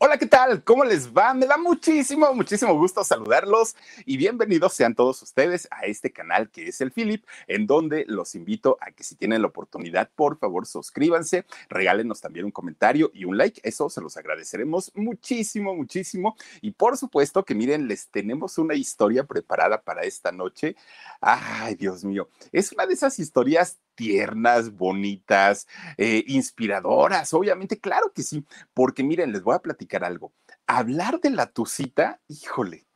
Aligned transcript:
Hola, 0.00 0.16
¿qué 0.16 0.26
tal? 0.26 0.62
¿Cómo 0.62 0.84
les 0.84 1.12
va? 1.12 1.34
Me 1.34 1.44
da 1.44 1.56
muchísimo, 1.56 2.32
muchísimo 2.32 2.72
gusto 2.78 3.02
saludarlos 3.02 3.74
y 4.06 4.16
bienvenidos 4.16 4.72
sean 4.72 4.94
todos 4.94 5.20
ustedes 5.22 5.66
a 5.72 5.86
este 5.86 6.12
canal 6.12 6.50
que 6.50 6.68
es 6.68 6.80
el 6.80 6.92
Philip, 6.92 7.24
en 7.48 7.66
donde 7.66 8.04
los 8.06 8.36
invito 8.36 8.78
a 8.80 8.92
que 8.92 9.02
si 9.02 9.16
tienen 9.16 9.42
la 9.42 9.48
oportunidad, 9.48 10.08
por 10.14 10.38
favor, 10.38 10.68
suscríbanse, 10.68 11.46
regálenos 11.68 12.20
también 12.20 12.44
un 12.44 12.52
comentario 12.52 13.10
y 13.12 13.24
un 13.24 13.36
like, 13.36 13.60
eso 13.64 13.90
se 13.90 14.00
los 14.00 14.16
agradeceremos 14.16 14.92
muchísimo, 14.94 15.74
muchísimo. 15.74 16.36
Y 16.60 16.70
por 16.70 16.96
supuesto 16.96 17.44
que 17.44 17.56
miren, 17.56 17.88
les 17.88 18.08
tenemos 18.08 18.56
una 18.58 18.74
historia 18.74 19.24
preparada 19.24 19.82
para 19.82 20.02
esta 20.02 20.30
noche. 20.30 20.76
Ay, 21.20 21.74
Dios 21.74 22.04
mío, 22.04 22.28
es 22.52 22.70
una 22.70 22.86
de 22.86 22.94
esas 22.94 23.18
historias 23.18 23.80
tiernas, 23.98 24.70
bonitas, 24.70 25.66
eh, 25.96 26.22
inspiradoras, 26.28 27.34
obviamente, 27.34 27.80
claro 27.80 28.12
que 28.14 28.22
sí, 28.22 28.44
porque 28.72 29.02
miren, 29.02 29.32
les 29.32 29.42
voy 29.42 29.56
a 29.56 29.58
platicar 29.58 30.04
algo. 30.04 30.32
Hablar 30.68 31.20
de 31.20 31.30
la 31.30 31.46
tucita, 31.46 32.20
híjole, 32.28 32.86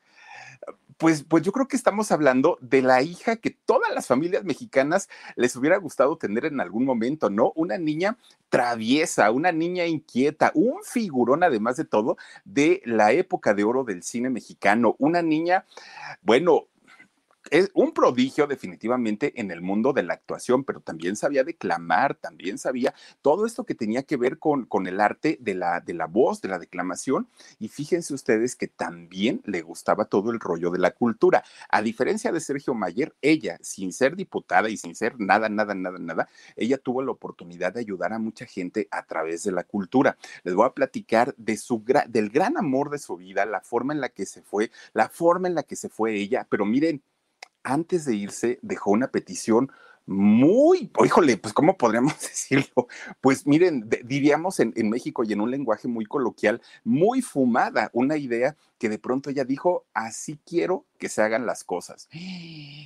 pues, 0.96 1.24
pues 1.24 1.42
yo 1.42 1.50
creo 1.50 1.66
que 1.66 1.74
estamos 1.74 2.12
hablando 2.12 2.58
de 2.60 2.80
la 2.80 3.02
hija 3.02 3.34
que 3.34 3.50
todas 3.50 3.92
las 3.92 4.06
familias 4.06 4.44
mexicanas 4.44 5.08
les 5.34 5.56
hubiera 5.56 5.76
gustado 5.76 6.16
tener 6.16 6.44
en 6.44 6.60
algún 6.60 6.84
momento, 6.84 7.28
¿no? 7.28 7.52
Una 7.56 7.76
niña 7.76 8.18
traviesa, 8.48 9.32
una 9.32 9.50
niña 9.50 9.86
inquieta, 9.86 10.52
un 10.54 10.84
figurón 10.84 11.42
además 11.42 11.76
de 11.76 11.86
todo 11.86 12.16
de 12.44 12.82
la 12.84 13.10
época 13.10 13.52
de 13.52 13.64
oro 13.64 13.82
del 13.82 14.04
cine 14.04 14.30
mexicano, 14.30 14.94
una 15.00 15.22
niña, 15.22 15.64
bueno, 16.20 16.68
es 17.52 17.70
un 17.74 17.92
prodigio 17.92 18.46
definitivamente 18.46 19.38
en 19.38 19.50
el 19.50 19.60
mundo 19.60 19.92
de 19.92 20.02
la 20.02 20.14
actuación, 20.14 20.64
pero 20.64 20.80
también 20.80 21.16
sabía 21.16 21.44
declamar, 21.44 22.14
también 22.14 22.56
sabía 22.56 22.94
todo 23.20 23.44
esto 23.44 23.64
que 23.64 23.74
tenía 23.74 24.04
que 24.04 24.16
ver 24.16 24.38
con, 24.38 24.64
con 24.64 24.86
el 24.86 24.98
arte 25.00 25.36
de 25.38 25.54
la, 25.54 25.80
de 25.80 25.92
la 25.92 26.06
voz, 26.06 26.40
de 26.40 26.48
la 26.48 26.58
declamación. 26.58 27.28
Y 27.58 27.68
fíjense 27.68 28.14
ustedes 28.14 28.56
que 28.56 28.68
también 28.68 29.42
le 29.44 29.60
gustaba 29.60 30.06
todo 30.06 30.30
el 30.30 30.40
rollo 30.40 30.70
de 30.70 30.78
la 30.78 30.92
cultura. 30.92 31.44
A 31.68 31.82
diferencia 31.82 32.32
de 32.32 32.40
Sergio 32.40 32.72
Mayer, 32.72 33.14
ella, 33.20 33.58
sin 33.60 33.92
ser 33.92 34.16
diputada 34.16 34.70
y 34.70 34.78
sin 34.78 34.94
ser 34.94 35.20
nada, 35.20 35.50
nada, 35.50 35.74
nada, 35.74 35.98
nada, 35.98 36.30
ella 36.56 36.78
tuvo 36.78 37.02
la 37.02 37.12
oportunidad 37.12 37.74
de 37.74 37.80
ayudar 37.80 38.14
a 38.14 38.18
mucha 38.18 38.46
gente 38.46 38.88
a 38.90 39.04
través 39.04 39.44
de 39.44 39.52
la 39.52 39.64
cultura. 39.64 40.16
Les 40.42 40.54
voy 40.54 40.64
a 40.64 40.72
platicar 40.72 41.34
de 41.36 41.58
su, 41.58 41.84
del 42.08 42.30
gran 42.30 42.56
amor 42.56 42.88
de 42.88 42.98
su 42.98 43.18
vida, 43.18 43.44
la 43.44 43.60
forma 43.60 43.92
en 43.92 44.00
la 44.00 44.08
que 44.08 44.24
se 44.24 44.40
fue, 44.40 44.70
la 44.94 45.10
forma 45.10 45.48
en 45.48 45.54
la 45.54 45.64
que 45.64 45.76
se 45.76 45.90
fue 45.90 46.14
ella, 46.14 46.46
pero 46.48 46.64
miren, 46.64 47.02
antes 47.62 48.04
de 48.04 48.16
irse 48.16 48.58
dejó 48.62 48.90
una 48.90 49.08
petición 49.08 49.70
muy, 50.04 50.90
híjole, 51.04 51.36
pues 51.36 51.54
¿cómo 51.54 51.76
podríamos 51.76 52.14
decirlo? 52.20 52.88
Pues 53.20 53.46
miren, 53.46 53.88
diríamos 54.04 54.58
en, 54.60 54.72
en, 54.76 54.90
México 54.90 55.22
y 55.24 55.32
en 55.32 55.40
un 55.40 55.50
lenguaje 55.50 55.86
muy 55.86 56.06
coloquial, 56.06 56.60
muy 56.84 57.22
fumada, 57.22 57.90
una 57.92 58.16
idea 58.16 58.56
que 58.78 58.88
de 58.88 58.98
pronto 58.98 59.30
ella 59.30 59.44
dijo, 59.44 59.86
así 59.94 60.40
quiero 60.44 60.84
que 60.98 61.08
se 61.08 61.22
hagan 61.22 61.46
las 61.46 61.62
cosas. 61.62 62.08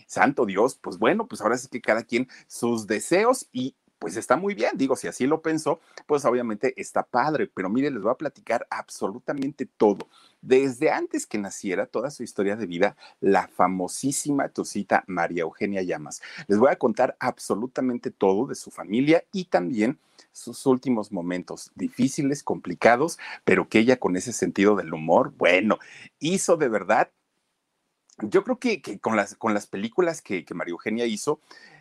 Santo 0.06 0.44
Dios, 0.44 0.78
pues 0.80 0.98
bueno, 0.98 1.26
pues 1.26 1.40
ahora 1.40 1.56
sí 1.56 1.68
que 1.68 1.80
cada 1.80 2.02
quien 2.02 2.28
sus 2.46 2.86
deseos 2.86 3.48
y 3.52 3.74
pues 3.98 4.16
está 4.16 4.36
muy 4.36 4.54
bien, 4.54 4.72
digo, 4.74 4.94
si 4.94 5.08
así 5.08 5.26
lo 5.26 5.40
pensó, 5.40 5.80
pues 6.06 6.24
obviamente 6.24 6.74
está 6.80 7.02
padre, 7.02 7.50
pero 7.52 7.70
mire, 7.70 7.90
les 7.90 8.02
voy 8.02 8.12
a 8.12 8.16
platicar 8.16 8.66
absolutamente 8.70 9.66
todo. 9.66 10.08
Desde 10.42 10.90
antes 10.90 11.26
que 11.26 11.38
naciera 11.38 11.86
toda 11.86 12.10
su 12.10 12.22
historia 12.22 12.56
de 12.56 12.66
vida, 12.66 12.96
la 13.20 13.48
famosísima 13.48 14.48
Tosita 14.48 15.04
María 15.06 15.42
Eugenia 15.42 15.82
Llamas. 15.82 16.20
Les 16.46 16.58
voy 16.58 16.70
a 16.70 16.76
contar 16.76 17.16
absolutamente 17.18 18.10
todo 18.10 18.46
de 18.46 18.54
su 18.54 18.70
familia 18.70 19.24
y 19.32 19.46
también 19.46 19.98
sus 20.30 20.66
últimos 20.66 21.10
momentos 21.10 21.72
difíciles, 21.74 22.42
complicados, 22.42 23.18
pero 23.44 23.68
que 23.68 23.78
ella 23.78 23.96
con 23.96 24.16
ese 24.16 24.32
sentido 24.32 24.76
del 24.76 24.92
humor, 24.92 25.32
bueno, 25.36 25.78
hizo 26.18 26.56
de 26.56 26.68
verdad 26.68 27.10
yo 28.22 28.44
creo 28.44 28.58
que, 28.58 28.80
con, 29.00 29.14
las, 29.14 29.34
con 29.34 29.52
las 29.52 29.66
películas 29.66 30.22
que 30.22 30.46
María 30.54 30.72
Eugenia 30.72 31.04
hizo, 31.04 31.38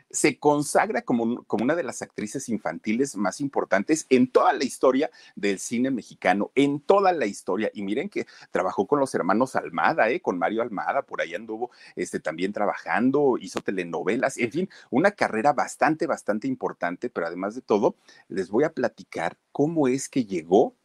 se 0.09 0.39
consagra 0.39 1.01
como, 1.01 1.43
como, 1.45 1.63
una 1.63 1.75
de 1.75 1.83
las 1.83 2.01
actrices 2.01 2.49
infantiles 2.49 3.15
más 3.15 3.41
importantes 3.41 4.05
en 4.09 4.31
toda 4.31 4.53
la 4.53 4.63
historia 4.63 5.09
del 5.35 5.59
cine 5.59 5.91
mexicano, 5.91 6.51
en 6.55 6.79
toda 6.79 7.11
la 7.11 7.25
historia. 7.25 7.69
Y 7.73 7.83
miren 7.83 8.09
que 8.09 8.25
trabajó 8.51 8.87
con 8.87 8.99
los 8.99 9.13
hermanos 9.15 9.55
Almada, 9.55 10.09
¿eh? 10.09 10.21
con 10.21 10.37
Mario 10.37 10.61
Almada, 10.61 11.01
por 11.01 11.21
ahí 11.21 11.33
anduvo 11.33 11.71
este, 11.95 12.19
también 12.19 12.53
trabajando, 12.53 13.37
hizo 13.39 13.61
telenovelas, 13.61 14.37
en 14.37 14.51
fin, 14.51 14.69
una 14.89 15.11
carrera 15.11 15.53
bastante, 15.53 16.07
bastante 16.07 16.47
importante, 16.47 17.09
pero 17.09 17.27
además 17.27 17.55
de 17.55 17.61
todo, 17.61 17.95
les 18.27 18.49
voy 18.49 18.63
a 18.63 18.71
platicar 18.71 19.37
cómo 19.51 19.87
es 19.87 20.09
que 20.09 20.25
llegó 20.25 20.75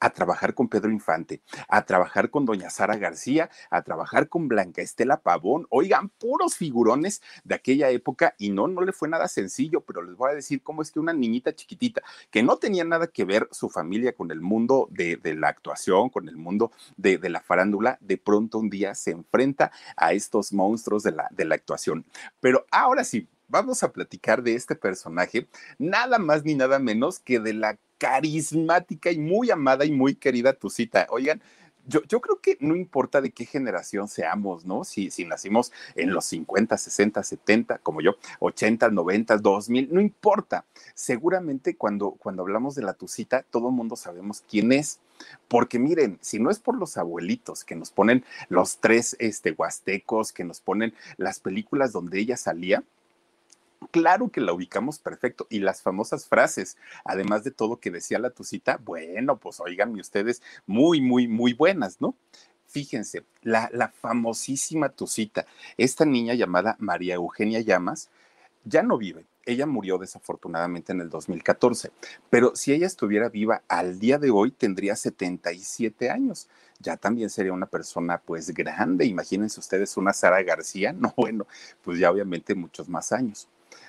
a 0.00 0.10
trabajar 0.10 0.54
con 0.54 0.68
Pedro 0.68 0.90
Infante, 0.90 1.42
a 1.68 1.84
trabajar 1.84 2.30
con 2.30 2.44
Doña 2.44 2.70
Sara 2.70 2.96
García, 2.96 3.50
a 3.70 3.82
trabajar 3.82 4.28
con 4.28 4.48
Blanca 4.48 4.82
Estela 4.82 5.18
Pavón, 5.18 5.66
oigan, 5.70 6.08
puros 6.08 6.56
figurones 6.56 7.22
de 7.44 7.54
aquella 7.54 7.90
época 7.90 8.34
y 8.38 8.50
no, 8.50 8.68
no 8.68 8.82
le 8.82 8.92
fue 8.92 9.08
nada 9.08 9.28
sencillo, 9.28 9.80
pero 9.80 10.02
les 10.02 10.16
voy 10.16 10.30
a 10.30 10.34
decir 10.34 10.62
cómo 10.62 10.82
es 10.82 10.90
que 10.90 11.00
una 11.00 11.12
niñita 11.12 11.54
chiquitita 11.54 12.02
que 12.30 12.42
no 12.42 12.56
tenía 12.56 12.84
nada 12.84 13.06
que 13.06 13.24
ver 13.24 13.48
su 13.50 13.68
familia 13.68 14.14
con 14.14 14.30
el 14.30 14.40
mundo 14.40 14.88
de, 14.90 15.18
la 15.36 15.48
actuación, 15.48 16.08
con 16.10 16.28
el 16.28 16.36
mundo 16.36 16.72
de, 16.96 17.18
de, 17.18 17.28
la 17.28 17.40
farándula, 17.40 17.98
de 18.00 18.16
pronto 18.18 18.58
un 18.58 18.70
día 18.70 18.94
se 18.94 19.10
enfrenta 19.10 19.72
a 19.96 20.12
estos 20.12 20.52
monstruos 20.52 21.02
de 21.02 21.12
la, 21.12 21.28
de 21.30 21.44
la 21.44 21.54
actuación. 21.54 22.04
Pero 22.40 22.66
ahora 22.70 23.04
sí, 23.04 23.28
vamos 23.48 23.82
a 23.82 23.92
platicar 23.92 24.42
de 24.42 24.54
este 24.54 24.74
personaje, 24.74 25.48
nada 25.78 26.18
más 26.18 26.44
ni 26.44 26.54
nada 26.54 26.78
menos 26.78 27.18
que 27.18 27.38
de 27.40 27.54
la 27.54 27.78
carismática 27.98 29.10
y 29.10 29.18
muy 29.18 29.50
amada 29.50 29.84
y 29.84 29.90
muy 29.90 30.14
querida 30.14 30.52
Tucita. 30.52 31.06
Oigan, 31.10 31.40
yo, 31.88 32.02
yo, 32.08 32.20
creo 32.20 32.40
que 32.40 32.56
no 32.60 32.74
importa 32.74 33.20
de 33.20 33.30
qué 33.30 33.46
generación 33.46 34.08
seamos, 34.08 34.64
¿no? 34.64 34.82
Si, 34.82 35.10
si 35.10 35.24
nacimos 35.24 35.72
en 35.94 36.12
los 36.12 36.24
50, 36.24 36.76
60, 36.76 37.22
70, 37.22 37.78
como 37.78 38.00
yo, 38.00 38.16
80, 38.40 38.90
90, 38.90 39.38
2000, 39.38 39.94
no 39.94 40.00
importa. 40.00 40.64
Seguramente 40.94 41.76
cuando, 41.76 42.12
cuando 42.12 42.42
hablamos 42.42 42.74
de 42.74 42.82
la 42.82 42.94
Tucita, 42.94 43.44
todo 43.50 43.68
el 43.68 43.74
mundo 43.74 43.94
sabemos 43.94 44.42
quién 44.48 44.72
es. 44.72 44.98
Porque 45.48 45.78
miren, 45.78 46.18
si 46.20 46.38
no 46.38 46.50
es 46.50 46.58
por 46.58 46.76
los 46.76 46.96
abuelitos 46.96 47.64
que 47.64 47.76
nos 47.76 47.90
ponen 47.90 48.24
los 48.48 48.78
tres 48.78 49.16
este, 49.18 49.52
huastecos, 49.52 50.32
que 50.32 50.44
nos 50.44 50.60
ponen 50.60 50.92
las 51.16 51.40
películas 51.40 51.92
donde 51.92 52.18
ella 52.18 52.36
salía, 52.36 52.82
Claro 53.90 54.30
que 54.30 54.40
la 54.40 54.52
ubicamos 54.52 54.98
perfecto. 54.98 55.46
Y 55.50 55.60
las 55.60 55.82
famosas 55.82 56.26
frases, 56.26 56.76
además 57.04 57.44
de 57.44 57.50
todo 57.50 57.80
que 57.80 57.90
decía 57.90 58.18
la 58.18 58.30
Tucita, 58.30 58.78
bueno, 58.84 59.38
pues 59.38 59.60
oiganme 59.60 60.00
ustedes, 60.00 60.42
muy, 60.66 61.00
muy, 61.00 61.28
muy 61.28 61.52
buenas, 61.52 62.00
¿no? 62.00 62.16
Fíjense, 62.66 63.24
la, 63.42 63.70
la 63.72 63.88
famosísima 63.88 64.90
Tucita, 64.90 65.46
esta 65.76 66.04
niña 66.04 66.34
llamada 66.34 66.76
María 66.78 67.14
Eugenia 67.14 67.60
Llamas, 67.60 68.10
ya 68.64 68.82
no 68.82 68.98
vive. 68.98 69.24
Ella 69.46 69.64
murió 69.64 69.96
desafortunadamente 69.96 70.92
en 70.92 71.00
el 71.00 71.08
2014, 71.08 71.92
pero 72.28 72.56
si 72.56 72.72
ella 72.72 72.86
estuviera 72.86 73.28
viva 73.28 73.62
al 73.68 74.00
día 74.00 74.18
de 74.18 74.30
hoy 74.30 74.50
tendría 74.50 74.96
77 74.96 76.10
años. 76.10 76.48
Ya 76.80 76.96
también 76.96 77.30
sería 77.30 77.52
una 77.52 77.66
persona 77.66 78.18
pues 78.18 78.52
grande. 78.52 79.06
Imagínense 79.06 79.60
ustedes 79.60 79.96
una 79.96 80.12
Sara 80.12 80.42
García. 80.42 80.92
No, 81.00 81.14
bueno, 81.16 81.46
pues 81.82 81.98
ya 81.98 82.10
obviamente 82.10 82.54
muchos 82.54 82.88
más 82.88 83.12
años. 83.12 83.48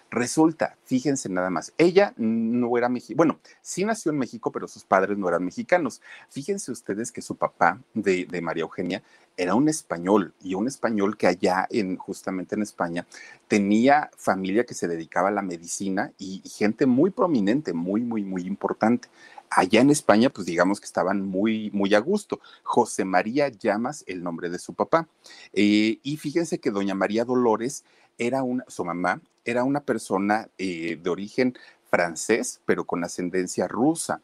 Resulta, 0.10 0.78
fíjense 0.86 1.28
nada 1.28 1.50
más, 1.50 1.74
ella 1.78 2.14
no 2.16 2.78
era 2.78 2.88
mexicana, 2.88 3.18
bueno, 3.18 3.40
sí 3.62 3.84
nació 3.84 4.12
en 4.12 4.18
México, 4.18 4.52
pero 4.52 4.68
sus 4.68 4.86
padres 4.86 5.18
no 5.18 5.28
eran 5.28 5.44
mexicanos. 5.44 6.02
Fíjense 6.30 6.72
ustedes 6.72 7.12
que 7.12 7.22
su 7.22 7.36
papá 7.36 7.82
de, 7.94 8.28
María 8.42 8.62
Eugenia 8.62 9.04
era 9.36 9.54
un 9.54 9.68
español 9.68 10.34
y 10.42 10.54
un 10.54 10.68
español 10.68 11.18
que 11.18 11.28
allá 11.28 11.68
en 11.70 11.98
justamente 11.98 12.56
en 12.56 12.62
España 12.62 13.06
tenía 13.48 14.10
familia 14.18 14.66
que 14.66 14.74
se 14.74 14.88
dedicaba 14.88 15.28
a 15.28 15.32
la 15.32 15.42
medicina 15.42 16.14
y, 16.18 16.42
y 16.44 16.50
gente 16.50 16.86
muy 16.86 17.12
prominente, 17.12 17.74
muy, 17.74 18.02
muy, 18.02 18.24
muy 18.24 18.44
importante 18.44 19.10
allá 19.50 19.82
en 19.82 19.90
España, 19.90 20.30
pues 20.30 20.46
digamos 20.46 20.80
que 20.80 20.86
estaban 20.86 21.26
muy, 21.26 21.70
muy 21.72 21.94
a 21.94 22.00
gusto. 22.00 22.40
José 22.64 23.06
María 23.06 23.50
Llamas, 23.50 24.04
el 24.08 24.24
nombre 24.24 24.50
de 24.50 24.60
su 24.60 24.74
papá. 24.74 25.08
Eh, 25.54 26.00
y 26.04 26.18
fíjense 26.18 26.60
que 26.60 26.72
doña 26.72 26.96
María 26.96 27.26
Dolores 27.26 27.84
era 28.18 28.44
una, 28.44 28.64
su 28.68 28.84
mamá 28.84 29.22
era 29.48 29.64
una 29.64 29.80
persona 29.80 30.50
eh, 30.58 31.00
de 31.02 31.10
origen 31.10 31.58
francés, 31.90 32.60
pero 32.66 32.84
con 32.86 33.04
ascendencia 33.04 33.68
rusa. 33.68 34.22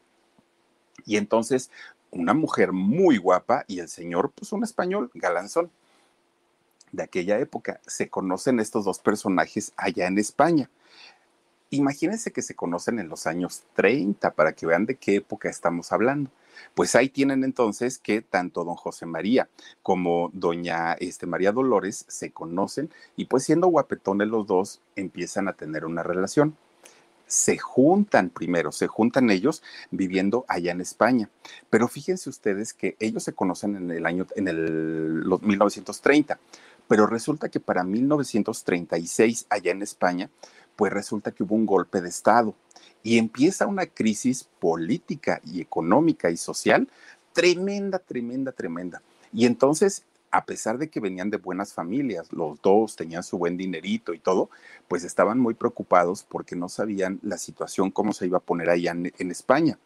Y 1.06 1.16
entonces, 1.16 1.72
una 2.12 2.34
mujer 2.34 2.74
muy 2.74 3.18
guapa 3.18 3.64
y 3.68 3.80
el 3.80 3.88
señor, 3.88 4.32
pues 4.36 4.52
un 4.52 4.64
español 4.64 5.10
galanzón 5.14 5.72
de 6.92 7.04
aquella 7.04 7.40
época. 7.40 7.80
Se 7.88 8.10
conocen 8.10 8.60
estos 8.60 8.84
dos 8.84 9.00
personajes 9.00 9.72
allá 9.78 10.08
en 10.08 10.18
España. 10.18 10.70
Imagínense 11.70 12.32
que 12.32 12.42
se 12.42 12.54
conocen 12.54 13.00
en 13.00 13.08
los 13.08 13.26
años 13.26 13.64
30 13.76 14.32
para 14.32 14.54
que 14.54 14.66
vean 14.66 14.86
de 14.86 14.96
qué 14.96 15.16
época 15.16 15.50
estamos 15.50 15.92
hablando. 15.94 16.30
Pues 16.74 16.96
ahí 16.96 17.10
tienen 17.10 17.44
entonces 17.44 17.98
que 18.00 18.22
tanto 18.22 18.64
don 18.64 18.76
José 18.76 19.06
María 19.06 19.50
como 19.82 20.30
doña 20.34 20.94
este, 20.94 21.26
María 21.26 21.52
Dolores 21.52 22.06
se 22.08 22.32
conocen 22.32 22.90
y 23.16 23.26
pues 23.26 23.44
siendo 23.44 23.68
guapetones 23.68 24.28
los 24.28 24.48
dos 24.48 24.82
empiezan 24.96 25.48
a 25.48 25.54
tener 25.54 25.86
una 25.86 26.04
relación. 26.04 26.56
Se 27.26 27.58
juntan 27.58 28.30
primero, 28.30 28.72
se 28.72 28.88
juntan 28.88 29.32
ellos 29.32 29.64
viviendo 29.92 30.46
allá 30.48 30.72
en 30.72 30.82
España. 30.82 31.30
Pero 31.70 31.88
fíjense 31.88 32.30
ustedes 32.30 32.74
que 32.74 32.96
ellos 33.00 33.24
se 33.24 33.34
conocen 33.34 33.76
en 33.76 33.92
el 33.92 34.06
año, 34.06 34.28
en 34.36 34.48
el 34.48 35.22
los 35.22 35.42
1930. 35.42 36.40
Pero 36.88 37.08
resulta 37.08 37.50
que 37.50 37.60
para 37.60 37.84
1936 37.84 39.48
allá 39.50 39.72
en 39.72 39.82
España, 39.82 40.30
pues 40.76 40.92
resulta 40.92 41.32
que 41.32 41.44
hubo 41.44 41.56
un 41.56 41.66
golpe 41.66 42.02
de 42.02 42.10
Estado 42.10 42.56
y 43.04 43.18
empieza 43.18 43.68
una 43.68 43.86
crisis 43.86 44.48
política 44.60 45.42
y 45.46 45.62
económica 45.62 46.32
y 46.32 46.38
social 46.38 46.88
tremenda, 47.34 48.00
tremenda, 48.00 48.52
tremenda. 48.52 49.02
Y 49.34 49.46
entonces, 49.46 50.06
a 50.32 50.46
pesar 50.46 50.78
de 50.78 50.90
que 50.90 51.00
venían 51.00 51.30
de 51.30 51.38
buenas 51.38 51.74
familias, 51.74 52.32
los 52.32 52.62
dos 52.62 52.96
tenían 52.96 53.24
su 53.24 53.38
buen 53.38 53.58
dinerito 53.58 54.14
y 54.14 54.20
todo, 54.20 54.50
pues 54.88 55.04
estaban 55.04 55.40
muy 55.40 55.56
preocupados 55.56 56.24
porque 56.24 56.56
no 56.56 56.70
sabían 56.70 57.20
la 57.22 57.38
situación, 57.38 57.92
cómo 57.92 58.14
se 58.14 58.28
iba 58.28 58.38
a 58.38 58.42
poner 58.42 58.70
allá 58.70 58.92
en, 58.92 59.32
España. 59.32 59.78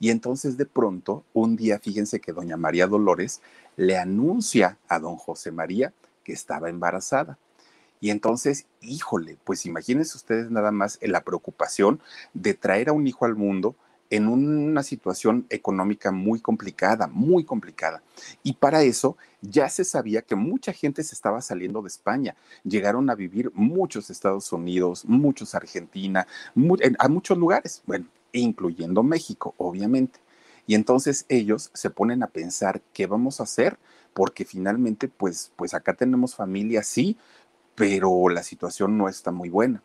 Y 0.00 0.10
entonces 0.10 0.56
de 0.56 0.66
pronto, 0.66 1.24
un 1.32 1.56
día, 1.56 1.78
fíjense 1.78 2.20
que 2.20 2.32
doña 2.32 2.56
María 2.56 2.86
Dolores 2.86 3.40
le 3.76 3.98
anuncia 3.98 4.78
a 4.88 4.98
don 4.98 5.16
José 5.16 5.50
María 5.50 5.92
que 6.22 6.32
estaba 6.32 6.70
embarazada. 6.70 7.38
Y 8.04 8.10
entonces, 8.10 8.66
híjole, 8.82 9.38
pues 9.44 9.64
imagínense 9.64 10.18
ustedes 10.18 10.50
nada 10.50 10.70
más 10.70 10.98
la 11.00 11.24
preocupación 11.24 12.02
de 12.34 12.52
traer 12.52 12.90
a 12.90 12.92
un 12.92 13.06
hijo 13.06 13.24
al 13.24 13.34
mundo 13.34 13.76
en 14.10 14.28
una 14.28 14.82
situación 14.82 15.46
económica 15.48 16.12
muy 16.12 16.38
complicada, 16.38 17.06
muy 17.06 17.44
complicada. 17.44 18.02
Y 18.42 18.52
para 18.56 18.82
eso 18.82 19.16
ya 19.40 19.70
se 19.70 19.84
sabía 19.84 20.20
que 20.20 20.34
mucha 20.34 20.74
gente 20.74 21.02
se 21.02 21.14
estaba 21.14 21.40
saliendo 21.40 21.80
de 21.80 21.88
España. 21.88 22.36
Llegaron 22.62 23.08
a 23.08 23.14
vivir 23.14 23.50
muchos 23.54 24.10
Estados 24.10 24.52
Unidos, 24.52 25.06
muchos 25.06 25.54
Argentina, 25.54 26.26
a 26.98 27.08
muchos 27.08 27.38
lugares, 27.38 27.82
bueno, 27.86 28.04
incluyendo 28.32 29.02
México, 29.02 29.54
obviamente. 29.56 30.20
Y 30.66 30.74
entonces 30.74 31.24
ellos 31.30 31.70
se 31.72 31.88
ponen 31.88 32.22
a 32.22 32.26
pensar 32.26 32.82
qué 32.92 33.06
vamos 33.06 33.40
a 33.40 33.44
hacer, 33.44 33.78
porque 34.12 34.44
finalmente, 34.44 35.08
pues, 35.08 35.52
pues 35.56 35.72
acá 35.74 35.94
tenemos 35.94 36.34
familia, 36.36 36.82
sí, 36.82 37.16
pero 37.74 38.28
la 38.28 38.42
situación 38.42 38.96
no 38.98 39.08
está 39.08 39.30
muy 39.30 39.50
buena. 39.50 39.82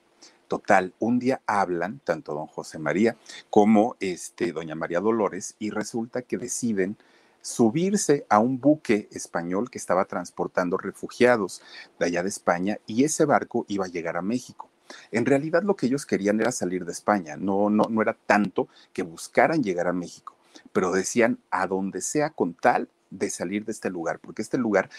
Total, 0.48 0.94
un 1.00 1.20
día 1.20 1.42
hablan 1.46 2.00
tanto 2.00 2.34
don 2.34 2.48
José 2.48 2.80
María 2.80 3.16
como 3.50 3.96
este, 4.00 4.52
doña 4.52 4.74
María 4.76 5.00
Dolores 5.00 5.56
y 5.60 5.70
resulta 5.70 6.24
que 6.24 6.40
deciden 6.40 6.98
subirse 7.42 8.26
a 8.30 8.40
un 8.40 8.60
buque 8.60 9.08
español 9.12 9.70
que 9.70 9.78
estaba 9.78 10.06
transportando 10.06 10.78
refugiados 10.78 11.62
de 12.00 12.08
allá 12.08 12.24
de 12.24 12.30
España 12.30 12.80
y 12.88 13.04
ese 13.04 13.26
barco 13.26 13.66
iba 13.68 13.86
a 13.86 13.90
llegar 13.90 14.18
a 14.18 14.22
México. 14.22 14.70
En 15.12 15.26
realidad 15.26 15.64
lo 15.64 15.76
que 15.76 15.86
ellos 15.86 16.06
querían 16.06 16.40
era 16.42 16.52
salir 16.52 16.84
de 16.84 16.92
España, 16.92 17.38
no, 17.38 17.70
no, 17.70 17.84
no 17.90 18.02
era 18.02 18.18
tanto 18.26 18.68
que 18.92 19.04
buscaran 19.04 19.64
llegar 19.64 19.88
a 19.88 19.94
México, 19.94 20.36
pero 20.74 20.92
decían 20.92 21.38
a 21.52 21.68
donde 21.68 22.02
sea 22.02 22.32
con 22.32 22.56
tal 22.56 22.90
de 23.12 23.30
salir 23.30 23.66
de 23.66 23.72
este 23.72 23.90
lugar, 23.90 24.20
porque 24.20 24.42
este 24.42 24.58
lugar 24.58 24.90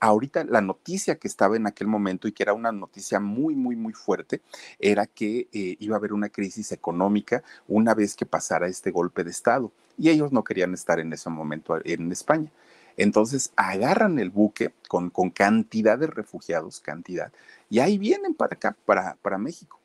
ahorita 0.00 0.44
la 0.44 0.60
noticia 0.60 1.16
que 1.16 1.28
estaba 1.28 1.56
en 1.56 1.66
aquel 1.66 1.86
momento 1.86 2.26
y 2.26 2.32
que 2.32 2.42
era 2.42 2.54
una 2.54 2.72
noticia 2.72 3.20
muy, 3.20 3.54
muy, 3.54 3.76
muy 3.76 3.92
fuerte, 3.92 4.40
era 4.78 5.06
que 5.06 5.48
eh, 5.52 5.76
iba 5.78 5.94
a 5.94 5.98
haber 5.98 6.12
una 6.12 6.30
crisis 6.30 6.72
económica 6.72 7.42
una 7.68 7.94
vez 7.94 8.16
que 8.16 8.26
pasara 8.26 8.66
este 8.66 8.90
golpe 8.90 9.22
de 9.22 9.30
Estado. 9.30 9.70
Y 9.98 10.08
ellos 10.08 10.32
no 10.32 10.42
querían 10.42 10.72
estar 10.74 10.98
en 10.98 11.12
ese 11.12 11.28
momento 11.28 11.78
en 11.84 12.10
España. 12.10 12.50
Entonces 12.96 13.52
agarran 13.56 14.18
el 14.18 14.30
buque 14.30 14.72
con, 14.88 15.10
con 15.10 15.30
cantidad 15.30 15.98
de 15.98 16.06
refugiados, 16.06 16.80
cantidad, 16.80 17.32
y 17.68 17.78
ahí 17.78 17.98
vienen 17.98 18.34
para 18.34 18.56
acá, 18.56 18.76
para, 18.84 19.16
para 19.22 19.38
México. 19.38 19.79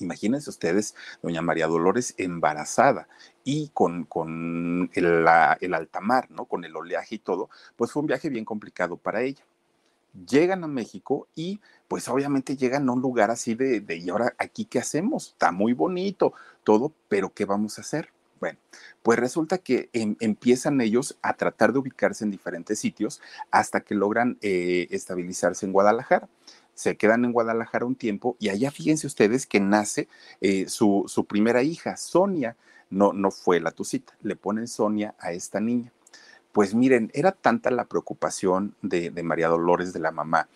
Imagínense 0.00 0.48
ustedes, 0.48 0.94
doña 1.22 1.42
María 1.42 1.66
Dolores 1.66 2.14
embarazada 2.16 3.08
y 3.44 3.68
con, 3.74 4.04
con 4.04 4.90
el, 4.94 5.26
el, 5.60 5.74
alta 5.74 6.00
mar, 6.00 6.30
¿no? 6.30 6.46
Con 6.46 6.64
el 6.64 6.74
oleaje 6.74 7.16
y 7.16 7.18
todo, 7.18 7.50
pues 7.76 7.92
fue 7.92 8.00
un 8.00 8.06
viaje 8.06 8.30
bien 8.30 8.44
complicado 8.44 8.96
para 8.96 9.22
ella. 9.22 9.44
Llegan 10.28 10.64
a 10.64 10.66
México 10.66 11.28
y 11.34 11.60
pues 11.88 12.08
obviamente 12.08 12.56
llegan 12.56 12.88
a 12.88 12.92
un 12.92 13.00
lugar 13.00 13.30
así 13.30 13.54
de, 13.54 13.80
de 13.80 13.96
¿y 13.96 14.10
ahora 14.10 14.34
aquí 14.38 14.64
qué 14.64 14.78
hacemos? 14.78 15.28
Está 15.28 15.52
muy 15.52 15.72
bonito 15.72 16.34
todo, 16.64 16.92
pero 17.08 17.32
¿qué 17.32 17.44
vamos 17.44 17.78
a 17.78 17.82
hacer? 17.82 18.10
Bueno, 18.42 18.58
pues 19.04 19.20
resulta 19.20 19.58
que 19.58 19.88
em, 19.92 20.16
empiezan 20.18 20.80
ellos 20.80 21.16
a 21.22 21.34
tratar 21.34 21.72
de 21.72 21.78
ubicarse 21.78 22.24
en 22.24 22.32
diferentes 22.32 22.78
sitios 22.80 23.20
hasta 23.52 23.82
que 23.82 23.94
logran 23.94 24.36
eh, 24.42 24.88
estabilizarse 24.90 25.64
en 25.64 25.72
Guadalajara 25.72 26.28
se 26.74 26.96
quedan 26.96 27.24
en 27.24 27.32
Guadalajara 27.32 27.86
un 27.86 27.96
tiempo 27.96 28.36
y 28.38 28.48
allá 28.48 28.70
fíjense 28.70 29.06
ustedes 29.06 29.46
que 29.46 29.60
nace 29.60 30.08
eh, 30.40 30.68
su, 30.68 31.04
su, 31.06 31.24
primera 31.24 31.62
hija, 31.62 31.96
Sonia, 31.96 32.56
no, 32.90 33.12
no 33.12 33.30
fue 33.30 33.60
la 33.60 33.70
tucita, 33.70 34.14
le 34.22 34.36
ponen 34.36 34.68
Sonia 34.68 35.14
a 35.18 35.32
esta 35.32 35.60
niña. 35.60 35.92
Pues 36.52 36.74
miren, 36.74 37.10
era 37.14 37.32
tanta 37.32 37.70
la 37.70 37.86
preocupación 37.86 38.74
de, 38.82 39.10
de 39.10 39.22
María 39.22 39.48
Dolores, 39.48 39.94
de 39.94 40.00
la 40.00 40.10
mamá, 40.10 40.48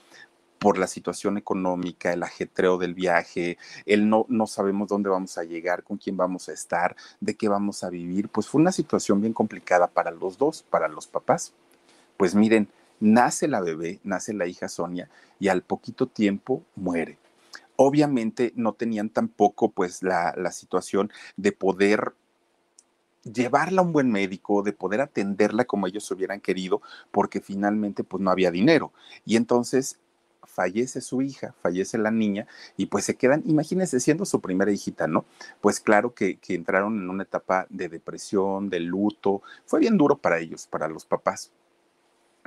por 0.58 0.78
la 0.78 0.86
situación 0.86 1.38
económica, 1.38 2.12
el 2.12 2.22
ajetreo 2.22 2.78
del 2.78 2.94
viaje, 2.94 3.58
el 3.84 4.08
no, 4.08 4.26
no 4.28 4.46
sabemos 4.46 4.88
dónde 4.88 5.08
vamos 5.08 5.38
a 5.38 5.44
llegar, 5.44 5.82
con 5.82 5.96
quién 5.96 6.16
vamos 6.16 6.48
a 6.48 6.52
estar, 6.52 6.96
de 7.20 7.34
qué 7.34 7.48
vamos 7.48 7.84
a 7.84 7.90
vivir, 7.90 8.28
pues 8.28 8.48
fue 8.48 8.60
una 8.60 8.72
situación 8.72 9.20
bien 9.20 9.32
complicada 9.32 9.86
para 9.86 10.10
los 10.10 10.38
dos, 10.38 10.64
para 10.68 10.88
los 10.88 11.06
papás. 11.06 11.52
Pues 12.16 12.34
miren, 12.34 12.68
Nace 13.00 13.48
la 13.48 13.60
bebé, 13.60 14.00
nace 14.04 14.32
la 14.32 14.46
hija 14.46 14.68
Sonia 14.68 15.10
y 15.38 15.48
al 15.48 15.62
poquito 15.62 16.06
tiempo 16.06 16.62
muere. 16.74 17.18
Obviamente 17.76 18.52
no 18.56 18.72
tenían 18.72 19.10
tampoco 19.10 19.70
pues 19.70 20.02
la, 20.02 20.34
la 20.36 20.50
situación 20.50 21.12
de 21.36 21.52
poder 21.52 22.14
llevarla 23.22 23.82
a 23.82 23.84
un 23.84 23.92
buen 23.92 24.10
médico, 24.10 24.62
de 24.62 24.72
poder 24.72 25.00
atenderla 25.00 25.64
como 25.64 25.86
ellos 25.86 26.10
hubieran 26.10 26.40
querido, 26.40 26.80
porque 27.10 27.40
finalmente 27.40 28.04
pues 28.04 28.22
no 28.22 28.30
había 28.30 28.50
dinero. 28.50 28.92
Y 29.24 29.36
entonces 29.36 29.98
fallece 30.44 31.00
su 31.00 31.20
hija, 31.20 31.54
fallece 31.60 31.98
la 31.98 32.10
niña 32.10 32.46
y 32.76 32.86
pues 32.86 33.04
se 33.04 33.16
quedan, 33.16 33.42
imagínense 33.46 34.00
siendo 34.00 34.24
su 34.24 34.40
primera 34.40 34.70
hijita, 34.70 35.06
¿no? 35.06 35.26
Pues 35.60 35.80
claro 35.80 36.14
que, 36.14 36.36
que 36.36 36.54
entraron 36.54 36.98
en 36.98 37.10
una 37.10 37.24
etapa 37.24 37.66
de 37.68 37.88
depresión, 37.88 38.70
de 38.70 38.80
luto, 38.80 39.42
fue 39.66 39.80
bien 39.80 39.98
duro 39.98 40.16
para 40.16 40.38
ellos, 40.38 40.66
para 40.66 40.88
los 40.88 41.04
papás 41.04 41.50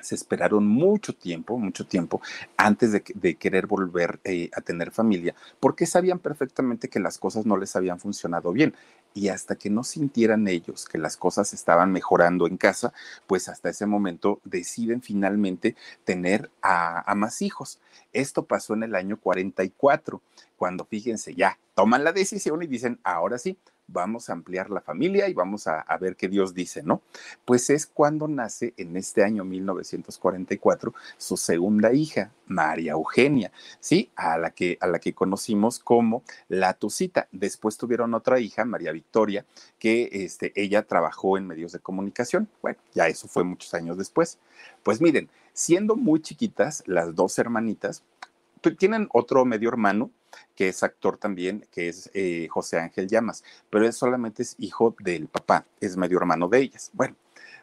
se 0.01 0.15
esperaron 0.15 0.65
mucho 0.65 1.13
tiempo, 1.13 1.58
mucho 1.58 1.86
tiempo 1.86 2.22
antes 2.58 2.91
de, 2.91 3.36
querer 3.36 3.68
volver 3.68 4.20
eh, 4.24 4.50
a 4.56 4.62
tener 4.62 4.91
familia, 4.91 5.36
porque 5.60 5.86
sabían 5.86 6.20
perfectamente 6.20 6.89
que 6.89 7.00
las 7.00 7.18
cosas 7.18 7.46
no 7.46 7.58
les 7.58 7.75
habían 7.75 8.00
funcionado 8.00 8.51
bien. 8.51 8.74
Y 9.15 9.29
hasta 9.29 9.56
que 9.56 9.72
no 9.72 9.84
sintieran 9.84 10.48
ellos 10.48 10.86
que 10.86 11.00
las 11.00 11.18
cosas 11.18 11.53
estaban 11.53 11.91
mejorando 11.91 12.46
en 12.46 12.58
casa, 12.58 12.94
pues 13.25 13.50
hasta 13.50 13.70
ese 13.70 13.88
momento 13.88 14.39
deciden 14.44 15.01
finalmente 15.01 15.75
tener 16.03 16.51
a, 16.62 17.10
a 17.12 17.15
más 17.15 17.41
hijos. 17.41 17.79
Esto 18.13 18.46
pasó 18.46 18.75
en 18.75 18.84
el 18.84 18.94
año 18.94 19.18
44, 19.18 20.22
cuando 20.58 20.86
fíjense, 20.86 21.34
ya 21.34 21.58
toman 21.74 22.03
la 22.03 22.12
decisión 22.12 22.62
y 22.62 22.68
dicen, 22.68 23.00
ahora 23.03 23.39
sí, 23.39 23.58
vamos 23.91 24.29
a 24.29 24.34
ampliar 24.34 24.69
la 24.69 24.81
familia 24.81 25.27
y 25.27 25.34
vamos 25.34 25.67
a, 25.67 25.86
ver 26.00 26.15
qué 26.15 26.27
Dios 26.27 26.53
dice, 26.53 26.81
¿no? 26.84 27.01
Pues 27.46 27.69
es 27.69 27.86
cuando 27.86 28.27
nace 28.27 28.74
en 28.77 28.96
este 28.96 29.24
año 29.24 29.43
1944 29.43 30.93
su 31.17 31.36
segunda 31.36 31.93
hija, 31.93 32.31
María 32.48 32.93
Eugenia, 32.93 33.51
¿sí? 33.79 34.10
A 34.15 34.38
la 34.38 34.51
que, 34.51 34.77
a 34.79 34.88
la 34.88 35.00
que 35.00 35.13
conocimos 35.13 35.79
como 35.79 36.24
la 36.48 36.74
Tucita. 36.74 37.27
Después 37.31 37.77
tuvieron 37.77 38.13
otra 38.13 38.39
hija, 38.39 38.65
María 38.65 38.91
Victoria, 38.91 39.46
que 39.77 40.10
este, 40.12 40.53
ella 40.55 40.84
trabajó 40.84 41.38
en 41.38 41.48
medios 41.48 41.72
de 41.72 41.79
comunicación. 41.79 42.48
Bueno, 42.62 42.79
ya 42.93 43.08
eso 43.08 43.27
fue 43.27 43.43
muchos 43.43 43.74
años 43.74 43.98
después. 43.98 44.39
Pues 44.84 45.01
miren, 45.01 45.29
siendo 45.53 45.96
muy 45.96 46.22
chiquitas, 46.22 46.84
las 46.86 47.15
dos 47.15 47.38
hermanitas 47.39 48.03
tienen 48.77 49.08
otro 49.13 49.46
medio 49.46 49.69
hermano 49.69 50.12
que 50.55 50.69
es 50.69 50.83
actor 50.83 51.17
también, 51.17 51.65
que 51.71 51.89
es 51.89 52.09
eh, 52.13 52.48
José 52.50 52.79
Ángel 52.79 53.07
Llamas, 53.07 53.43
pero 53.69 53.86
él 53.86 53.93
solamente 53.93 54.43
es 54.43 54.55
hijo 54.59 54.95
del 55.00 55.27
papá, 55.27 55.65
es 55.79 55.98
medio 55.98 56.17
hermano 56.17 56.48
de 56.50 56.59
ellas. 56.59 56.91
Bueno, 56.93 57.15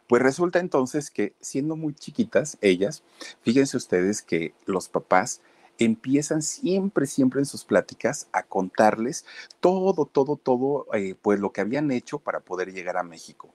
pues 0.09 0.23
resulta 0.23 0.59
entonces 0.59 1.11
que 1.11 1.35
siendo 1.41 1.77
muy 1.77 1.95
chiquitas 1.95 2.59
ellas, 2.61 3.03
fíjense 3.43 3.77
ustedes 3.77 4.23
que 4.23 4.55
los 4.65 4.89
papás 4.89 5.41
empiezan 5.79 6.43
siempre, 6.43 7.07
siempre 7.07 7.41
en 7.41 7.47
sus 7.47 7.65
pláticas 7.65 8.29
a 8.33 8.43
contarles 8.43 9.27
todo, 9.61 10.07
todo, 10.07 10.37
todo, 10.37 10.87
eh, 10.95 11.15
pues 11.21 11.41
lo 11.41 11.53
que 11.53 11.61
habían 11.61 11.91
hecho 11.91 12.19
para 12.19 12.41
poder 12.41 12.73
llegar 12.73 12.97
a 12.97 13.03
México 13.03 13.53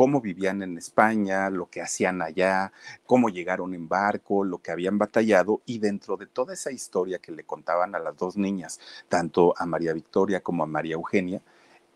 cómo 0.00 0.22
vivían 0.22 0.62
en 0.62 0.78
España, 0.78 1.50
lo 1.50 1.68
que 1.68 1.82
hacían 1.82 2.22
allá, 2.22 2.72
cómo 3.04 3.28
llegaron 3.28 3.74
en 3.74 3.86
barco, 3.86 4.44
lo 4.44 4.56
que 4.56 4.70
habían 4.70 4.96
batallado 4.96 5.60
y 5.66 5.78
dentro 5.78 6.16
de 6.16 6.24
toda 6.24 6.54
esa 6.54 6.72
historia 6.72 7.18
que 7.18 7.32
le 7.32 7.44
contaban 7.44 7.94
a 7.94 7.98
las 7.98 8.16
dos 8.16 8.38
niñas, 8.38 8.80
tanto 9.10 9.52
a 9.58 9.66
María 9.66 9.92
Victoria 9.92 10.40
como 10.40 10.62
a 10.62 10.66
María 10.66 10.94
Eugenia, 10.94 11.42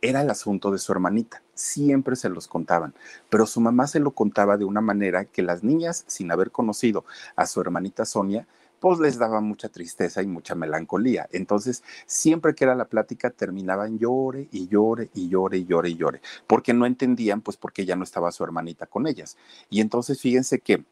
era 0.03 0.21
el 0.21 0.29
asunto 0.29 0.71
de 0.71 0.77
su 0.77 0.93
hermanita. 0.93 1.41
Siempre 1.55 2.15
se 2.15 2.29
los 2.29 2.47
contaban, 2.47 2.93
pero 3.31 3.47
su 3.47 3.63
mamá 3.63 3.87
se 3.87 4.01
lo 4.01 4.11
contaba 4.11 4.59
de 4.59 4.67
una 4.67 4.83
manera 4.83 5.25
que 5.25 5.41
las 5.41 5.65
niñas, 5.65 6.05
sin 6.07 6.31
haber 6.31 6.51
conocido 6.51 7.07
a 7.37 7.47
su 7.47 7.63
hermanita 7.63 8.05
Sonia, 8.05 8.47
pues 8.85 8.99
les 8.99 9.17
daba 9.17 9.41
mucha 9.41 9.71
tristeza 9.71 10.21
y 10.21 10.27
mucha 10.27 10.55
melancolía. 10.55 11.27
Entonces, 11.33 11.83
siempre 12.05 12.55
que 12.55 12.65
era 12.65 12.75
la 12.75 12.85
plática, 12.85 13.31
terminaban 13.31 13.99
llore 13.99 14.47
y 14.53 14.69
llore 14.69 15.09
y 15.15 15.31
llore 15.31 15.57
y 15.57 15.65
llore 15.65 15.89
y 15.89 15.97
llore, 15.97 16.21
porque 16.47 16.75
no 16.75 16.85
entendían, 16.85 17.41
pues 17.41 17.57
porque 17.57 17.87
ya 17.87 17.97
no 17.97 18.05
estaba 18.05 18.31
su 18.31 18.45
hermanita 18.45 18.85
con 18.85 19.07
ellas. 19.07 19.39
Y 19.71 19.81
entonces, 19.81 20.21
fíjense 20.21 20.59
que 20.59 20.85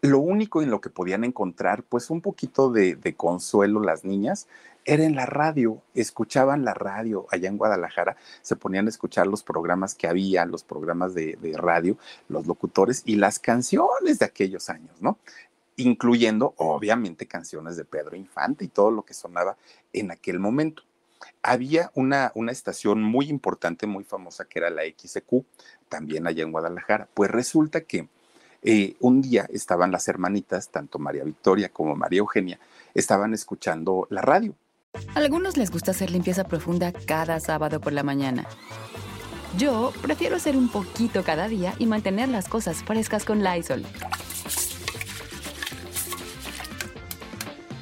lo 0.00 0.20
único 0.20 0.62
en 0.62 0.70
lo 0.70 0.80
que 0.80 0.90
podían 0.90 1.24
encontrar, 1.24 1.82
pues 1.82 2.08
un 2.08 2.20
poquito 2.20 2.70
de, 2.70 3.14
consuelo 3.16 3.80
las 3.80 4.04
niñas, 4.04 4.46
era 4.84 5.02
en 5.02 5.16
la 5.16 5.26
radio, 5.26 5.82
escuchaban 5.94 6.64
la 6.64 6.74
radio 6.74 7.26
allá 7.32 7.48
en 7.48 7.56
Guadalajara, 7.56 8.16
se 8.42 8.54
ponían 8.54 8.86
a 8.86 8.90
escuchar 8.90 9.26
los 9.26 9.42
programas 9.42 9.96
que 9.96 10.06
había, 10.06 10.46
los 10.46 10.62
programas 10.62 11.14
de, 11.14 11.36
de, 11.42 11.56
radio, 11.56 11.98
los 12.28 12.46
locutores 12.46 13.02
y 13.06 13.16
las 13.16 13.40
canciones 13.40 14.20
de 14.20 14.26
aquellos 14.26 14.70
años, 14.70 15.02
¿no? 15.02 15.18
Incluyendo 15.76 16.54
obviamente 16.56 17.26
canciones 17.26 17.76
de 17.76 17.84
Pedro 17.84 18.16
Infante 18.16 18.64
y 18.64 18.68
todo 18.68 18.90
lo 18.90 19.02
que 19.02 19.14
sonaba 19.14 19.56
en 19.92 20.10
aquel 20.10 20.38
momento. 20.38 20.82
Había 21.42 21.90
una, 21.94 22.32
una 22.34 22.52
estación 22.52 23.02
muy 23.02 23.28
importante, 23.28 23.86
muy 23.86 24.04
famosa, 24.04 24.44
que 24.44 24.58
era 24.58 24.70
la 24.70 24.82
XQ, 24.82 25.44
también 25.88 26.26
allá 26.26 26.42
en 26.42 26.52
Guadalajara. 26.52 27.08
Pues 27.14 27.30
resulta 27.30 27.82
que 27.82 28.08
eh, 28.62 28.96
un 29.00 29.20
día 29.20 29.46
estaban 29.52 29.90
las 29.90 30.08
hermanitas, 30.08 30.70
tanto 30.70 30.98
María 30.98 31.24
Victoria 31.24 31.68
como 31.68 31.94
María 31.94 32.20
Eugenia, 32.20 32.58
estaban 32.94 33.34
escuchando 33.34 34.06
la 34.10 34.22
radio. 34.22 34.54
A 35.14 35.18
algunos 35.18 35.56
les 35.56 35.70
gusta 35.70 35.90
hacer 35.90 36.10
limpieza 36.10 36.44
profunda 36.44 36.92
cada 36.92 37.40
sábado 37.40 37.80
por 37.80 37.92
la 37.92 38.02
mañana. 38.02 38.46
Yo 39.58 39.92
prefiero 40.02 40.36
hacer 40.36 40.56
un 40.56 40.68
poquito 40.68 41.22
cada 41.22 41.46
día 41.46 41.74
y 41.78 41.86
mantener 41.86 42.28
las 42.28 42.48
cosas 42.48 42.82
frescas 42.82 43.24
con 43.24 43.44
Lysol. 43.44 43.84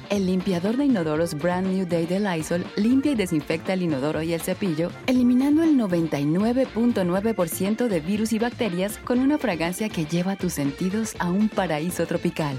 El 0.09 0.27
limpiador 0.27 0.77
de 0.77 0.85
inodoros 0.85 1.33
Brand 1.33 1.67
New 1.67 1.87
Day 1.87 2.05
de 2.05 2.19
Lysol 2.19 2.65
limpia 2.75 3.13
y 3.13 3.15
desinfecta 3.15 3.73
el 3.73 3.81
inodoro 3.81 4.21
y 4.21 4.33
el 4.33 4.41
cepillo, 4.41 4.91
eliminando 5.07 5.63
el 5.63 5.75
99.9% 5.77 7.87
de 7.87 7.99
virus 7.99 8.33
y 8.33 8.39
bacterias 8.39 8.97
con 8.99 9.19
una 9.19 9.37
fragancia 9.37 9.89
que 9.89 10.05
lleva 10.05 10.35
tus 10.35 10.53
sentidos 10.53 11.15
a 11.19 11.31
un 11.31 11.49
paraíso 11.49 12.05
tropical. 12.05 12.57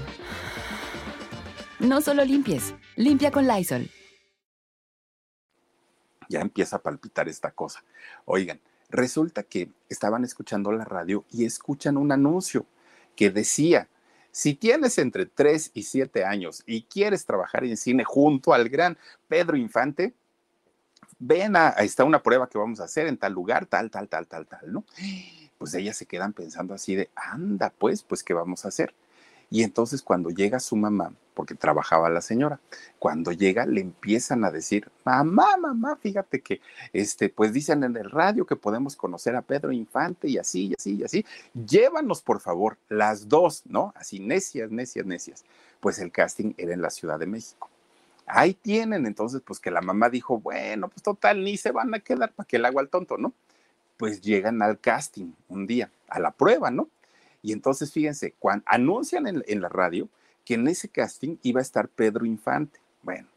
No 1.79 2.01
solo 2.01 2.25
limpies, 2.25 2.73
limpia 2.95 3.31
con 3.31 3.47
Lysol. 3.47 3.89
Ya 6.27 6.41
empieza 6.41 6.77
a 6.77 6.81
palpitar 6.81 7.29
esta 7.29 7.51
cosa. 7.51 7.83
Oigan, 8.25 8.59
resulta 8.89 9.43
que 9.43 9.69
estaban 9.87 10.23
escuchando 10.23 10.71
la 10.71 10.83
radio 10.83 11.23
y 11.31 11.45
escuchan 11.45 11.97
un 11.97 12.11
anuncio 12.11 12.65
que 13.15 13.29
decía, 13.29 13.87
si 14.35 14.53
tienes 14.53 14.97
entre 14.97 15.25
3 15.25 15.71
y 15.75 15.83
7 15.83 16.25
años 16.25 16.61
y 16.65 16.83
quieres 16.83 17.25
trabajar 17.25 17.63
en 17.63 17.77
cine 17.77 18.03
junto 18.03 18.53
al 18.53 18.67
gran 18.67 18.97
Pedro 19.29 19.55
Infante, 19.55 20.13
ven 21.17 21.55
a, 21.55 21.69
está 21.69 22.03
una 22.03 22.21
prueba 22.21 22.49
que 22.49 22.57
vamos 22.57 22.81
a 22.81 22.83
hacer 22.83 23.07
en 23.07 23.15
tal 23.15 23.31
lugar, 23.31 23.65
tal, 23.65 23.89
tal, 23.89 24.09
tal, 24.09 24.27
tal, 24.27 24.45
tal, 24.45 24.73
¿no? 24.73 24.83
Pues 25.57 25.73
ellas 25.75 25.95
se 25.95 26.05
quedan 26.05 26.33
pensando 26.33 26.73
así 26.73 26.95
de, 26.95 27.09
anda, 27.15 27.73
pues, 27.77 28.03
pues, 28.03 28.23
¿qué 28.23 28.33
vamos 28.33 28.65
a 28.65 28.67
hacer? 28.67 28.93
Y 29.49 29.63
entonces 29.63 30.01
cuando 30.01 30.29
llega 30.29 30.59
su 30.59 30.75
mamá, 30.75 31.13
porque 31.35 31.53
trabajaba 31.53 32.09
la 32.09 32.21
señora, 32.21 32.59
cuando 32.97 33.31
llega 33.31 33.65
le 33.65 33.81
empiezan 33.81 34.43
a 34.43 34.51
decir, 34.51 34.89
mamá, 35.03 35.57
mamá, 35.57 35.97
fíjate 35.97 36.41
que, 36.41 36.61
este, 36.93 37.29
pues 37.29 37.53
dicen 37.53 37.83
en 37.83 37.95
el 37.97 38.09
radio 38.09 38.45
que 38.45 38.55
podemos 38.55 38.95
conocer 38.95 39.35
a 39.35 39.41
Pedro 39.41 39.71
Infante 39.71 40.27
y 40.27 40.37
así, 40.37 40.67
y 40.67 40.73
así, 40.73 40.95
y 40.95 41.03
así. 41.03 41.25
Llévanos, 41.53 42.21
por 42.21 42.39
favor, 42.39 42.77
las 42.89 43.27
dos, 43.27 43.63
¿no? 43.65 43.93
Así, 43.95 44.19
necias, 44.19 44.71
necias, 44.71 45.05
necias. 45.05 45.45
Pues 45.79 45.99
el 45.99 46.11
casting 46.11 46.53
era 46.57 46.73
en 46.73 46.81
la 46.81 46.89
Ciudad 46.89 47.19
de 47.19 47.27
México. 47.27 47.69
Ahí 48.25 48.55
tienen, 48.55 49.05
entonces, 49.05 49.41
pues 49.45 49.59
que 49.59 49.69
la 49.69 49.81
mamá 49.81 50.09
dijo, 50.09 50.39
bueno, 50.39 50.87
pues 50.87 51.03
total, 51.03 51.43
ni 51.43 51.57
se 51.57 51.71
van 51.71 51.93
a 51.93 51.99
quedar 51.99 52.31
para 52.31 52.47
que 52.47 52.55
el 52.55 52.65
agua 52.65 52.81
al 52.81 52.89
tonto, 52.89 53.17
¿no? 53.17 53.33
Pues 53.97 54.21
llegan 54.21 54.61
al 54.61 54.79
casting 54.79 55.31
un 55.47 55.67
día, 55.67 55.91
a 56.07 56.19
la 56.19 56.31
prueba, 56.31 56.71
¿no? 56.71 56.89
Y 57.45 57.51
entonces, 57.51 57.93
fíjense, 57.93 58.33
cuando 58.39 58.63
anuncian 58.65 59.27
en, 59.27 59.61
la 59.61 59.69
radio 59.69 60.09
que 60.43 60.55
en 60.55 60.67
ese 60.67 60.89
casting 60.89 61.37
iba 61.43 61.59
a 61.59 61.61
estar 61.61 61.87
Pedro 61.87 62.25
Infante. 62.25 62.79
Bueno, 63.03 63.27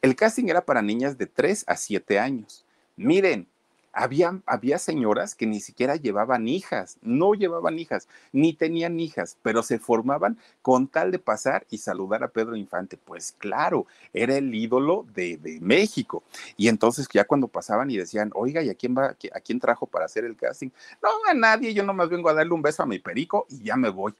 el 0.00 0.14
casting 0.14 0.44
era 0.46 0.64
para 0.64 0.80
niñas 0.80 1.18
de 1.18 1.26
3 1.26 1.64
a 1.66 1.76
7 1.76 2.20
años. 2.20 2.64
Miren, 2.94 3.48
había, 3.96 4.40
había 4.44 4.78
señoras 4.78 5.34
que 5.34 5.46
ni 5.46 5.58
siquiera 5.58 5.96
llevaban 5.96 6.48
hijas, 6.48 6.98
no 7.00 7.32
llevaban 7.32 7.78
hijas, 7.78 8.08
ni 8.30 8.52
tenían 8.52 9.00
hijas, 9.00 9.38
pero 9.42 9.62
se 9.62 9.78
formaban 9.78 10.36
con 10.60 10.86
tal 10.86 11.10
de 11.10 11.18
pasar 11.18 11.66
y 11.70 11.78
saludar 11.78 12.22
a 12.22 12.28
Pedro 12.28 12.56
Infante. 12.56 12.98
Pues 12.98 13.32
claro, 13.32 13.86
era 14.12 14.36
el 14.36 14.54
ídolo 14.54 15.06
de, 15.14 15.38
de 15.38 15.60
México. 15.60 16.22
Y 16.58 16.68
entonces 16.68 17.08
ya 17.10 17.24
cuando 17.24 17.48
pasaban 17.48 17.90
y 17.90 17.96
decían, 17.96 18.30
oiga, 18.34 18.62
¿y 18.62 18.68
a 18.68 18.74
quién 18.74 18.94
va, 18.96 19.16
a 19.32 19.40
quién 19.40 19.58
trajo 19.58 19.86
para 19.86 20.04
hacer 20.04 20.26
el 20.26 20.36
casting? 20.36 20.68
No, 21.02 21.08
a 21.28 21.32
nadie, 21.32 21.72
yo 21.72 21.82
nomás 21.82 22.10
vengo 22.10 22.28
a 22.28 22.34
darle 22.34 22.52
un 22.52 22.62
beso 22.62 22.82
a 22.82 22.86
mi 22.86 22.98
perico 22.98 23.46
y 23.48 23.64
ya 23.64 23.76
me 23.76 23.88
voy. 23.88 24.14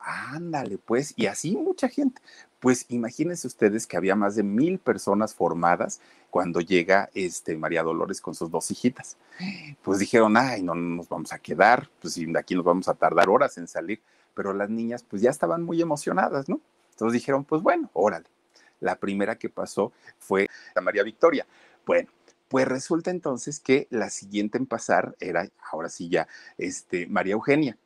Ándale, 0.00 0.78
pues, 0.78 1.12
y 1.16 1.26
así 1.26 1.56
mucha 1.56 1.88
gente. 1.88 2.20
Pues 2.58 2.86
imagínense 2.88 3.46
ustedes 3.46 3.86
que 3.86 3.96
había 3.96 4.16
más 4.16 4.34
de 4.34 4.42
mil 4.42 4.78
personas 4.78 5.34
formadas 5.34 6.00
cuando 6.30 6.60
llega 6.60 7.10
este 7.14 7.56
María 7.56 7.82
Dolores 7.82 8.20
con 8.20 8.34
sus 8.34 8.50
dos 8.50 8.70
hijitas. 8.70 9.16
Pues 9.82 9.98
dijeron, 9.98 10.36
ay, 10.36 10.62
no, 10.62 10.74
no 10.74 10.96
nos 10.96 11.08
vamos 11.08 11.32
a 11.32 11.38
quedar, 11.38 11.90
pues 12.00 12.14
de 12.14 12.38
aquí 12.38 12.54
nos 12.54 12.64
vamos 12.64 12.88
a 12.88 12.94
tardar 12.94 13.28
horas 13.28 13.58
en 13.58 13.66
salir. 13.66 14.00
Pero 14.34 14.52
las 14.54 14.70
niñas, 14.70 15.02
pues 15.02 15.20
ya 15.22 15.30
estaban 15.30 15.62
muy 15.62 15.82
emocionadas, 15.82 16.48
¿no? 16.48 16.60
Entonces 16.90 17.14
dijeron, 17.14 17.44
pues 17.44 17.62
bueno, 17.62 17.90
órale. 17.92 18.26
La 18.78 18.96
primera 18.96 19.36
que 19.36 19.50
pasó 19.50 19.92
fue 20.18 20.46
la 20.74 20.80
María 20.80 21.02
Victoria. 21.02 21.46
Bueno, 21.84 22.08
pues 22.48 22.66
resulta 22.66 23.10
entonces 23.10 23.60
que 23.60 23.86
la 23.90 24.10
siguiente 24.10 24.58
en 24.58 24.66
pasar 24.66 25.16
era, 25.20 25.48
ahora 25.70 25.88
sí 25.88 26.08
ya, 26.08 26.28
este, 26.56 27.06
María 27.06 27.34
Eugenia 27.34 27.76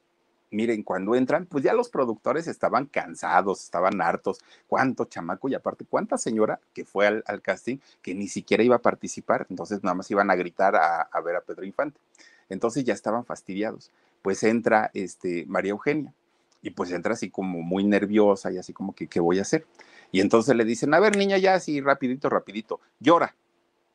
miren, 0.54 0.82
cuando 0.82 1.14
entran, 1.14 1.46
pues 1.46 1.64
ya 1.64 1.74
los 1.74 1.88
productores 1.88 2.46
estaban 2.46 2.86
cansados, 2.86 3.62
estaban 3.62 4.00
hartos. 4.00 4.38
Cuánto 4.66 5.04
chamaco 5.04 5.48
y 5.48 5.54
aparte, 5.54 5.84
cuánta 5.84 6.16
señora 6.16 6.60
que 6.72 6.84
fue 6.84 7.06
al, 7.06 7.42
casting 7.42 7.78
que 8.00 8.14
ni 8.14 8.28
siquiera 8.28 8.62
iba 8.62 8.76
a 8.76 8.82
participar, 8.82 9.46
entonces 9.50 9.82
nada 9.82 9.94
más 9.94 10.10
iban 10.10 10.30
a 10.30 10.36
gritar 10.36 10.76
a, 10.76 11.20
ver 11.20 11.36
a 11.36 11.40
Pedro 11.40 11.64
Infante. 11.64 12.00
Entonces 12.48 12.84
ya 12.84 12.94
estaban 12.94 13.24
fastidiados. 13.24 13.90
Pues 14.22 14.42
entra 14.42 14.90
este, 14.94 15.44
María 15.46 15.72
Eugenia 15.72 16.14
y 16.62 16.70
pues 16.70 16.90
entra 16.92 17.12
así 17.12 17.28
como 17.28 17.60
muy 17.60 17.84
nerviosa 17.84 18.50
y 18.50 18.58
así 18.58 18.72
como 18.72 18.94
que, 18.94 19.06
¿qué 19.06 19.20
voy 19.20 19.38
a 19.38 19.42
hacer? 19.42 19.66
Y 20.12 20.20
entonces 20.20 20.54
le 20.56 20.64
dicen, 20.64 20.94
a 20.94 21.00
ver, 21.00 21.16
niña, 21.16 21.36
ya 21.36 21.54
así 21.54 21.80
rapidito, 21.80 22.30
rapidito, 22.30 22.80
llora. 23.00 23.34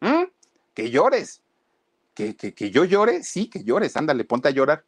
¿Mm? 0.02 0.26
Que 0.74 0.92
llores. 0.92 1.42
¿Que, 2.14 2.36
que, 2.36 2.54
que 2.54 2.70
yo 2.70 2.84
llore, 2.84 3.24
sí, 3.24 3.50
que 3.50 3.64
llores, 3.64 3.96
ándale, 3.96 4.26
ponte 4.26 4.50
a 4.50 4.52
llorar. 4.52 4.84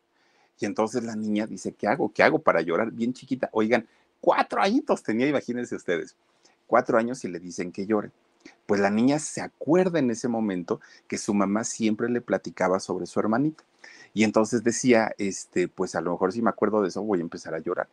Y 0.61 0.65
entonces 0.65 1.03
la 1.03 1.15
niña 1.15 1.47
dice, 1.47 1.73
¿qué 1.73 1.87
hago? 1.87 2.11
¿Qué 2.13 2.21
hago 2.21 2.39
para 2.39 2.61
llorar? 2.61 2.91
Bien 2.91 3.13
chiquita. 3.13 3.49
Oigan, 3.51 3.87
cuatro 4.19 4.61
añitos 4.61 5.01
tenía, 5.01 5.27
imagínense 5.27 5.75
ustedes. 5.75 6.15
Cuatro 6.67 6.97
años 6.97 7.23
y 7.25 7.29
le 7.29 7.39
dicen 7.39 7.71
que 7.71 7.87
llore. 7.87 8.11
Pues 8.67 8.79
la 8.79 8.91
niña 8.91 9.17
se 9.19 9.41
acuerda 9.41 9.99
en 9.99 10.11
ese 10.11 10.27
momento 10.27 10.79
que 11.07 11.17
su 11.17 11.33
mamá 11.33 11.63
siempre 11.63 12.09
le 12.09 12.21
platicaba 12.21 12.79
sobre 12.79 13.07
su 13.07 13.19
hermanita. 13.19 13.63
Y 14.13 14.23
entonces 14.23 14.63
decía, 14.63 15.13
este, 15.17 15.67
pues 15.67 15.95
a 15.95 16.01
lo 16.01 16.11
mejor 16.11 16.31
si 16.31 16.41
me 16.41 16.49
acuerdo 16.49 16.81
de 16.81 16.89
eso 16.89 17.01
voy 17.01 17.19
a 17.19 17.23
empezar 17.23 17.55
a 17.55 17.59
llorar. 17.59 17.87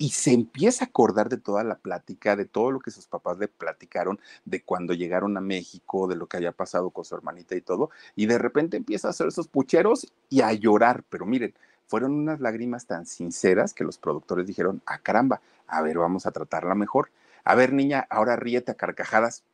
Y 0.00 0.12
se 0.12 0.32
empieza 0.32 0.86
a 0.86 0.88
acordar 0.88 1.28
de 1.28 1.36
toda 1.36 1.62
la 1.62 1.74
plática, 1.74 2.34
de 2.34 2.46
todo 2.46 2.70
lo 2.70 2.80
que 2.80 2.90
sus 2.90 3.06
papás 3.06 3.38
le 3.38 3.48
platicaron, 3.48 4.18
de 4.46 4.62
cuando 4.62 4.94
llegaron 4.94 5.36
a 5.36 5.42
México, 5.42 6.08
de 6.08 6.16
lo 6.16 6.26
que 6.26 6.38
había 6.38 6.52
pasado 6.52 6.88
con 6.88 7.04
su 7.04 7.14
hermanita 7.14 7.54
y 7.54 7.60
todo. 7.60 7.90
Y 8.16 8.24
de 8.24 8.38
repente 8.38 8.78
empieza 8.78 9.08
a 9.08 9.10
hacer 9.10 9.26
esos 9.26 9.48
pucheros 9.48 10.10
y 10.30 10.40
a 10.40 10.54
llorar. 10.54 11.04
Pero 11.10 11.26
miren, 11.26 11.52
fueron 11.86 12.12
unas 12.12 12.40
lágrimas 12.40 12.86
tan 12.86 13.04
sinceras 13.04 13.74
que 13.74 13.84
los 13.84 13.98
productores 13.98 14.46
dijeron, 14.46 14.80
ah, 14.86 15.00
caramba, 15.00 15.42
a 15.66 15.82
ver, 15.82 15.98
vamos 15.98 16.24
a 16.24 16.30
tratarla 16.30 16.74
mejor. 16.74 17.10
A 17.44 17.54
ver, 17.54 17.74
niña, 17.74 18.06
ahora 18.08 18.36
ríete 18.36 18.72
a 18.72 18.76
carcajadas. 18.76 19.44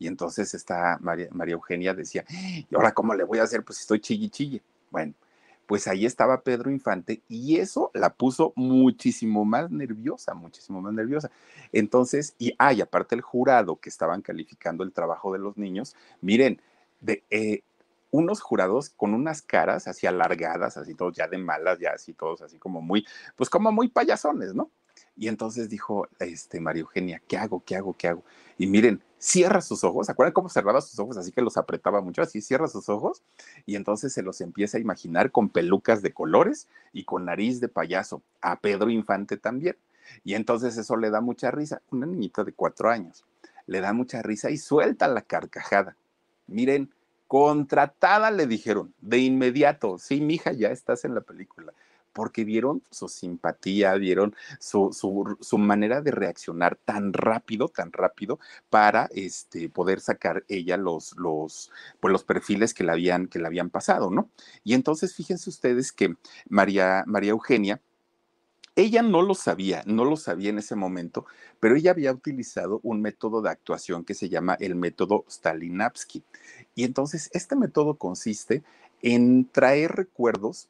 Y 0.00 0.08
entonces 0.08 0.52
está 0.52 0.98
María, 1.00 1.28
María 1.30 1.52
Eugenia 1.52 1.94
decía, 1.94 2.24
¿y 2.28 2.74
ahora 2.74 2.90
cómo 2.90 3.14
le 3.14 3.22
voy 3.22 3.38
a 3.38 3.44
hacer? 3.44 3.62
Pues 3.62 3.78
estoy 3.78 4.00
chille 4.00 4.30
chille. 4.30 4.62
Bueno, 4.90 5.14
pues 5.66 5.88
ahí 5.88 6.06
estaba 6.06 6.42
Pedro 6.42 6.70
Infante 6.70 7.22
y 7.28 7.58
eso 7.58 7.90
la 7.94 8.14
puso 8.14 8.52
muchísimo 8.56 9.44
más 9.44 9.70
nerviosa, 9.70 10.34
muchísimo 10.34 10.80
más 10.80 10.92
nerviosa. 10.92 11.30
Entonces, 11.72 12.34
y 12.38 12.54
hay 12.58 12.80
aparte 12.80 13.14
el 13.14 13.20
jurado 13.20 13.76
que 13.76 13.88
estaban 13.88 14.22
calificando 14.22 14.84
el 14.84 14.92
trabajo 14.92 15.32
de 15.32 15.38
los 15.38 15.56
niños, 15.56 15.94
miren, 16.20 16.60
de 17.00 17.24
eh, 17.30 17.62
unos 18.10 18.40
jurados 18.40 18.90
con 18.90 19.14
unas 19.14 19.42
caras 19.42 19.88
así 19.88 20.06
alargadas, 20.06 20.76
así 20.76 20.94
todos 20.94 21.14
ya 21.14 21.26
de 21.26 21.38
malas, 21.38 21.78
ya 21.78 21.90
así 21.90 22.12
todos 22.12 22.42
así 22.42 22.58
como 22.58 22.82
muy, 22.82 23.06
pues 23.36 23.48
como 23.48 23.72
muy 23.72 23.88
payasones, 23.88 24.54
¿no? 24.54 24.70
Y 25.16 25.28
entonces 25.28 25.68
dijo 25.68 26.08
este, 26.18 26.60
María 26.60 26.82
Eugenia, 26.82 27.22
¿qué 27.26 27.36
hago? 27.36 27.62
¿Qué 27.64 27.76
hago? 27.76 27.94
¿Qué 27.94 28.08
hago? 28.08 28.24
Y 28.58 28.66
miren, 28.66 29.02
cierra 29.22 29.60
sus 29.60 29.84
ojos, 29.84 30.06
¿se 30.06 30.12
acuerdan 30.12 30.32
cómo 30.32 30.48
cerraba 30.48 30.80
sus 30.80 30.98
ojos? 30.98 31.16
Así 31.16 31.30
que 31.30 31.42
los 31.42 31.56
apretaba 31.56 32.00
mucho, 32.00 32.22
así 32.22 32.40
cierra 32.40 32.66
sus 32.66 32.88
ojos 32.88 33.22
y 33.66 33.76
entonces 33.76 34.12
se 34.12 34.20
los 34.20 34.40
empieza 34.40 34.78
a 34.78 34.80
imaginar 34.80 35.30
con 35.30 35.48
pelucas 35.48 36.02
de 36.02 36.12
colores 36.12 36.66
y 36.92 37.04
con 37.04 37.24
nariz 37.26 37.60
de 37.60 37.68
payaso, 37.68 38.20
a 38.40 38.58
Pedro 38.58 38.90
Infante 38.90 39.36
también. 39.36 39.76
Y 40.24 40.34
entonces 40.34 40.76
eso 40.76 40.96
le 40.96 41.10
da 41.10 41.20
mucha 41.20 41.52
risa, 41.52 41.82
una 41.92 42.04
niñita 42.04 42.42
de 42.42 42.52
cuatro 42.52 42.90
años, 42.90 43.24
le 43.66 43.80
da 43.80 43.92
mucha 43.92 44.22
risa 44.22 44.50
y 44.50 44.58
suelta 44.58 45.06
la 45.06 45.22
carcajada. 45.22 45.96
Miren, 46.48 46.92
contratada 47.28 48.32
le 48.32 48.48
dijeron 48.48 48.92
de 49.00 49.18
inmediato, 49.18 49.98
sí, 49.98 50.20
mija, 50.20 50.50
ya 50.50 50.70
estás 50.70 51.04
en 51.04 51.14
la 51.14 51.20
película 51.20 51.72
porque 52.12 52.44
vieron 52.44 52.82
su 52.90 53.08
simpatía, 53.08 53.94
vieron 53.94 54.34
su, 54.58 54.92
su, 54.92 55.58
manera 55.58 56.00
de 56.00 56.10
reaccionar 56.10 56.76
tan 56.76 57.12
rápido, 57.12 57.68
tan 57.68 57.92
rápido, 57.92 58.38
para 58.70 59.08
este, 59.12 59.68
poder 59.68 60.00
sacar 60.00 60.44
ella 60.48 60.76
los, 60.76 61.16
los, 61.16 61.70
pues 62.00 62.12
los 62.12 62.24
perfiles 62.24 62.74
que 62.74 62.84
le, 62.84 62.92
habían, 62.92 63.28
que 63.28 63.44
habían 63.44 63.70
pasado, 63.70 64.10
¿no? 64.10 64.30
Y 64.64 64.74
entonces 64.74 65.14
fíjense 65.14 65.50
ustedes 65.50 65.92
que 65.92 66.16
María, 66.48 67.04
María 67.06 67.30
Eugenia, 67.30 67.80
ella 68.74 69.02
no 69.02 69.20
lo 69.20 69.34
sabía, 69.34 69.82
no 69.84 70.04
lo 70.06 70.16
sabía 70.16 70.48
en 70.48 70.58
ese 70.58 70.76
momento, 70.76 71.26
pero 71.60 71.76
ella 71.76 71.90
había 71.90 72.12
utilizado 72.12 72.80
un 72.82 73.02
método 73.02 73.42
de 73.42 73.50
actuación 73.50 74.04
que 74.04 74.14
se 74.14 74.30
llama 74.30 74.56
el 74.60 74.76
método 74.76 75.26
Stalinavsky. 75.28 76.22
Y 76.74 76.84
entonces 76.84 77.28
este 77.34 77.54
método 77.54 77.96
consiste 77.96 78.62
en 79.02 79.46
traer 79.46 79.92
recuerdos 79.92 80.68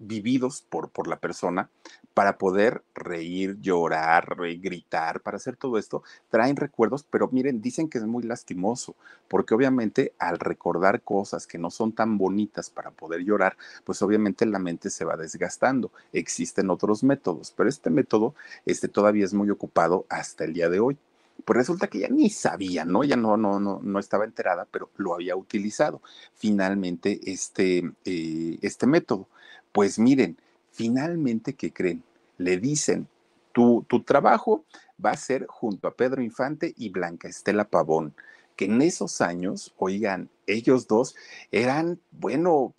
vividos 0.00 0.64
por, 0.68 0.88
por 0.90 1.06
la 1.06 1.20
persona 1.20 1.70
para 2.14 2.38
poder 2.38 2.82
reír, 2.94 3.58
llorar, 3.60 4.34
gritar, 4.60 5.20
para 5.20 5.36
hacer 5.36 5.56
todo 5.56 5.78
esto, 5.78 6.02
traen 6.28 6.56
recuerdos, 6.56 7.04
pero 7.08 7.28
miren, 7.30 7.60
dicen 7.60 7.88
que 7.88 7.98
es 7.98 8.04
muy 8.04 8.24
lastimoso, 8.24 8.96
porque 9.28 9.54
obviamente 9.54 10.12
al 10.18 10.38
recordar 10.38 11.02
cosas 11.02 11.46
que 11.46 11.58
no 11.58 11.70
son 11.70 11.92
tan 11.92 12.18
bonitas 12.18 12.68
para 12.68 12.90
poder 12.90 13.20
llorar, 13.22 13.56
pues 13.84 14.02
obviamente 14.02 14.44
la 14.46 14.58
mente 14.58 14.90
se 14.90 15.04
va 15.04 15.16
desgastando. 15.16 15.92
Existen 16.12 16.70
otros 16.70 17.04
métodos, 17.04 17.52
pero 17.56 17.68
este 17.68 17.90
método 17.90 18.34
este, 18.66 18.88
todavía 18.88 19.24
es 19.24 19.34
muy 19.34 19.50
ocupado 19.50 20.06
hasta 20.08 20.44
el 20.44 20.52
día 20.52 20.68
de 20.68 20.80
hoy. 20.80 20.98
Pues 21.44 21.56
resulta 21.56 21.86
que 21.86 22.00
ya 22.00 22.08
ni 22.08 22.28
sabía, 22.28 22.84
¿no? 22.84 23.02
Ya 23.02 23.16
no, 23.16 23.36
no, 23.36 23.60
no, 23.60 23.80
no 23.82 23.98
estaba 23.98 24.24
enterada, 24.24 24.66
pero 24.70 24.90
lo 24.96 25.14
había 25.14 25.36
utilizado 25.36 26.02
finalmente 26.34 27.20
este, 27.24 27.90
eh, 28.04 28.58
este 28.60 28.86
método. 28.86 29.26
Pues 29.72 29.98
miren, 29.98 30.38
finalmente, 30.72 31.54
¿qué 31.54 31.72
creen? 31.72 32.02
Le 32.38 32.58
dicen, 32.58 33.08
tu, 33.52 33.84
tu 33.88 34.02
trabajo 34.02 34.64
va 35.04 35.10
a 35.10 35.16
ser 35.16 35.46
junto 35.48 35.88
a 35.88 35.94
Pedro 35.94 36.22
Infante 36.22 36.74
y 36.76 36.90
Blanca 36.90 37.28
Estela 37.28 37.64
Pavón, 37.64 38.14
que 38.56 38.66
en 38.66 38.82
esos 38.82 39.20
años, 39.20 39.74
oigan, 39.78 40.28
ellos 40.46 40.86
dos 40.86 41.14
eran, 41.52 42.00
bueno, 42.10 42.74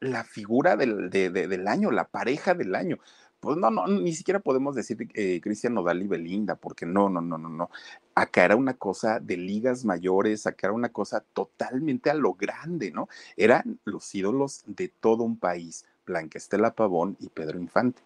la 0.00 0.24
figura 0.24 0.76
del, 0.76 1.08
del 1.10 1.68
año, 1.68 1.90
la 1.90 2.08
pareja 2.08 2.54
del 2.54 2.74
año 2.74 2.98
pues 3.44 3.58
no, 3.58 3.70
no, 3.70 3.86
ni 3.86 4.14
siquiera 4.14 4.40
podemos 4.40 4.74
decir 4.74 5.06
eh, 5.12 5.38
Cristian 5.42 5.74
Nodal 5.74 6.02
y 6.02 6.06
Belinda, 6.06 6.56
porque 6.56 6.86
no, 6.86 7.10
no, 7.10 7.20
no, 7.20 7.36
no, 7.36 7.50
no. 7.50 7.70
Acá 8.14 8.46
era 8.46 8.56
una 8.56 8.72
cosa 8.72 9.20
de 9.20 9.36
ligas 9.36 9.84
mayores, 9.84 10.46
acá 10.46 10.68
era 10.68 10.72
una 10.72 10.88
cosa 10.88 11.20
totalmente 11.34 12.08
a 12.08 12.14
lo 12.14 12.32
grande, 12.32 12.90
¿no? 12.90 13.06
Eran 13.36 13.78
los 13.84 14.14
ídolos 14.14 14.62
de 14.66 14.88
todo 14.88 15.24
un 15.24 15.36
país. 15.38 15.84
Blanca 16.06 16.38
Estela 16.38 16.74
Pavón 16.74 17.16
y 17.20 17.28
Pedro 17.28 17.58
Infante. 17.58 18.02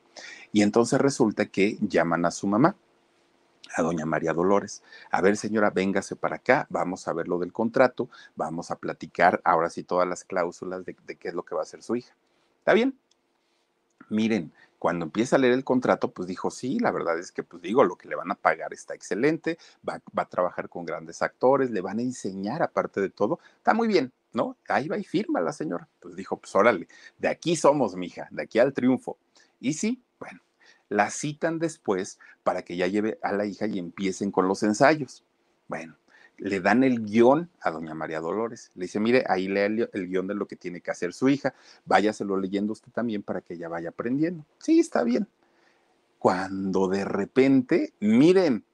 Y 0.52 0.62
entonces 0.62 1.00
resulta 1.00 1.46
que 1.46 1.78
llaman 1.80 2.24
a 2.24 2.30
su 2.30 2.46
mamá, 2.46 2.76
a 3.74 3.82
doña 3.82 4.06
María 4.06 4.32
Dolores. 4.32 4.82
A 5.10 5.20
ver, 5.20 5.36
señora, 5.36 5.70
véngase 5.70 6.16
para 6.16 6.36
acá, 6.36 6.66
vamos 6.70 7.06
a 7.08 7.12
ver 7.12 7.28
lo 7.28 7.38
del 7.38 7.52
contrato, 7.52 8.08
vamos 8.36 8.70
a 8.70 8.76
platicar 8.76 9.40
ahora 9.44 9.70
sí 9.70 9.82
todas 9.82 10.08
las 10.08 10.24
cláusulas 10.24 10.84
de, 10.84 10.94
qué 10.94 11.28
es 11.28 11.34
lo 11.34 11.44
que 11.44 11.54
va 11.54 11.62
a 11.62 11.64
hacer 11.64 11.82
su 11.82 11.96
hija. 11.96 12.14
¿Está 12.60 12.72
bien? 12.72 12.98
Miren, 14.08 14.52
cuando 14.78 15.04
empieza 15.04 15.36
a 15.36 15.38
leer 15.38 15.52
el 15.52 15.64
contrato, 15.64 16.12
pues 16.12 16.28
dijo, 16.28 16.50
sí, 16.50 16.78
la 16.78 16.90
verdad 16.90 17.18
es 17.18 17.32
que, 17.32 17.42
pues 17.42 17.62
digo, 17.62 17.84
lo 17.84 17.96
que 17.96 18.08
le 18.08 18.14
van 18.14 18.30
a 18.30 18.36
pagar 18.36 18.72
está 18.72 18.94
excelente, 18.94 19.58
va, 19.86 20.00
va, 20.16 20.22
a 20.22 20.28
trabajar 20.28 20.68
con 20.68 20.86
grandes 20.86 21.20
actores, 21.20 21.70
le 21.70 21.80
van 21.80 21.98
a 21.98 22.02
enseñar 22.02 22.62
aparte 22.62 23.00
de 23.00 23.10
todo, 23.10 23.38
está 23.58 23.74
muy 23.74 23.88
bien, 23.88 24.12
¿no? 24.32 24.56
Ahí 24.68 24.88
va 24.88 24.98
y 24.98 25.04
firma 25.04 25.40
la 25.40 25.52
señora. 25.52 25.88
Pues 26.00 26.16
dijo, 26.16 26.38
pues 26.38 26.54
órale, 26.54 26.88
de 27.18 27.28
aquí 27.28 27.56
somos, 27.56 27.96
mija, 27.96 28.28
de 28.30 28.42
aquí 28.42 28.58
al 28.58 28.72
triunfo. 28.72 29.18
Y 29.60 29.74
sí, 29.74 30.02
bueno, 30.18 30.40
la 30.88 31.10
citan 31.10 31.58
después 31.58 32.18
para 32.42 32.62
que 32.62 32.76
ya 32.76 32.86
lleve 32.86 33.18
a 33.22 33.32
la 33.32 33.46
hija 33.46 33.66
y 33.66 33.78
empiecen 33.78 34.30
con 34.30 34.48
los 34.48 34.62
ensayos. 34.62 35.24
Bueno, 35.66 35.96
le 36.38 36.60
dan 36.60 36.84
el 36.84 37.04
guion 37.04 37.50
a 37.60 37.70
doña 37.70 37.94
María 37.94 38.20
Dolores. 38.20 38.70
Le 38.74 38.84
dice, 38.84 39.00
mire, 39.00 39.24
ahí 39.28 39.46
el, 39.46 39.88
el, 39.92 40.08
guion 40.08 40.26
de 40.26 40.34
lo 40.34 40.46
que 40.46 40.56
tiene 40.56 40.80
que 40.80 40.90
hacer 40.90 41.12
su 41.12 41.28
hija. 41.28 41.54
Váyaselo 41.84 42.38
leyendo 42.38 42.72
usted 42.72 42.92
también 42.92 43.22
para 43.22 43.40
que 43.40 43.54
ella 43.54 43.68
vaya 43.68 43.90
aprendiendo. 43.90 44.46
Sí, 44.58 44.78
está 44.78 45.02
bien. 45.02 45.28
Cuando 46.18 46.88
de 46.88 47.04
repente, 47.04 47.92
miren, 48.00 48.64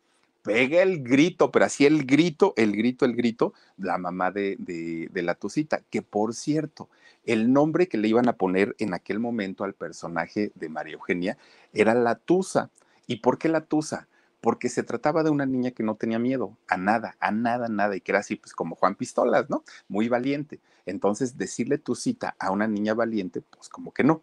pega 0.44 0.82
el 0.82 1.02
grito, 1.02 1.50
pero 1.50 1.64
así 1.64 1.86
el 1.86 2.04
grito, 2.04 2.52
el 2.56 2.76
grito, 2.76 3.06
el 3.06 3.16
grito, 3.16 3.54
la 3.78 3.96
mamá 3.96 4.30
de, 4.30 4.56
de, 4.58 5.22
la 5.22 5.34
Tucita, 5.34 5.80
que 5.88 6.02
por 6.02 6.34
cierto, 6.34 6.90
el 7.24 7.50
nombre 7.50 7.88
que 7.88 7.96
le 7.96 8.08
iban 8.08 8.28
a 8.28 8.34
poner 8.34 8.76
en 8.78 8.92
aquel 8.92 9.18
momento 9.18 9.64
al 9.64 9.72
personaje 9.72 10.52
de 10.54 10.68
María 10.68 10.92
Eugenia 10.92 11.38
era 11.72 11.94
la 11.94 12.16
Tusa. 12.16 12.70
¿Y 13.06 13.16
por 13.16 13.38
qué 13.38 13.48
la 13.48 13.62
Tusa? 13.62 14.06
Porque 14.42 14.68
se 14.68 14.82
trataba 14.82 15.22
de 15.22 15.30
una 15.30 15.46
niña 15.46 15.70
que 15.70 15.82
no 15.82 15.94
tenía 15.94 16.18
miedo 16.18 16.58
a 16.68 16.76
nada, 16.76 17.16
a 17.20 17.30
nada, 17.30 17.68
nada, 17.68 17.96
y 17.96 18.02
que 18.02 18.12
era 18.12 18.18
así, 18.18 18.36
pues 18.36 18.52
como 18.52 18.76
Juan 18.76 18.96
Pistolas, 18.96 19.48
¿no? 19.48 19.64
Muy 19.88 20.10
valiente. 20.10 20.60
Entonces, 20.84 21.38
decirle 21.38 21.78
Tucita 21.78 22.36
a 22.38 22.50
una 22.50 22.68
niña 22.68 22.92
valiente, 22.92 23.40
pues 23.40 23.70
como 23.70 23.92
que 23.92 24.04
no 24.04 24.20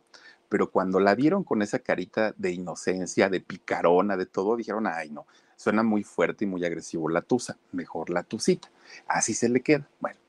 pero 0.52 0.70
cuando 0.70 1.00
la 1.00 1.16
vieron 1.16 1.46
con 1.46 1.62
esa 1.62 1.80
carita 1.80 2.34
de 2.36 2.52
inocencia, 2.52 3.30
de 3.30 3.40
picarona, 3.40 4.18
de 4.18 4.26
todo, 4.26 4.58
dijeron, 4.58 4.86
ay 4.86 5.10
no, 5.10 5.26
suena 5.62 5.84
muy 5.84 6.04
fuerte 6.04 6.46
y 6.46 6.48
muy 6.48 6.66
agresivo 6.66 7.08
la 7.08 7.22
tusa, 7.22 7.56
mejor 7.72 8.10
la 8.10 8.24
tucita. 8.24 8.70
Así 9.08 9.36
se 9.36 9.48
le 9.48 9.62
queda. 9.62 9.88
Bueno, 10.00 10.20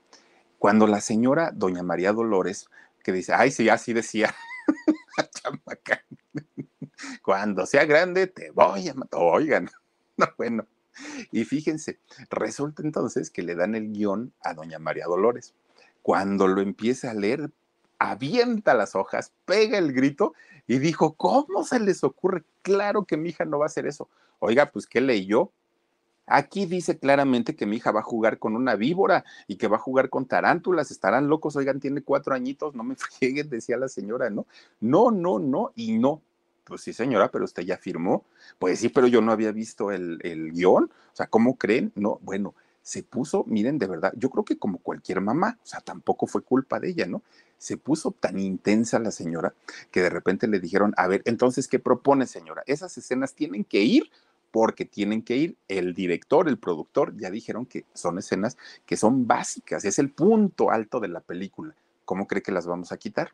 cuando 0.59 0.87
la 0.87 1.01
señora 1.01 1.51
doña 1.55 1.83
María 1.83 2.13
Dolores, 2.13 2.69
que 3.03 3.13
dice, 3.13 3.33
ay 3.33 3.51
sí, 3.51 3.71
así 3.71 3.95
decía, 3.95 4.35
cuando 7.23 7.65
sea 7.65 7.87
grande 7.87 8.27
te 8.27 8.51
voy 8.51 8.89
a 8.89 8.95
matar, 8.95 9.21
oigan, 9.23 9.71
no, 10.19 10.27
bueno. 10.37 10.67
Y 11.31 11.45
fíjense, 11.45 11.99
resulta 12.29 12.83
entonces 12.83 13.31
que 13.31 13.43
le 13.43 13.55
dan 13.55 13.75
el 13.75 13.91
guion 13.91 14.35
a 14.43 14.53
doña 14.53 14.79
María 14.79 15.07
Dolores. 15.07 15.55
Cuando 16.03 16.47
lo 16.47 16.61
empieza 16.61 17.11
a 17.11 17.15
leer, 17.15 17.51
avienta 17.99 18.75
las 18.75 18.95
hojas, 18.95 19.33
pega 19.47 19.79
el 19.79 19.95
grito 19.95 20.35
y 20.67 20.79
dijo, 20.79 21.15
¿cómo 21.15 21.65
se 21.65 21.81
les 21.81 22.05
ocurre? 22.05 22.45
Claro 22.63 23.05
que 23.05 23.17
mi 23.17 23.31
hija 23.31 23.45
no 23.45 23.59
va 23.59 23.65
a 23.65 23.67
hacer 23.67 23.87
eso. 23.87 24.09
Oiga, 24.39 24.71
pues, 24.71 24.87
¿qué 24.87 25.01
leyó? 25.01 25.51
Aquí 26.27 26.67
dice 26.67 26.99
claramente 26.99 27.57
que 27.57 27.67
mi 27.67 27.77
hija 27.77 27.91
va 27.91 28.01
a 28.01 28.05
jugar 28.05 28.39
con 28.39 28.55
una 28.55 28.77
víbora 28.77 29.25
y 29.49 29.57
que 29.57 29.67
va 29.69 29.77
a 29.77 29.81
jugar 29.81 30.09
con 30.09 30.27
tarántulas. 30.27 30.91
Estarán 30.91 31.29
locos, 31.29 31.57
oigan, 31.57 31.81
tiene 31.81 32.03
cuatro 32.03 32.35
añitos, 32.35 32.75
no 32.75 32.85
me 32.85 32.95
frieguen, 32.97 33.49
decía 33.51 33.77
la 33.77 33.89
señora, 33.89 34.31
¿no? 34.31 34.47
No, 34.81 35.11
no, 35.11 35.39
no, 35.39 35.73
y 35.75 35.99
no. 35.99 36.23
Pues 36.65 36.83
sí, 36.83 36.93
señora, 36.93 37.29
pero 37.31 37.45
usted 37.45 37.65
ya 37.65 37.77
firmó. 37.77 38.25
Pues 38.59 38.79
sí, 38.79 38.89
pero 38.89 39.09
yo 39.09 39.21
no 39.21 39.33
había 39.33 39.51
visto 39.51 39.91
el, 39.91 40.21
el 40.23 40.53
guion. 40.53 40.85
O 40.85 41.17
sea, 41.17 41.27
¿cómo 41.27 41.59
creen? 41.59 41.93
No, 41.97 42.21
bueno, 42.23 42.55
se 42.83 43.03
puso, 43.03 43.45
miren, 43.47 43.79
de 43.79 43.87
verdad, 43.87 44.13
yo 44.17 44.29
creo 44.31 44.45
que 44.45 44.59
como 44.59 44.79
cualquier 44.79 45.21
mamá, 45.21 45.59
o 45.63 45.67
sea, 45.67 45.81
tampoco 45.81 46.27
fue 46.27 46.43
culpa 46.43 46.81
de 46.81 46.91
ella, 46.91 47.07
¿no? 47.07 47.23
Se 47.63 47.77
puso 47.77 48.11
tan 48.11 48.41
intensa 48.41 48.99
la 48.99 49.13
señora 49.13 49.55
que 49.93 50.03
de 50.03 50.11
repente 50.11 50.49
le 50.49 50.59
dijeron, 50.59 50.95
a 50.97 51.07
ver, 51.07 51.23
entonces, 51.27 51.69
¿qué 51.69 51.79
propone, 51.79 52.27
señora? 52.27 52.65
Esas 52.67 52.99
escenas 52.99 53.35
tienen 53.35 53.63
que 53.63 53.83
ir 53.83 54.11
porque 54.51 54.85
tienen 54.85 55.23
que 55.23 55.37
ir. 55.37 55.57
El 55.69 55.95
director, 55.95 56.49
el 56.49 56.59
productor, 56.59 57.17
ya 57.17 57.31
dijeron 57.31 57.65
que 57.65 57.85
son 57.95 58.19
escenas 58.19 58.59
que 58.85 58.97
son 58.97 59.29
básicas, 59.29 59.85
es 59.85 60.01
el 60.01 60.11
punto 60.11 60.73
alto 60.73 60.99
de 60.99 61.07
la 61.07 61.21
película. 61.21 61.77
¿Cómo 62.05 62.27
cree 62.27 62.43
que 62.43 62.51
las 62.51 62.67
vamos 62.67 62.91
a 62.91 62.97
quitar? 62.97 63.33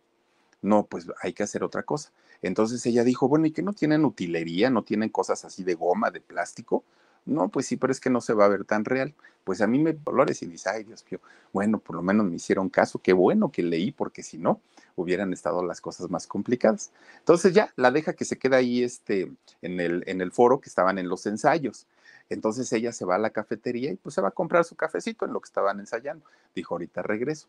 No, 0.60 0.84
pues 0.84 1.06
hay 1.22 1.32
que 1.32 1.44
hacer 1.44 1.64
otra 1.64 1.84
cosa. 1.84 2.12
Entonces 2.42 2.84
ella 2.84 3.04
dijo, 3.04 3.28
bueno, 3.28 3.46
¿y 3.46 3.52
que 3.52 3.62
no 3.62 3.72
tienen 3.72 4.04
utilería? 4.04 4.68
¿No 4.68 4.82
tienen 4.82 5.08
cosas 5.08 5.42
así 5.46 5.64
de 5.64 5.72
goma, 5.72 6.10
de 6.10 6.20
plástico? 6.20 6.84
No, 7.28 7.50
pues 7.50 7.66
sí, 7.66 7.76
pero 7.76 7.92
es 7.92 8.00
que 8.00 8.08
no 8.08 8.22
se 8.22 8.32
va 8.32 8.46
a 8.46 8.48
ver 8.48 8.64
tan 8.64 8.86
real. 8.86 9.14
Pues 9.44 9.60
a 9.60 9.66
mí 9.66 9.78
me 9.78 9.92
dolores 9.92 10.42
y 10.42 10.46
dice, 10.46 10.70
ay 10.70 10.84
Dios 10.84 11.04
mío, 11.10 11.20
bueno, 11.52 11.78
por 11.78 11.94
lo 11.94 12.02
menos 12.02 12.26
me 12.26 12.36
hicieron 12.36 12.70
caso, 12.70 13.00
qué 13.00 13.12
bueno 13.12 13.52
que 13.52 13.62
leí, 13.62 13.92
porque 13.92 14.22
si 14.22 14.38
no, 14.38 14.62
hubieran 14.96 15.34
estado 15.34 15.62
las 15.62 15.82
cosas 15.82 16.08
más 16.10 16.26
complicadas. 16.26 16.90
Entonces 17.18 17.52
ya 17.52 17.70
la 17.76 17.90
deja 17.90 18.14
que 18.14 18.24
se 18.24 18.38
queda 18.38 18.56
ahí 18.56 18.82
este, 18.82 19.30
en, 19.60 19.78
el, 19.78 20.04
en 20.06 20.22
el 20.22 20.32
foro 20.32 20.58
que 20.60 20.70
estaban 20.70 20.98
en 20.98 21.10
los 21.10 21.26
ensayos. 21.26 21.86
Entonces 22.30 22.72
ella 22.72 22.92
se 22.92 23.04
va 23.04 23.16
a 23.16 23.18
la 23.18 23.30
cafetería 23.30 23.92
y 23.92 23.96
pues 23.96 24.14
se 24.14 24.22
va 24.22 24.28
a 24.28 24.32
comprar 24.32 24.64
su 24.64 24.74
cafecito 24.74 25.26
en 25.26 25.34
lo 25.34 25.40
que 25.40 25.48
estaban 25.48 25.80
ensayando. 25.80 26.24
Dijo, 26.54 26.74
ahorita 26.74 27.02
regreso. 27.02 27.48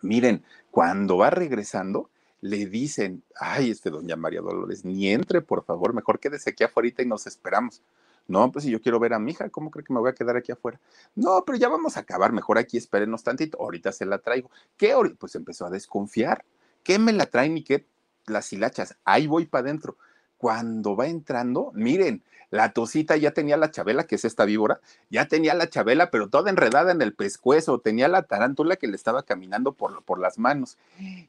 Miren, 0.00 0.42
cuando 0.70 1.18
va 1.18 1.28
regresando, 1.28 2.08
le 2.40 2.64
dicen, 2.64 3.22
ay, 3.38 3.70
este 3.70 3.90
doña 3.90 4.16
María 4.16 4.40
Dolores, 4.40 4.86
ni 4.86 5.10
entre, 5.10 5.42
por 5.42 5.64
favor, 5.64 5.92
mejor 5.92 6.18
quédese 6.18 6.50
aquí 6.50 6.64
afuera 6.64 6.90
y 6.98 7.06
nos 7.06 7.26
esperamos. 7.26 7.82
No, 8.30 8.52
pues 8.52 8.64
si 8.64 8.70
yo 8.70 8.80
quiero 8.80 9.00
ver 9.00 9.12
a 9.12 9.18
mi 9.18 9.32
hija, 9.32 9.50
¿cómo 9.50 9.72
cree 9.72 9.84
que 9.84 9.92
me 9.92 9.98
voy 9.98 10.08
a 10.08 10.14
quedar 10.14 10.36
aquí 10.36 10.52
afuera? 10.52 10.80
No, 11.16 11.42
pero 11.44 11.58
ya 11.58 11.68
vamos 11.68 11.96
a 11.96 12.00
acabar, 12.00 12.32
mejor 12.32 12.58
aquí 12.58 12.76
espérenos 12.76 13.24
tantito, 13.24 13.58
ahorita 13.60 13.90
se 13.90 14.06
la 14.06 14.18
traigo. 14.18 14.52
¿Qué? 14.76 14.94
Pues 15.18 15.34
empezó 15.34 15.66
a 15.66 15.70
desconfiar. 15.70 16.44
¿Qué 16.84 17.00
me 17.00 17.12
la 17.12 17.26
traen 17.26 17.58
y 17.58 17.64
qué? 17.64 17.88
Las 18.26 18.52
hilachas, 18.52 18.96
ahí 19.04 19.26
voy 19.26 19.46
para 19.46 19.62
adentro. 19.62 19.96
Cuando 20.40 20.96
va 20.96 21.06
entrando, 21.06 21.70
miren, 21.74 22.22
la 22.48 22.72
tosita 22.72 23.14
ya 23.18 23.32
tenía 23.32 23.58
la 23.58 23.70
chabela, 23.70 24.04
que 24.04 24.14
es 24.14 24.24
esta 24.24 24.46
víbora, 24.46 24.80
ya 25.10 25.28
tenía 25.28 25.52
la 25.52 25.68
chabela, 25.68 26.10
pero 26.10 26.30
toda 26.30 26.48
enredada 26.48 26.92
en 26.92 27.02
el 27.02 27.12
pescuezo, 27.12 27.78
tenía 27.80 28.08
la 28.08 28.22
tarántula 28.22 28.76
que 28.76 28.86
le 28.86 28.96
estaba 28.96 29.22
caminando 29.22 29.74
por, 29.74 30.02
por 30.02 30.18
las 30.18 30.38
manos. 30.38 30.78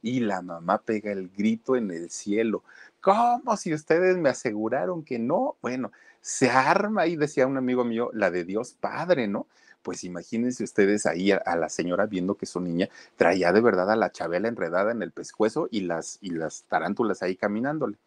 Y 0.02 0.21
la 0.21 0.41
mamá 0.41 0.78
pega 0.78 1.12
el 1.12 1.28
grito 1.28 1.76
en 1.76 1.91
el 1.91 2.10
cielo. 2.10 2.63
¿Cómo 3.02 3.58
si 3.58 3.74
ustedes 3.74 4.15
me 4.15 4.30
aseguraron 4.30 5.04
que 5.04 5.19
no? 5.19 5.58
Bueno, 5.62 5.91
se 6.21 6.50
arma 6.50 7.02
ahí, 7.02 7.17
decía 7.17 7.47
un 7.47 7.58
amigo 7.58 7.84
mío, 7.84 8.12
la 8.13 8.32
de 8.32 8.45
Dios 8.45 8.78
Padre, 8.80 9.28
¿no? 9.28 9.45
Pues 9.82 10.06
imagínense 10.06 10.63
ustedes 10.63 11.06
ahí 11.06 11.34
a, 11.34 11.56
la 11.58 11.67
señora 11.67 12.06
viendo 12.06 12.36
que 12.36 12.45
su 12.45 12.62
niña 12.62 12.88
traía 13.17 13.52
de 13.52 13.60
verdad 13.60 13.91
a 13.91 13.97
la 13.97 14.12
chabela 14.12 14.47
enredada 14.47 14.93
en 14.93 15.02
el 15.02 15.12
pescuezo 15.12 15.67
y 15.69 15.82
las, 15.82 16.19
y 16.21 16.30
las 16.30 16.63
tarántulas 16.63 17.24
ahí 17.24 17.36
caminándole. 17.36 17.97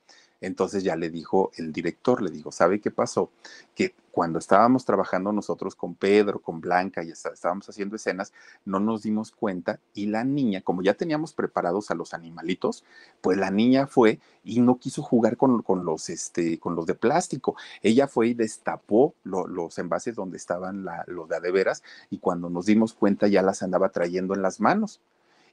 Entonces 0.47 0.83
ya 0.85 0.97
le 0.97 1.11
dijo 1.11 1.51
el 1.57 1.73
director, 1.73 2.23
le 2.23 2.31
dijo, 2.31 2.53
¿sabe 2.53 2.81
qué 2.81 2.91
pasó? 2.91 3.31
Que 3.75 3.95
cuando 4.11 4.39
estábamos 4.39 4.85
trabajando 4.85 5.33
nosotros 5.33 5.75
con 5.75 5.95
Pedro, 5.95 6.39
con 6.39 6.61
Blanca 6.61 7.03
y 7.03 7.11
estábamos 7.11 7.69
haciendo 7.69 7.97
escenas, 7.97 8.33
no 8.65 8.79
nos 8.79 9.03
dimos 9.03 9.33
cuenta 9.33 9.81
y 9.93 10.07
la 10.07 10.23
niña, 10.23 10.61
como 10.61 10.83
ya 10.83 10.95
teníamos 10.95 11.33
preparados 11.33 11.91
a 11.91 11.95
los 11.95 12.15
animalitos, 12.15 12.85
pues 13.21 13.39
la 13.39 13.51
niña 13.51 13.87
fue 13.87 14.21
y 14.45 14.61
no 14.61 14.79
quiso 14.79 15.03
jugar 15.03 15.37
con, 15.37 15.65
los, 15.85 16.11
este, 16.11 16.59
con 16.59 16.77
los 16.77 16.87
de 16.87 16.95
plástico. 16.95 17.57
Ella 17.83 18.07
fue 18.07 18.29
y 18.29 18.35
destapó 18.35 19.15
los 19.25 19.79
envases 19.79 20.15
donde 20.15 20.37
estaban 20.37 20.87
los 21.07 21.29
de 21.29 21.37
adeveras 21.37 21.83
y 22.11 22.19
cuando 22.19 22.51
nos 22.51 22.67
dimos 22.67 22.93
cuenta 22.93 23.27
ya 23.27 23.43
las 23.43 23.63
andaba 23.63 23.89
trayendo 23.89 24.35
en 24.35 24.43
las 24.43 24.61
manos 24.61 25.01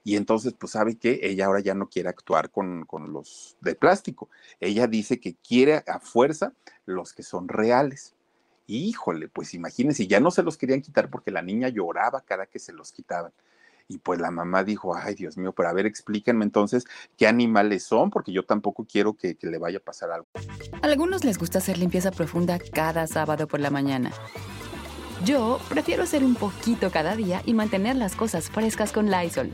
y 0.03 0.15
entonces, 0.15 0.53
pues 0.57 0.71
sabe 0.73 0.97
que 0.97 1.19
ella 1.21 1.45
ahora 1.45 1.59
ya 1.59 1.75
no 1.75 1.87
quiere 1.87 2.09
actuar 2.09 2.49
con, 2.49 2.85
con, 2.85 3.13
los 3.13 3.55
de 3.61 3.75
plástico. 3.75 4.29
Ella 4.59 4.87
dice 4.87 5.19
que 5.19 5.35
quiere 5.35 5.83
a 5.87 5.99
fuerza 5.99 6.53
los 6.85 7.13
que 7.13 7.21
son 7.23 7.47
reales. 7.47 8.15
Híjole, 8.65 9.27
pues 9.27 9.53
imagínense, 9.53 10.07
ya 10.07 10.19
no 10.19 10.31
se 10.31 10.43
los 10.43 10.57
querían 10.57 10.81
quitar 10.81 11.09
porque 11.09 11.29
la 11.29 11.41
niña 11.41 11.69
lloraba 11.69 12.21
cada 12.21 12.47
que 12.47 12.57
se 12.57 12.73
los 12.73 12.91
quitaban. 12.91 13.31
Y 13.87 13.97
pues 13.97 14.19
la 14.21 14.31
mamá 14.31 14.63
dijo, 14.63 14.95
ay 14.95 15.15
Dios 15.15 15.37
mío, 15.37 15.51
pero 15.51 15.67
a 15.69 15.73
ver, 15.73 15.85
explíquenme 15.85 16.45
entonces 16.45 16.85
qué 17.17 17.27
animales 17.27 17.83
son, 17.83 18.09
porque 18.09 18.31
yo 18.31 18.43
tampoco 18.43 18.85
quiero 18.89 19.13
que, 19.13 19.35
que 19.35 19.47
le 19.47 19.57
vaya 19.57 19.79
a 19.79 19.81
pasar 19.81 20.11
algo. 20.11 20.27
A 20.81 20.85
algunos 20.85 21.25
les 21.25 21.37
gusta 21.37 21.57
hacer 21.57 21.77
limpieza 21.77 22.09
profunda 22.11 22.57
cada 22.73 23.05
sábado 23.05 23.47
por 23.47 23.59
la 23.59 23.69
mañana. 23.69 24.11
Yo 25.25 25.59
prefiero 25.69 26.03
hacer 26.03 26.23
un 26.23 26.33
poquito 26.33 26.89
cada 26.89 27.15
día 27.15 27.43
y 27.45 27.53
mantener 27.53 27.95
las 27.95 28.15
cosas 28.15 28.49
frescas 28.49 28.91
con 28.91 29.11
Lysol. 29.11 29.53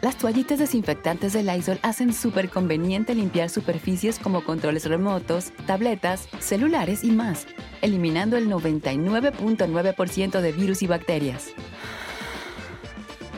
Las 0.00 0.16
toallitas 0.16 0.58
desinfectantes 0.58 1.34
de 1.34 1.42
Lysol 1.42 1.78
hacen 1.82 2.14
súper 2.14 2.48
conveniente 2.48 3.14
limpiar 3.14 3.50
superficies 3.50 4.18
como 4.18 4.44
controles 4.44 4.86
remotos, 4.86 5.52
tabletas, 5.66 6.28
celulares 6.38 7.04
y 7.04 7.10
más, 7.10 7.46
eliminando 7.82 8.36
el 8.36 8.48
99.9% 8.48 10.40
de 10.40 10.52
virus 10.52 10.82
y 10.82 10.86
bacterias. 10.86 11.48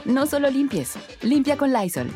No 0.05 0.27
solo 0.27 0.51
limpies, 0.51 0.95
limpia 1.23 1.57
con 1.57 1.73
Lysol. 1.73 2.11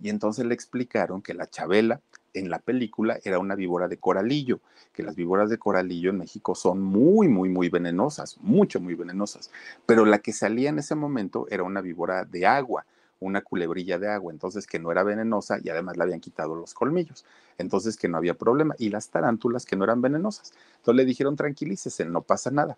Y 0.00 0.08
entonces 0.08 0.44
le 0.44 0.54
explicaron 0.54 1.22
que 1.22 1.34
la 1.34 1.48
chabela 1.48 2.00
en 2.34 2.50
la 2.50 2.58
película 2.58 3.18
era 3.24 3.38
una 3.38 3.54
víbora 3.54 3.88
de 3.88 3.98
coralillo, 3.98 4.60
que 4.92 5.02
las 5.02 5.16
víboras 5.16 5.50
de 5.50 5.58
coralillo 5.58 6.10
en 6.10 6.18
México 6.18 6.54
son 6.54 6.80
muy, 6.82 7.28
muy, 7.28 7.48
muy 7.48 7.68
venenosas, 7.68 8.38
mucho, 8.40 8.80
muy 8.80 8.94
venenosas. 8.94 9.50
Pero 9.86 10.04
la 10.04 10.18
que 10.18 10.32
salía 10.32 10.70
en 10.70 10.78
ese 10.78 10.94
momento 10.94 11.46
era 11.50 11.62
una 11.62 11.80
víbora 11.80 12.24
de 12.24 12.46
agua, 12.46 12.84
una 13.20 13.40
culebrilla 13.40 13.98
de 13.98 14.08
agua, 14.08 14.32
entonces 14.32 14.66
que 14.66 14.78
no 14.78 14.90
era 14.90 15.04
venenosa 15.04 15.58
y 15.62 15.68
además 15.68 15.96
le 15.96 16.02
habían 16.02 16.20
quitado 16.20 16.54
los 16.54 16.74
colmillos, 16.74 17.24
entonces 17.56 17.96
que 17.96 18.08
no 18.08 18.16
había 18.16 18.34
problema. 18.34 18.74
Y 18.78 18.90
las 18.90 19.08
tarántulas 19.08 19.64
que 19.64 19.76
no 19.76 19.84
eran 19.84 20.02
venenosas. 20.02 20.52
Entonces 20.76 20.96
le 20.96 21.04
dijeron 21.04 21.36
tranquilícese, 21.36 22.04
no 22.04 22.22
pasa 22.22 22.50
nada. 22.50 22.76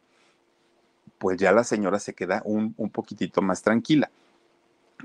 Pues 1.18 1.38
ya 1.38 1.52
la 1.52 1.64
señora 1.64 1.98
se 1.98 2.12
queda 2.12 2.42
un, 2.44 2.74
un 2.76 2.90
poquitito 2.90 3.40
más 3.40 3.62
tranquila. 3.62 4.10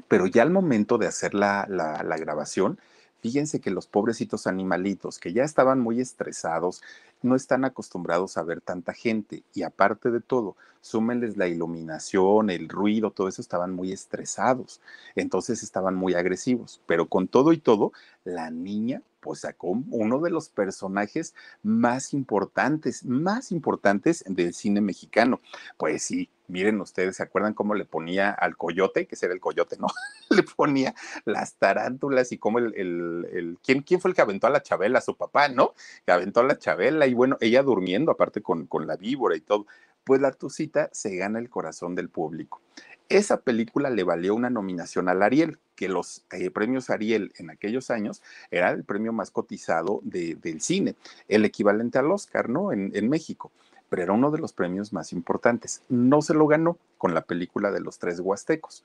Pero 0.08 0.28
ya 0.28 0.44
al 0.44 0.52
momento 0.52 0.98
de 0.98 1.08
hacer 1.08 1.34
la, 1.34 1.66
la, 1.70 2.04
la 2.04 2.18
grabación, 2.18 2.80
Fíjense 3.22 3.60
que 3.60 3.72
los 3.72 3.88
pobrecitos 3.88 4.48
animalitos 4.48 5.20
que 5.20 5.34
ya 5.34 5.44
estaban 5.44 5.80
muy 5.80 6.00
estresados, 6.00 6.82
no 7.22 7.36
están 7.36 7.66
acostumbrados 7.66 8.38
a 8.38 8.44
ver 8.44 8.62
tanta 8.62 8.94
gente 8.94 9.44
y 9.54 9.64
aparte 9.64 10.10
de 10.10 10.22
todo, 10.22 10.56
súmenles 10.82 11.36
la 11.36 11.48
iluminación, 11.48 12.50
el 12.50 12.70
ruido, 12.70 13.12
todo 13.12 13.28
eso 13.28 13.42
estaban 13.42 13.74
muy 13.74 13.92
estresados, 13.92 14.80
entonces 15.16 15.64
estaban 15.64 15.96
muy 15.96 16.14
agresivos, 16.14 16.82
pero 16.86 17.08
con 17.10 17.28
todo 17.28 17.52
y 17.52 17.58
todo, 17.58 17.92
la 18.24 18.52
niña 18.52 19.02
pues 19.20 19.42
sacó 19.42 19.70
uno 19.90 20.20
de 20.20 20.30
los 20.30 20.50
personajes 20.50 21.34
más 21.64 22.14
importantes, 22.14 23.06
más 23.06 23.52
importantes 23.52 24.24
del 24.28 24.54
cine 24.54 24.82
mexicano. 24.82 25.40
Pues 25.78 26.04
sí, 26.04 26.30
miren 26.48 26.82
ustedes, 26.82 27.18
¿se 27.18 27.24
acuerdan 27.24 27.54
cómo 27.54 27.76
le 27.76 27.86
ponía 27.86 28.32
al 28.32 28.58
coyote? 28.58 29.06
Que 29.06 29.16
era 29.22 29.34
el 29.34 29.40
coyote, 29.40 29.78
¿no? 29.78 29.88
le 30.30 30.44
ponía 30.44 30.94
las 31.26 31.56
tarántulas 31.56 32.32
y 32.32 32.38
cómo 32.38 32.60
el, 32.60 32.74
el, 32.76 33.58
¿quién, 33.64 33.82
¿quién, 33.82 34.02
fue 34.02 34.12
el 34.12 34.16
que 34.16 34.22
aventó 34.22 34.48
a 34.48 34.52
la 34.52 34.64
Chabela? 34.64 35.02
Su 35.02 35.16
papá, 35.16 35.48
¿no? 35.48 35.74
Que 36.06 36.12
aventó 36.12 36.42
a 36.42 36.44
la 36.44 36.58
Chabela 36.58 37.08
y 37.08 37.14
bueno, 37.14 37.38
ella 37.40 37.64
durmiendo, 37.64 38.12
aparte 38.12 38.42
con, 38.42 38.66
con 38.66 38.88
la 38.88 38.98
víbora 38.98 39.36
y 39.36 39.42
todo. 39.42 39.68
Pues 40.04 40.22
la 40.22 40.32
Tucita 40.32 40.90
se 40.92 41.16
gana 41.18 41.40
el 41.40 41.50
corazón 41.50 41.94
del 41.94 42.10
público. 42.10 42.62
Esa 43.10 43.42
película 43.42 43.90
le 43.90 44.04
valió 44.04 44.36
una 44.36 44.50
nominación 44.50 45.10
al 45.10 45.24
Ariel, 45.24 45.58
que 45.76 45.90
los 45.90 46.24
eh, 46.32 46.52
premios 46.52 46.90
Ariel 46.90 47.34
en 47.38 47.50
aquellos 47.50 47.90
años 47.90 48.22
era 48.52 48.70
el 48.70 48.84
premio 48.84 49.12
más 49.14 49.32
cotizado 49.32 50.00
del 50.04 50.62
cine, 50.62 50.96
el 51.28 51.44
equivalente 51.44 51.98
al 51.98 52.12
Oscar, 52.12 52.50
¿no? 52.50 52.72
En, 52.72 52.92
en 52.94 53.10
México 53.10 53.52
pero 53.90 54.04
era 54.04 54.14
uno 54.14 54.32
de 54.32 54.38
los 54.38 54.54
premios 54.54 54.94
más 54.94 55.12
importantes. 55.12 55.82
No 55.90 56.22
se 56.22 56.34
lo 56.34 56.48
ganó 56.48 56.78
con 56.98 57.14
la 57.14 57.22
película 57.22 57.72
de 57.72 57.82
los 57.82 58.00
tres 58.00 58.20
huastecos. 58.20 58.84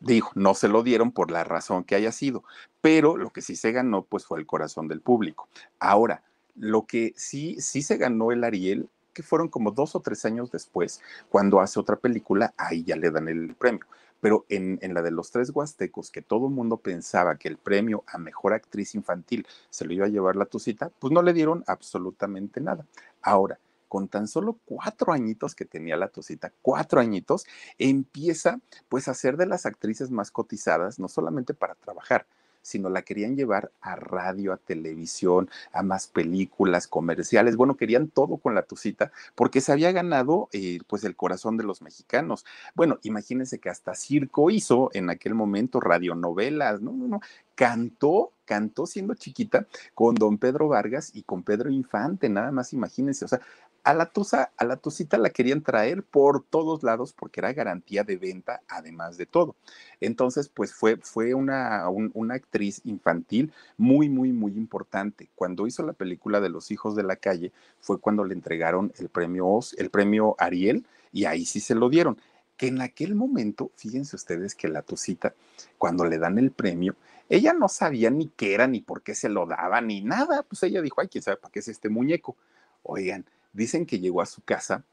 Dijo, 0.00 0.32
no 0.34 0.54
se 0.54 0.68
lo 0.68 0.82
dieron 0.82 1.12
por 1.12 1.30
la 1.30 1.44
razón 1.44 1.84
que 1.84 1.94
haya 1.94 2.10
sido, 2.10 2.42
pero 2.80 3.16
lo 3.16 3.30
que 3.30 3.42
sí 3.42 3.54
se 3.56 3.72
ganó 3.72 4.02
pues 4.02 4.24
fue 4.24 4.38
el 4.38 4.46
corazón 4.46 4.88
del 4.88 5.00
público. 5.00 5.48
Ahora, 5.78 6.22
lo 6.56 6.86
que 6.86 7.12
sí, 7.16 7.60
sí 7.60 7.82
se 7.82 7.96
ganó 7.96 8.32
el 8.32 8.44
Ariel 8.44 8.88
que 9.14 9.22
fueron 9.22 9.48
como 9.48 9.70
dos 9.70 9.94
o 9.94 10.00
tres 10.00 10.24
años 10.24 10.50
después, 10.50 11.00
cuando 11.30 11.60
hace 11.60 11.80
otra 11.80 11.96
película, 11.96 12.52
ahí 12.56 12.84
ya 12.84 12.96
le 12.96 13.10
dan 13.10 13.28
el 13.28 13.54
premio. 13.54 13.86
Pero 14.20 14.46
en, 14.48 14.78
en 14.82 14.94
la 14.94 15.02
de 15.02 15.10
los 15.10 15.30
tres 15.30 15.50
huastecos, 15.50 16.10
que 16.10 16.22
todo 16.22 16.48
el 16.48 16.52
mundo 16.52 16.78
pensaba 16.78 17.36
que 17.36 17.48
el 17.48 17.58
premio 17.58 18.04
a 18.06 18.18
mejor 18.18 18.54
actriz 18.54 18.94
infantil 18.94 19.46
se 19.70 19.84
lo 19.84 19.92
iba 19.92 20.06
a 20.06 20.10
llevar 20.10 20.36
la 20.36 20.46
Tucita, 20.46 20.90
pues 20.98 21.12
no 21.12 21.22
le 21.22 21.32
dieron 21.32 21.62
absolutamente 21.66 22.60
nada. 22.60 22.86
Ahora, 23.22 23.58
con 23.94 24.08
tan 24.08 24.26
solo 24.26 24.58
cuatro 24.64 25.12
añitos 25.12 25.54
que 25.54 25.64
tenía 25.64 25.96
la 25.96 26.08
Tucita, 26.08 26.52
cuatro 26.62 27.00
añitos, 27.00 27.46
empieza 27.78 28.58
pues 28.88 29.06
a 29.06 29.14
ser 29.14 29.36
de 29.36 29.46
las 29.46 29.66
actrices 29.66 30.10
más 30.10 30.32
cotizadas, 30.32 30.98
no 30.98 31.06
solamente 31.06 31.54
para 31.54 31.76
trabajar, 31.76 32.26
sino 32.64 32.88
la 32.88 33.02
querían 33.02 33.36
llevar 33.36 33.70
a 33.80 33.94
radio, 33.94 34.52
a 34.52 34.56
televisión, 34.56 35.50
a 35.72 35.82
más 35.82 36.08
películas, 36.08 36.88
comerciales. 36.88 37.56
Bueno, 37.56 37.76
querían 37.76 38.08
todo 38.08 38.38
con 38.38 38.54
la 38.54 38.62
Tucita 38.62 39.12
porque 39.34 39.60
se 39.60 39.70
había 39.70 39.92
ganado 39.92 40.48
eh, 40.52 40.80
pues 40.86 41.04
el 41.04 41.14
corazón 41.14 41.56
de 41.56 41.64
los 41.64 41.82
mexicanos. 41.82 42.46
Bueno, 42.74 42.98
imagínense 43.02 43.58
que 43.58 43.68
hasta 43.68 43.94
circo 43.94 44.50
hizo 44.50 44.90
en 44.94 45.10
aquel 45.10 45.34
momento 45.34 45.78
radionovelas, 45.78 46.80
no, 46.80 46.92
no, 46.92 47.06
no, 47.06 47.20
cantó, 47.54 48.32
cantó 48.44 48.86
siendo 48.86 49.14
chiquita 49.14 49.66
con 49.94 50.14
don 50.14 50.38
Pedro 50.38 50.68
Vargas 50.68 51.10
y 51.14 51.22
con 51.22 51.42
Pedro 51.42 51.70
Infante, 51.70 52.28
nada 52.28 52.50
más 52.50 52.72
imagínense, 52.72 53.24
o 53.24 53.28
sea, 53.28 53.40
a 53.84 53.92
la 53.92 54.06
tusa, 54.06 54.50
a 54.56 54.64
la 54.64 54.78
tucita 54.78 55.18
la 55.18 55.28
querían 55.28 55.62
traer 55.62 56.02
por 56.02 56.42
todos 56.42 56.82
lados 56.82 57.12
porque 57.12 57.40
era 57.40 57.52
garantía 57.52 58.02
de 58.02 58.16
venta, 58.16 58.62
además 58.66 59.18
de 59.18 59.26
todo. 59.26 59.56
Entonces, 60.00 60.48
pues 60.48 60.72
fue, 60.72 60.96
fue 60.96 61.34
una, 61.34 61.88
una 61.88 62.34
actriz 62.34 62.80
infantil 62.84 63.52
muy, 63.76 64.08
muy, 64.08 64.32
muy 64.32 64.52
importante. 64.52 65.28
Cuando 65.34 65.66
hizo 65.66 65.82
la 65.82 65.92
película 65.92 66.40
de 66.40 66.48
Los 66.48 66.70
Hijos 66.70 66.96
de 66.96 67.02
la 67.02 67.16
Calle, 67.16 67.52
fue 67.78 68.00
cuando 68.00 68.24
le 68.24 68.32
entregaron 68.32 68.90
el 68.98 69.10
premio, 69.10 69.60
el 69.76 69.90
premio 69.90 70.34
Ariel, 70.38 70.86
y 71.12 71.26
ahí 71.26 71.44
sí 71.44 71.60
se 71.60 71.74
lo 71.74 71.90
dieron. 71.90 72.18
Que 72.56 72.68
en 72.68 72.80
aquel 72.80 73.14
momento, 73.14 73.70
fíjense 73.76 74.16
ustedes 74.16 74.54
que 74.54 74.68
la 74.68 74.80
tucita, 74.80 75.34
cuando 75.76 76.06
le 76.06 76.18
dan 76.18 76.38
el 76.38 76.52
premio, 76.52 76.96
ella 77.28 77.52
no 77.52 77.68
sabía 77.68 78.10
ni 78.10 78.28
qué 78.28 78.54
era, 78.54 78.66
ni 78.66 78.80
por 78.80 79.02
qué 79.02 79.14
se 79.14 79.28
lo 79.28 79.44
daba, 79.44 79.82
ni 79.82 80.00
nada. 80.00 80.42
Pues 80.42 80.62
ella 80.62 80.80
dijo, 80.80 81.02
ay, 81.02 81.08
quién 81.08 81.22
sabe 81.22 81.36
para 81.36 81.52
qué 81.52 81.58
es 81.58 81.68
este 81.68 81.90
muñeco. 81.90 82.36
Oigan, 82.82 83.24
Dicen 83.54 83.86
que 83.86 83.98
llegó 83.98 84.20
a 84.20 84.26
su 84.26 84.42
casa 84.42 84.84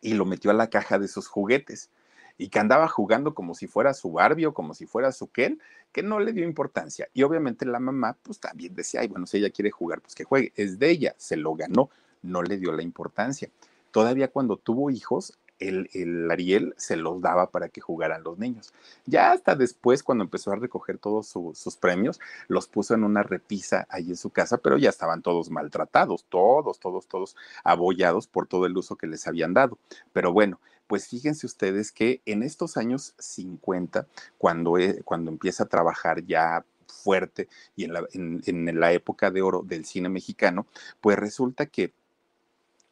y 0.00 0.14
lo 0.14 0.24
metió 0.24 0.50
a 0.50 0.54
la 0.54 0.68
caja 0.68 0.98
de 0.98 1.06
sus 1.06 1.28
juguetes 1.28 1.90
y 2.38 2.48
que 2.48 2.58
andaba 2.58 2.88
jugando 2.88 3.34
como 3.34 3.54
si 3.54 3.66
fuera 3.66 3.94
su 3.94 4.12
Barbie 4.12 4.46
o 4.46 4.54
como 4.54 4.74
si 4.74 4.86
fuera 4.86 5.12
su 5.12 5.28
Ken, 5.30 5.60
que 5.92 6.02
no 6.02 6.20
le 6.20 6.32
dio 6.32 6.44
importancia. 6.44 7.08
Y 7.14 7.22
obviamente 7.22 7.64
la 7.64 7.80
mamá, 7.80 8.16
pues 8.22 8.38
también 8.38 8.74
decía, 8.74 9.06
bueno, 9.08 9.26
si 9.26 9.38
ella 9.38 9.50
quiere 9.50 9.70
jugar, 9.70 10.00
pues 10.00 10.14
que 10.14 10.24
juegue. 10.24 10.52
Es 10.56 10.78
de 10.78 10.90
ella, 10.90 11.14
se 11.16 11.36
lo 11.36 11.54
ganó, 11.54 11.88
no 12.22 12.42
le 12.42 12.58
dio 12.58 12.72
la 12.72 12.82
importancia. 12.82 13.48
Todavía 13.90 14.28
cuando 14.28 14.56
tuvo 14.56 14.90
hijos, 14.90 15.38
el, 15.58 16.30
Ariel 16.30 16.74
se 16.76 16.96
los 16.96 17.20
daba 17.20 17.50
para 17.50 17.68
que 17.68 17.80
jugaran 17.80 18.22
los 18.22 18.38
niños. 18.38 18.72
Ya 19.04 19.32
hasta 19.32 19.54
después, 19.54 20.02
cuando 20.02 20.24
empezó 20.24 20.52
a 20.52 20.56
recoger 20.56 20.98
todos 20.98 21.28
sus 21.28 21.76
premios, 21.76 22.20
los 22.48 22.68
puso 22.68 22.94
en 22.94 23.04
una 23.04 23.22
repisa 23.22 23.86
ahí 23.88 24.10
en 24.10 24.16
su 24.16 24.30
casa, 24.30 24.58
pero 24.58 24.78
ya 24.78 24.90
estaban 24.90 25.22
todos 25.22 25.50
maltratados, 25.50 26.24
todos, 26.28 26.78
todos, 26.78 27.06
todos 27.06 27.36
abollados 27.64 28.26
por 28.26 28.46
todo 28.46 28.66
el 28.66 28.76
uso 28.76 28.96
que 28.96 29.06
les 29.06 29.26
habían 29.26 29.54
dado. 29.54 29.78
Pero 30.12 30.32
bueno, 30.32 30.60
pues 30.86 31.08
fíjense 31.08 31.46
ustedes 31.46 31.92
que 31.92 32.20
en 32.26 32.42
estos 32.42 32.76
años 32.76 33.14
50, 33.18 34.06
cuando, 34.38 34.78
e, 34.78 35.02
cuando 35.02 35.30
empieza 35.30 35.64
a 35.64 35.68
trabajar 35.68 36.24
ya 36.24 36.64
fuerte 36.86 37.48
y 37.74 37.84
en 37.84 37.92
la, 37.92 38.06
en 38.12 38.80
la 38.80 38.92
época 38.92 39.30
de 39.30 39.42
oro 39.42 39.62
del 39.62 39.84
cine 39.84 40.08
mexicano, 40.08 40.66
pues 41.00 41.18
resulta 41.18 41.66
que 41.66 41.92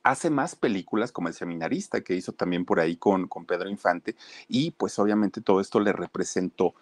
hace 0.04 0.30
más 0.30 0.54
películas 0.54 1.10
como 1.10 1.28
El 1.28 1.34
Seminarista, 1.34 2.02
que 2.02 2.14
hizo 2.14 2.32
también 2.32 2.64
por 2.64 2.78
ahí 2.78 2.96
con, 2.96 3.26
con 3.26 3.46
Pedro 3.46 3.68
Infante, 3.68 4.14
y 4.46 4.70
pues 4.70 4.98
obviamente 4.98 5.40
todo 5.40 5.60
esto 5.60 5.80
le 5.80 5.92
representó 5.92 6.74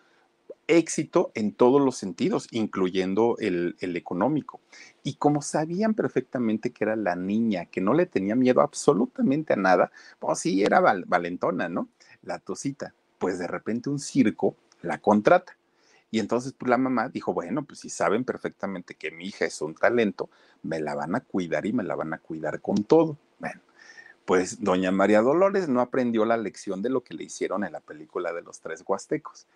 éxito 0.66 1.32
en 1.34 1.52
todos 1.52 1.80
los 1.80 1.96
sentidos, 1.96 2.48
incluyendo 2.50 3.36
el, 3.38 3.76
el, 3.80 3.96
económico. 3.96 4.60
Y 5.02 5.14
como 5.14 5.42
sabían 5.42 5.94
perfectamente 5.94 6.72
que 6.72 6.84
era 6.84 6.96
la 6.96 7.16
niña, 7.16 7.66
que 7.66 7.80
no 7.80 7.94
le 7.94 8.06
tenía 8.06 8.34
miedo 8.36 8.60
absolutamente 8.60 9.54
a 9.54 9.56
nada, 9.56 9.90
pues 10.18 10.40
sí, 10.40 10.62
era 10.62 10.80
valentona, 10.80 11.68
¿no? 11.68 11.88
La 12.22 12.38
tosita. 12.38 12.94
Pues 13.18 13.38
de 13.38 13.46
repente 13.46 13.90
un 13.90 13.98
circo 13.98 14.56
la 14.82 14.98
contrata. 14.98 15.56
Y 16.12 16.20
entonces 16.20 16.52
pues, 16.52 16.68
la 16.68 16.76
mamá 16.76 17.08
dijo, 17.08 17.32
bueno, 17.32 17.64
pues 17.64 17.80
si 17.80 17.88
saben 17.88 18.22
perfectamente 18.22 18.94
que 18.94 19.10
mi 19.10 19.28
hija 19.28 19.46
es 19.46 19.62
un 19.62 19.74
talento, 19.74 20.28
me 20.62 20.78
la 20.78 20.94
van 20.94 21.14
a 21.14 21.20
cuidar 21.20 21.64
y 21.64 21.72
me 21.72 21.82
la 21.82 21.96
van 21.96 22.12
a 22.12 22.18
cuidar 22.18 22.60
con 22.60 22.84
todo. 22.84 23.16
Bueno, 23.38 23.62
pues 24.26 24.62
doña 24.62 24.92
María 24.92 25.22
Dolores 25.22 25.70
no 25.70 25.80
aprendió 25.80 26.26
la 26.26 26.36
lección 26.36 26.82
de 26.82 26.90
lo 26.90 27.00
que 27.00 27.14
le 27.14 27.24
hicieron 27.24 27.64
en 27.64 27.72
la 27.72 27.80
película 27.80 28.34
de 28.34 28.42
los 28.42 28.60
tres 28.60 28.84
huastecos. 28.86 29.46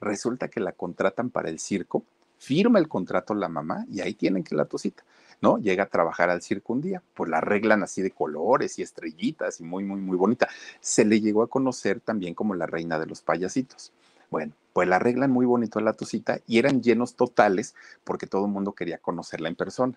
Resulta 0.00 0.48
que 0.48 0.58
la 0.58 0.72
contratan 0.72 1.28
para 1.28 1.50
el 1.50 1.58
circo, 1.58 2.02
firma 2.38 2.78
el 2.78 2.88
contrato 2.88 3.34
la 3.34 3.50
mamá 3.50 3.84
y 3.92 4.00
ahí 4.00 4.14
tienen 4.14 4.42
que 4.42 4.54
la 4.54 4.64
tosita, 4.64 5.04
¿no? 5.42 5.58
Llega 5.58 5.84
a 5.84 5.90
trabajar 5.90 6.30
al 6.30 6.40
circo 6.40 6.72
un 6.72 6.80
día, 6.80 7.02
pues 7.12 7.28
la 7.28 7.38
arreglan 7.38 7.82
así 7.82 8.00
de 8.00 8.10
colores 8.10 8.78
y 8.78 8.82
estrellitas 8.82 9.60
y 9.60 9.64
muy, 9.64 9.84
muy, 9.84 10.00
muy 10.00 10.16
bonita. 10.16 10.48
Se 10.80 11.04
le 11.04 11.20
llegó 11.20 11.42
a 11.42 11.50
conocer 11.50 12.00
también 12.00 12.32
como 12.32 12.54
la 12.54 12.64
reina 12.64 12.98
de 12.98 13.04
los 13.04 13.20
payasitos. 13.20 13.92
Bueno, 14.30 14.52
pues 14.72 14.88
la 14.88 14.96
arreglan 14.96 15.30
muy 15.30 15.46
bonito 15.46 15.80
la 15.80 15.92
Tucita 15.92 16.40
y 16.46 16.58
eran 16.58 16.82
llenos 16.82 17.14
totales 17.14 17.74
porque 18.04 18.26
todo 18.26 18.46
el 18.46 18.52
mundo 18.52 18.72
quería 18.72 18.98
conocerla 18.98 19.48
en 19.48 19.56
persona. 19.56 19.94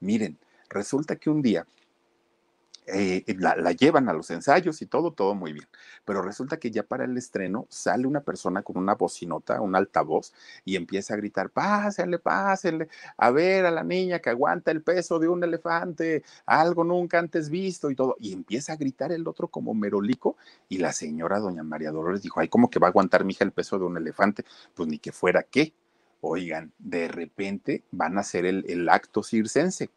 Miren, 0.00 0.38
resulta 0.68 1.16
que 1.16 1.30
un 1.30 1.42
día 1.42 1.66
eh, 2.86 3.24
la, 3.38 3.72
llevan 3.72 4.08
a 4.08 4.12
los 4.12 4.30
ensayos 4.30 4.82
y 4.82 4.86
todo, 4.86 5.12
todo 5.12 5.34
muy 5.34 5.52
bien. 5.52 5.66
Pero 6.04 6.20
resulta 6.22 6.58
que 6.58 6.70
ya 6.70 6.82
para 6.82 7.04
el 7.04 7.16
estreno 7.16 7.66
sale 7.68 8.06
una 8.06 8.20
persona 8.22 8.62
con 8.62 8.76
una 8.76 8.94
bocinota, 8.94 9.60
un 9.60 9.76
altavoz, 9.76 10.32
y 10.64 10.76
empieza 10.76 11.14
a 11.14 11.16
gritar, 11.16 11.50
pásenle, 11.50 12.18
pásenle, 12.18 12.88
a 13.16 13.30
ver 13.30 13.66
a 13.66 13.70
la 13.70 13.84
niña 13.84 14.18
que 14.18 14.30
aguanta 14.30 14.70
el 14.70 14.82
peso 14.82 15.18
de 15.18 15.28
un 15.28 15.44
elefante, 15.44 16.24
algo 16.46 16.84
nunca 16.84 17.18
antes 17.18 17.50
visto 17.50 17.90
y 17.90 17.94
todo. 17.94 18.16
Y 18.18 18.32
empieza 18.32 18.72
a 18.72 18.76
gritar 18.76 19.12
el 19.12 19.26
otro 19.28 19.48
como 19.48 19.74
merolico, 19.74 20.36
y 20.68 20.78
la 20.78 20.92
señora 20.92 21.38
doña 21.38 21.62
María 21.62 21.92
Dolores 21.92 22.22
dijo, 22.22 22.40
ay, 22.40 22.48
¿cómo 22.48 22.70
que 22.70 22.78
va 22.80 22.88
a 22.88 22.90
aguantar 22.90 23.24
mi 23.24 23.32
hija 23.32 23.44
el 23.44 23.52
peso 23.52 23.78
de 23.78 23.84
un 23.84 23.96
elefante? 23.96 24.44
Pues 24.74 24.88
ni 24.88 24.98
que 24.98 25.12
fuera 25.12 25.42
qué. 25.44 25.72
Oigan, 26.20 26.72
de 26.78 27.08
repente 27.08 27.82
van 27.90 28.16
a 28.16 28.20
hacer 28.20 28.46
el, 28.46 28.64
el 28.68 28.88
acto 28.88 29.22
circense 29.24 29.90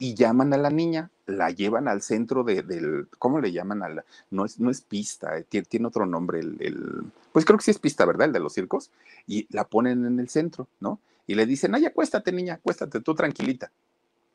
y 0.00 0.14
llaman 0.14 0.52
a 0.54 0.56
la 0.56 0.70
niña, 0.70 1.10
la 1.30 1.50
llevan 1.50 1.88
al 1.88 2.02
centro 2.02 2.44
de, 2.44 2.62
del, 2.62 3.08
¿cómo 3.18 3.40
le 3.40 3.52
llaman? 3.52 3.82
A 3.82 4.04
no, 4.30 4.44
es, 4.44 4.60
no 4.60 4.70
es 4.70 4.80
pista, 4.80 5.38
eh, 5.38 5.44
tiene, 5.44 5.86
otro 5.86 6.06
nombre, 6.06 6.40
el, 6.40 7.04
pues 7.32 7.44
creo 7.44 7.58
que 7.58 7.64
sí 7.64 7.70
es 7.70 7.78
pista, 7.78 8.04
¿verdad? 8.04 8.28
El 8.28 8.32
de 8.32 8.40
los 8.40 8.52
circos, 8.52 8.90
y 9.26 9.46
la 9.50 9.64
ponen 9.64 10.04
en 10.04 10.20
el 10.20 10.28
centro, 10.28 10.68
¿no? 10.80 11.00
Y 11.26 11.34
le 11.34 11.46
dicen, 11.46 11.74
ay, 11.74 11.86
acuéstate, 11.86 12.32
niña, 12.32 12.54
acuéstate, 12.54 13.00
tú 13.00 13.14
tranquilita. 13.14 13.70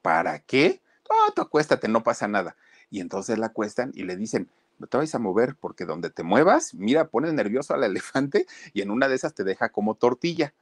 ¿Para 0.01 0.39
qué? 0.39 0.81
Oh, 1.09 1.31
tú 1.33 1.41
acuéstate, 1.41 1.87
no 1.87 2.03
pasa 2.03 2.27
nada. 2.27 2.55
Y 2.89 3.01
entonces 3.01 3.37
la 3.37 3.47
acuestan 3.47 3.91
y 3.93 4.03
le 4.03 4.15
dicen, 4.15 4.49
no 4.79 4.87
te 4.87 4.97
vayas 4.97 5.15
a 5.15 5.19
mover 5.19 5.55
porque 5.59 5.85
donde 5.85 6.09
te 6.09 6.23
muevas, 6.23 6.73
mira, 6.73 7.07
pones 7.07 7.33
nervioso 7.33 7.73
al 7.73 7.83
elefante 7.83 8.45
y 8.73 8.81
en 8.81 8.91
una 8.91 9.07
de 9.07 9.15
esas 9.15 9.33
te 9.33 9.43
deja 9.43 9.69
como 9.69 9.95
tortilla. 9.95 10.53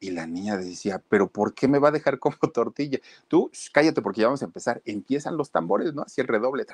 Y 0.00 0.10
la 0.12 0.26
niña 0.26 0.56
decía, 0.56 1.02
pero 1.08 1.28
¿por 1.30 1.52
qué 1.54 1.68
me 1.68 1.78
va 1.78 1.88
a 1.88 1.92
dejar 1.92 2.18
como 2.18 2.36
tortilla? 2.54 2.98
Tú, 3.28 3.50
cállate 3.72 4.00
porque 4.00 4.22
ya 4.22 4.28
vamos 4.28 4.42
a 4.42 4.46
empezar. 4.46 4.80
Empiezan 4.86 5.36
los 5.36 5.50
tambores, 5.50 5.94
¿no? 5.94 6.02
Así 6.02 6.22
el 6.22 6.26
redoble, 6.26 6.66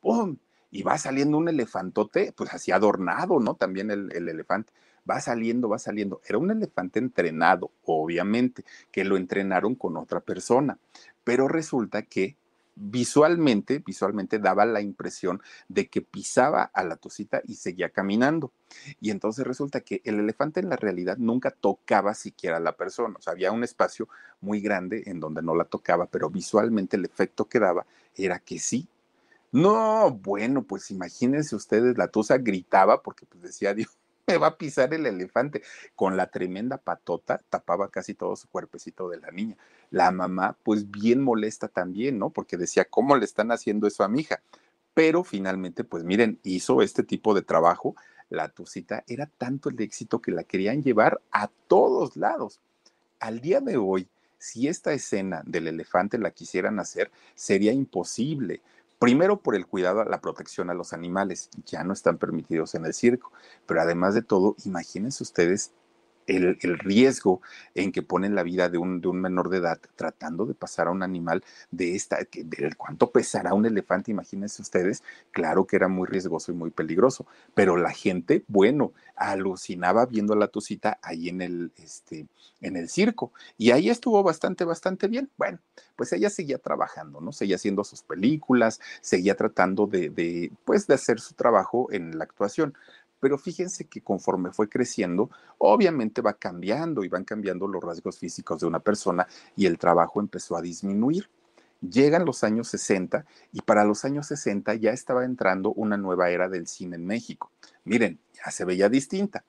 ¡pum! 0.00 0.36
Y 0.70 0.82
va 0.82 0.98
saliendo 0.98 1.38
un 1.38 1.48
elefantote, 1.48 2.32
pues 2.36 2.52
así 2.52 2.70
adornado, 2.72 3.40
¿no? 3.40 3.54
También 3.54 3.90
el, 3.90 4.12
el 4.14 4.28
elefante. 4.28 4.72
Va 5.10 5.20
saliendo, 5.20 5.68
va 5.68 5.78
saliendo. 5.78 6.20
Era 6.26 6.38
un 6.38 6.50
elefante 6.50 6.98
entrenado, 6.98 7.72
obviamente, 7.84 8.64
que 8.92 9.04
lo 9.04 9.16
entrenaron 9.16 9.74
con 9.74 9.96
otra 9.96 10.20
persona. 10.20 10.78
Pero 11.24 11.48
resulta 11.48 12.02
que 12.02 12.36
visualmente, 12.74 13.82
visualmente 13.84 14.38
daba 14.38 14.64
la 14.64 14.80
impresión 14.80 15.42
de 15.68 15.88
que 15.88 16.02
pisaba 16.02 16.70
a 16.74 16.84
la 16.84 16.96
tosita 16.96 17.42
y 17.46 17.54
seguía 17.54 17.90
caminando. 17.90 18.52
Y 19.00 19.10
entonces 19.10 19.46
resulta 19.46 19.80
que 19.80 20.00
el 20.04 20.18
elefante 20.18 20.60
en 20.60 20.68
la 20.68 20.76
realidad 20.76 21.16
nunca 21.18 21.50
tocaba 21.50 22.14
siquiera 22.14 22.56
a 22.56 22.60
la 22.60 22.76
persona. 22.76 23.16
O 23.18 23.22
sea, 23.22 23.32
había 23.32 23.52
un 23.52 23.64
espacio 23.64 24.08
muy 24.40 24.60
grande 24.60 25.04
en 25.06 25.20
donde 25.20 25.42
no 25.42 25.54
la 25.54 25.64
tocaba, 25.64 26.06
pero 26.06 26.30
visualmente 26.30 26.96
el 26.96 27.04
efecto 27.04 27.48
que 27.48 27.60
daba 27.60 27.86
era 28.14 28.38
que 28.38 28.58
sí. 28.58 28.88
No, 29.52 30.12
bueno, 30.12 30.62
pues 30.62 30.90
imagínense 30.92 31.56
ustedes, 31.56 31.98
la 31.98 32.08
tusa 32.08 32.38
gritaba 32.38 33.02
porque 33.02 33.26
pues 33.26 33.42
decía, 33.42 33.74
Dios, 33.74 33.90
me 34.26 34.38
va 34.38 34.48
a 34.48 34.56
pisar 34.56 34.92
el 34.94 35.06
elefante. 35.06 35.62
Con 35.94 36.16
la 36.16 36.30
tremenda 36.30 36.78
patota 36.78 37.40
tapaba 37.48 37.90
casi 37.90 38.14
todo 38.14 38.36
su 38.36 38.48
cuerpecito 38.48 39.08
de 39.08 39.18
la 39.18 39.30
niña. 39.30 39.56
La 39.90 40.10
mamá, 40.10 40.56
pues 40.62 40.90
bien 40.90 41.22
molesta 41.22 41.68
también, 41.68 42.18
¿no? 42.18 42.30
Porque 42.30 42.56
decía, 42.56 42.84
¿cómo 42.84 43.16
le 43.16 43.24
están 43.24 43.50
haciendo 43.50 43.86
eso 43.86 44.04
a 44.04 44.08
mi 44.08 44.20
hija? 44.20 44.40
Pero 44.94 45.24
finalmente, 45.24 45.84
pues 45.84 46.04
miren, 46.04 46.38
hizo 46.42 46.82
este 46.82 47.02
tipo 47.02 47.34
de 47.34 47.42
trabajo. 47.42 47.96
La 48.28 48.48
Tucita 48.48 49.04
era 49.08 49.26
tanto 49.26 49.68
el 49.68 49.80
éxito 49.80 50.20
que 50.20 50.30
la 50.30 50.44
querían 50.44 50.82
llevar 50.82 51.20
a 51.32 51.48
todos 51.66 52.16
lados. 52.16 52.60
Al 53.18 53.40
día 53.40 53.60
de 53.60 53.76
hoy, 53.76 54.08
si 54.38 54.68
esta 54.68 54.92
escena 54.92 55.42
del 55.44 55.68
elefante 55.68 56.16
la 56.16 56.30
quisieran 56.30 56.78
hacer, 56.78 57.10
sería 57.34 57.72
imposible 57.72 58.62
Primero 59.00 59.40
por 59.40 59.56
el 59.56 59.66
cuidado 59.66 60.04
la 60.04 60.20
protección 60.20 60.68
a 60.68 60.74
los 60.74 60.92
animales, 60.92 61.48
ya 61.64 61.82
no 61.84 61.94
están 61.94 62.18
permitidos 62.18 62.74
en 62.74 62.84
el 62.84 62.92
circo, 62.92 63.32
pero 63.64 63.80
además 63.80 64.14
de 64.14 64.20
todo, 64.20 64.56
imagínense 64.66 65.22
ustedes 65.22 65.72
el, 66.26 66.78
riesgo 66.78 67.40
en 67.74 67.92
que 67.92 68.02
ponen 68.02 68.34
la 68.34 68.42
vida 68.42 68.68
de 68.68 68.78
un, 68.78 69.00
de 69.00 69.08
un, 69.08 69.20
menor 69.20 69.48
de 69.48 69.58
edad 69.58 69.80
tratando 69.96 70.46
de 70.46 70.54
pasar 70.54 70.86
a 70.86 70.90
un 70.90 71.02
animal 71.02 71.44
de 71.70 71.94
esta, 71.94 72.18
del 72.32 72.76
cuánto 72.76 73.10
pesará 73.10 73.54
un 73.54 73.66
elefante, 73.66 74.10
imagínense 74.10 74.62
ustedes, 74.62 75.02
claro 75.32 75.66
que 75.66 75.76
era 75.76 75.88
muy 75.88 76.06
riesgoso 76.06 76.52
y 76.52 76.54
muy 76.54 76.70
peligroso, 76.70 77.26
pero 77.54 77.76
la 77.76 77.90
gente, 77.90 78.44
bueno, 78.48 78.92
alucinaba 79.16 80.06
viendo 80.06 80.32
a 80.32 80.36
la 80.36 80.48
tucita 80.48 80.98
ahí 81.02 81.28
en 81.28 81.42
el, 81.42 81.72
este, 81.76 82.26
en 82.60 82.76
el 82.76 82.88
circo 82.88 83.32
y 83.58 83.70
ahí 83.70 83.90
estuvo 83.90 84.22
bastante, 84.22 84.64
bastante 84.64 85.08
bien. 85.08 85.30
Bueno, 85.36 85.58
pues 85.96 86.12
ella 86.12 86.30
seguía 86.30 86.58
trabajando, 86.58 87.20
¿no? 87.20 87.32
Seguía 87.32 87.56
haciendo 87.56 87.84
sus 87.84 88.02
películas, 88.02 88.80
seguía 89.02 89.36
tratando 89.36 89.86
de, 89.86 90.08
de 90.10 90.52
pues, 90.64 90.86
de 90.86 90.94
hacer 90.94 91.20
su 91.20 91.34
trabajo 91.34 91.88
en 91.92 92.18
la 92.18 92.24
actuación 92.24 92.74
pero 93.20 93.38
fíjense 93.38 93.84
que 93.84 94.00
conforme 94.00 94.50
fue 94.50 94.68
creciendo, 94.68 95.30
obviamente 95.58 96.22
va 96.22 96.32
cambiando 96.32 97.04
y 97.04 97.08
van 97.08 97.24
cambiando 97.24 97.68
los 97.68 97.82
rasgos 97.82 98.18
físicos 98.18 98.60
de 98.60 98.66
una 98.66 98.80
persona 98.80 99.26
y 99.54 99.66
el 99.66 99.78
trabajo 99.78 100.20
empezó 100.20 100.56
a 100.56 100.62
disminuir. 100.62 101.28
Llegan 101.80 102.26
los 102.26 102.44
años 102.44 102.68
60 102.68 103.24
y 103.52 103.62
para 103.62 103.84
los 103.84 104.04
años 104.04 104.26
60 104.26 104.74
ya 104.74 104.90
estaba 104.90 105.24
entrando 105.24 105.72
una 105.72 105.96
nueva 105.96 106.30
era 106.30 106.48
del 106.48 106.66
cine 106.66 106.96
en 106.96 107.06
México. 107.06 107.50
Miren, 107.84 108.18
ya 108.34 108.50
se 108.50 108.64
veía 108.64 108.88
distinta. 108.88 109.44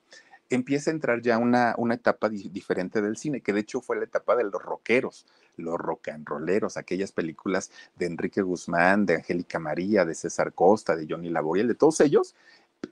Empieza 0.48 0.90
a 0.90 0.94
entrar 0.94 1.22
ya 1.22 1.38
una, 1.38 1.74
una 1.78 1.94
etapa 1.94 2.28
diferente 2.28 3.00
del 3.00 3.16
cine, 3.16 3.40
que 3.40 3.54
de 3.54 3.60
hecho 3.60 3.80
fue 3.80 3.96
la 3.96 4.04
etapa 4.04 4.36
de 4.36 4.44
los 4.44 4.62
rockeros, 4.62 5.26
los 5.56 5.78
rock 5.78 6.08
and 6.08 6.26
rolleros, 6.26 6.76
aquellas 6.76 7.12
películas 7.12 7.70
de 7.96 8.06
Enrique 8.06 8.42
Guzmán, 8.42 9.06
de 9.06 9.16
Angélica 9.16 9.58
María, 9.58 10.04
de 10.04 10.14
César 10.14 10.52
Costa, 10.52 10.96
de 10.96 11.06
Johnny 11.08 11.30
Laboriel, 11.30 11.68
de 11.68 11.74
todos 11.74 12.00
ellos, 12.00 12.34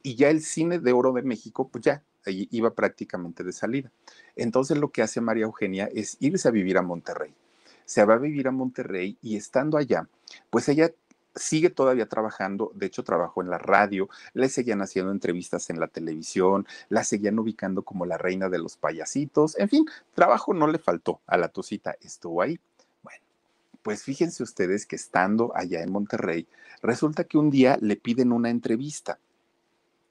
y 0.03 0.15
ya 0.15 0.31
el 0.31 0.43
cine 0.43 0.79
de 0.79 0.93
oro 0.93 1.13
de 1.13 1.23
México, 1.23 1.69
pues 1.69 1.85
ya 1.85 2.03
ahí 2.27 2.49
iba 2.51 2.75
prácticamente 2.75 3.45
de 3.45 3.53
salida. 3.53 3.91
Entonces 4.37 4.79
lo 4.79 4.91
que 4.91 5.03
hace 5.03 5.21
María 5.21 5.45
Eugenia 5.45 5.89
es 5.93 6.17
irse 6.21 6.49
a 6.49 6.53
vivir 6.53 6.79
a 6.79 6.83
Monterrey. 6.83 7.35
Se 7.85 8.05
va 8.05 8.15
a 8.15 8.19
vivir 8.19 8.49
a 8.49 8.53
Monterrey 8.53 9.19
y 9.21 9.37
estando 9.37 9.77
allá, 9.77 10.09
pues 10.51 10.69
ella 10.69 10.93
sigue 11.35 11.71
todavía 11.71 12.07
trabajando, 12.07 12.73
de 12.75 12.87
hecho 12.87 13.05
trabajó 13.05 13.43
en 13.43 13.51
la 13.51 13.59
radio, 13.59 14.09
le 14.35 14.49
seguían 14.49 14.83
haciendo 14.83 15.13
entrevistas 15.13 15.71
en 15.71 15.81
la 15.81 15.89
televisión, 15.89 16.67
la 16.89 17.05
seguían 17.05 17.39
ubicando 17.39 17.83
como 17.83 18.07
la 18.07 18.19
reina 18.19 18.49
de 18.49 18.59
los 18.59 18.77
payasitos, 18.77 19.59
en 19.59 19.69
fin, 19.69 19.87
trabajo 20.15 20.55
no 20.55 20.67
le 20.67 20.79
faltó 20.79 21.21
a 21.27 21.37
la 21.37 21.49
Tosita, 21.49 21.97
estuvo 22.01 22.43
ahí. 22.43 22.59
Bueno, 23.03 23.23
pues 23.83 24.03
fíjense 24.03 24.43
ustedes 24.43 24.87
que 24.87 24.97
estando 24.97 25.53
allá 25.55 25.83
en 25.83 25.93
Monterrey, 25.93 26.47
resulta 26.83 27.25
que 27.25 27.39
un 27.39 27.51
día 27.51 27.79
le 27.81 27.97
piden 27.97 28.33
una 28.33 28.51
entrevista 28.51 29.19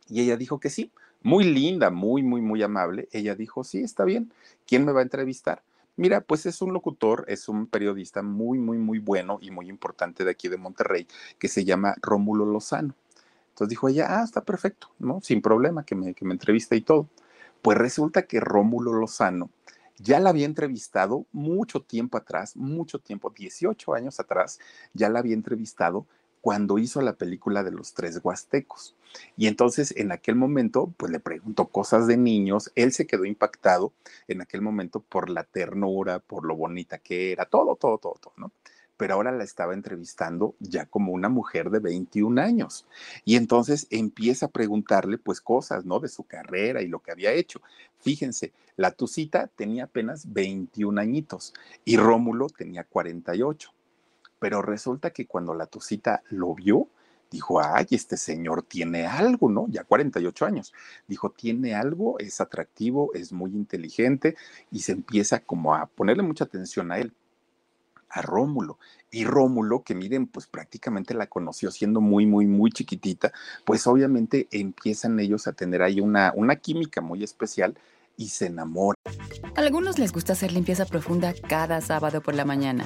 y 0.10 0.22
ella 0.22 0.38
dijo 0.38 0.60
que 0.60 0.70
sí, 0.70 0.92
muy 1.22 1.44
linda, 1.44 1.90
muy, 1.90 2.24
muy, 2.24 2.42
muy 2.42 2.64
amable. 2.64 3.08
Ella 3.12 3.36
dijo, 3.36 3.64
sí, 3.64 3.82
está 3.82 4.06
bien. 4.06 4.32
¿Quién 4.66 4.86
me 4.86 4.92
va 4.92 5.00
a 5.00 5.04
entrevistar? 5.04 5.64
Mira, 5.96 6.22
pues 6.22 6.46
es 6.46 6.62
un 6.62 6.72
locutor, 6.72 7.26
es 7.28 7.50
un 7.50 7.68
periodista 7.68 8.22
muy, 8.22 8.58
muy, 8.58 8.78
muy 8.78 9.00
bueno 9.00 9.38
y 9.42 9.52
muy 9.52 9.70
importante 9.70 10.24
de 10.24 10.32
aquí 10.32 10.48
de 10.48 10.58
Monterrey, 10.58 11.08
que 11.38 11.50
se 11.50 11.66
llama 11.66 11.96
Rómulo 12.02 12.46
Lozano. 12.46 12.96
Entonces 13.50 13.70
dijo 13.70 13.90
ella, 13.90 14.08
ah, 14.10 14.24
está 14.24 14.46
perfecto, 14.46 14.90
¿no? 15.00 15.20
Sin 15.22 15.42
problema, 15.42 15.84
que 15.84 15.96
me, 15.96 16.14
que 16.14 16.24
me 16.24 16.34
entrevista 16.34 16.76
y 16.76 16.82
todo. 16.82 17.10
Pues 17.62 17.78
resulta 17.78 18.22
que 18.22 18.40
Rómulo 18.40 18.94
Lozano 18.94 19.50
ya 19.98 20.22
la 20.22 20.30
había 20.30 20.46
entrevistado 20.46 21.26
mucho 21.34 21.82
tiempo 21.82 22.18
atrás, 22.18 22.56
mucho 22.56 23.00
tiempo, 23.00 23.30
18 23.30 23.94
años 23.94 24.22
atrás, 24.22 24.60
ya 24.94 25.10
la 25.10 25.20
había 25.20 25.34
entrevistado 25.34 26.08
cuando 26.42 26.78
hizo 26.78 27.02
la 27.02 27.14
película 27.14 27.64
de 27.64 27.72
los 27.72 27.94
tres 27.94 28.20
huastecos. 28.24 28.96
Y 29.38 29.48
entonces 29.48 29.94
en 29.98 30.12
aquel 30.12 30.36
momento, 30.36 30.94
pues 30.98 31.12
le 31.12 31.20
preguntó 31.20 31.68
cosas 31.68 32.08
de 32.08 32.18
niños, 32.18 32.72
él 32.76 32.92
se 32.92 33.08
quedó 33.08 33.26
impactado 33.26 33.94
en 34.28 34.42
aquel 34.42 34.62
momento 34.62 35.00
por 35.00 35.30
la 35.30 35.44
ternura, 35.44 36.20
por 36.20 36.46
lo 36.46 36.56
bonita 36.56 37.00
que 37.00 37.32
era, 37.32 37.46
todo, 37.46 37.76
todo, 37.76 37.98
todo, 37.98 38.16
todo, 38.22 38.34
¿no? 38.38 38.52
Pero 38.98 39.14
ahora 39.14 39.32
la 39.32 39.46
estaba 39.46 39.74
entrevistando 39.74 40.56
ya 40.60 40.86
como 40.86 41.14
una 41.14 41.30
mujer 41.30 41.70
de 41.70 41.80
21 41.80 42.42
años. 42.42 42.86
Y 43.24 43.38
entonces 43.38 43.88
empieza 43.92 44.48
a 44.48 44.52
preguntarle 44.52 45.18
pues 45.18 45.40
cosas, 45.40 45.86
¿no? 45.86 46.02
De 46.02 46.10
su 46.10 46.24
carrera 46.24 46.82
y 46.82 46.88
lo 46.88 47.00
que 47.00 47.12
había 47.12 47.32
hecho. 47.32 47.62
Fíjense, 48.00 48.52
la 48.76 48.92
Tucita 48.92 49.48
tenía 49.48 49.86
apenas 49.86 50.34
21 50.34 51.00
añitos 51.00 51.54
y 51.86 51.96
Rómulo 51.96 52.50
tenía 52.50 52.84
48 52.84 53.72
pero 54.40 54.62
resulta 54.62 55.12
que 55.12 55.28
cuando 55.28 55.54
la 55.54 55.68
Tucita 55.68 56.24
lo 56.30 56.54
vio, 56.56 56.88
dijo, 57.32 57.62
ay, 57.62 57.88
este 57.92 58.18
señor 58.18 58.64
tiene 58.64 59.06
algo, 59.06 59.50
¿no? 59.50 59.68
Ya 59.70 59.84
48 59.84 60.46
años. 60.46 60.74
Dijo, 61.08 61.32
tiene 61.32 61.76
algo, 61.76 62.18
es 62.20 62.42
atractivo, 62.42 63.14
es 63.14 63.32
muy 63.32 63.52
inteligente 63.52 64.36
y 64.72 64.80
se 64.80 64.94
empieza 64.94 65.40
como 65.40 65.76
a 65.76 65.86
ponerle 65.86 66.24
mucha 66.24 66.46
atención 66.46 66.92
a 66.92 67.00
él, 67.00 67.14
a 68.10 68.22
Rómulo. 68.22 68.80
Y 69.12 69.26
Rómulo, 69.26 69.84
que 69.84 69.96
miren, 69.96 70.28
pues 70.28 70.48
prácticamente 70.48 71.14
la 71.14 71.28
conoció 71.28 71.72
siendo 71.72 72.02
muy, 72.02 72.26
muy, 72.26 72.48
muy 72.48 72.72
chiquitita, 72.72 73.32
pues 73.66 73.86
obviamente 73.88 74.48
empiezan 74.52 75.20
ellos 75.20 75.48
a 75.48 75.54
tener 75.54 75.82
ahí 75.82 76.00
una, 76.00 76.34
una 76.36 76.56
química 76.56 77.02
muy 77.02 77.24
especial 77.24 77.78
y 78.18 78.30
se 78.30 78.48
enamoran. 78.48 78.96
A 79.56 79.62
algunos 79.62 79.98
les 79.98 80.12
gusta 80.12 80.34
hacer 80.34 80.52
limpieza 80.52 80.86
profunda 80.86 81.34
cada 81.48 81.80
sábado 81.82 82.22
por 82.22 82.36
la 82.36 82.46
mañana. 82.46 82.86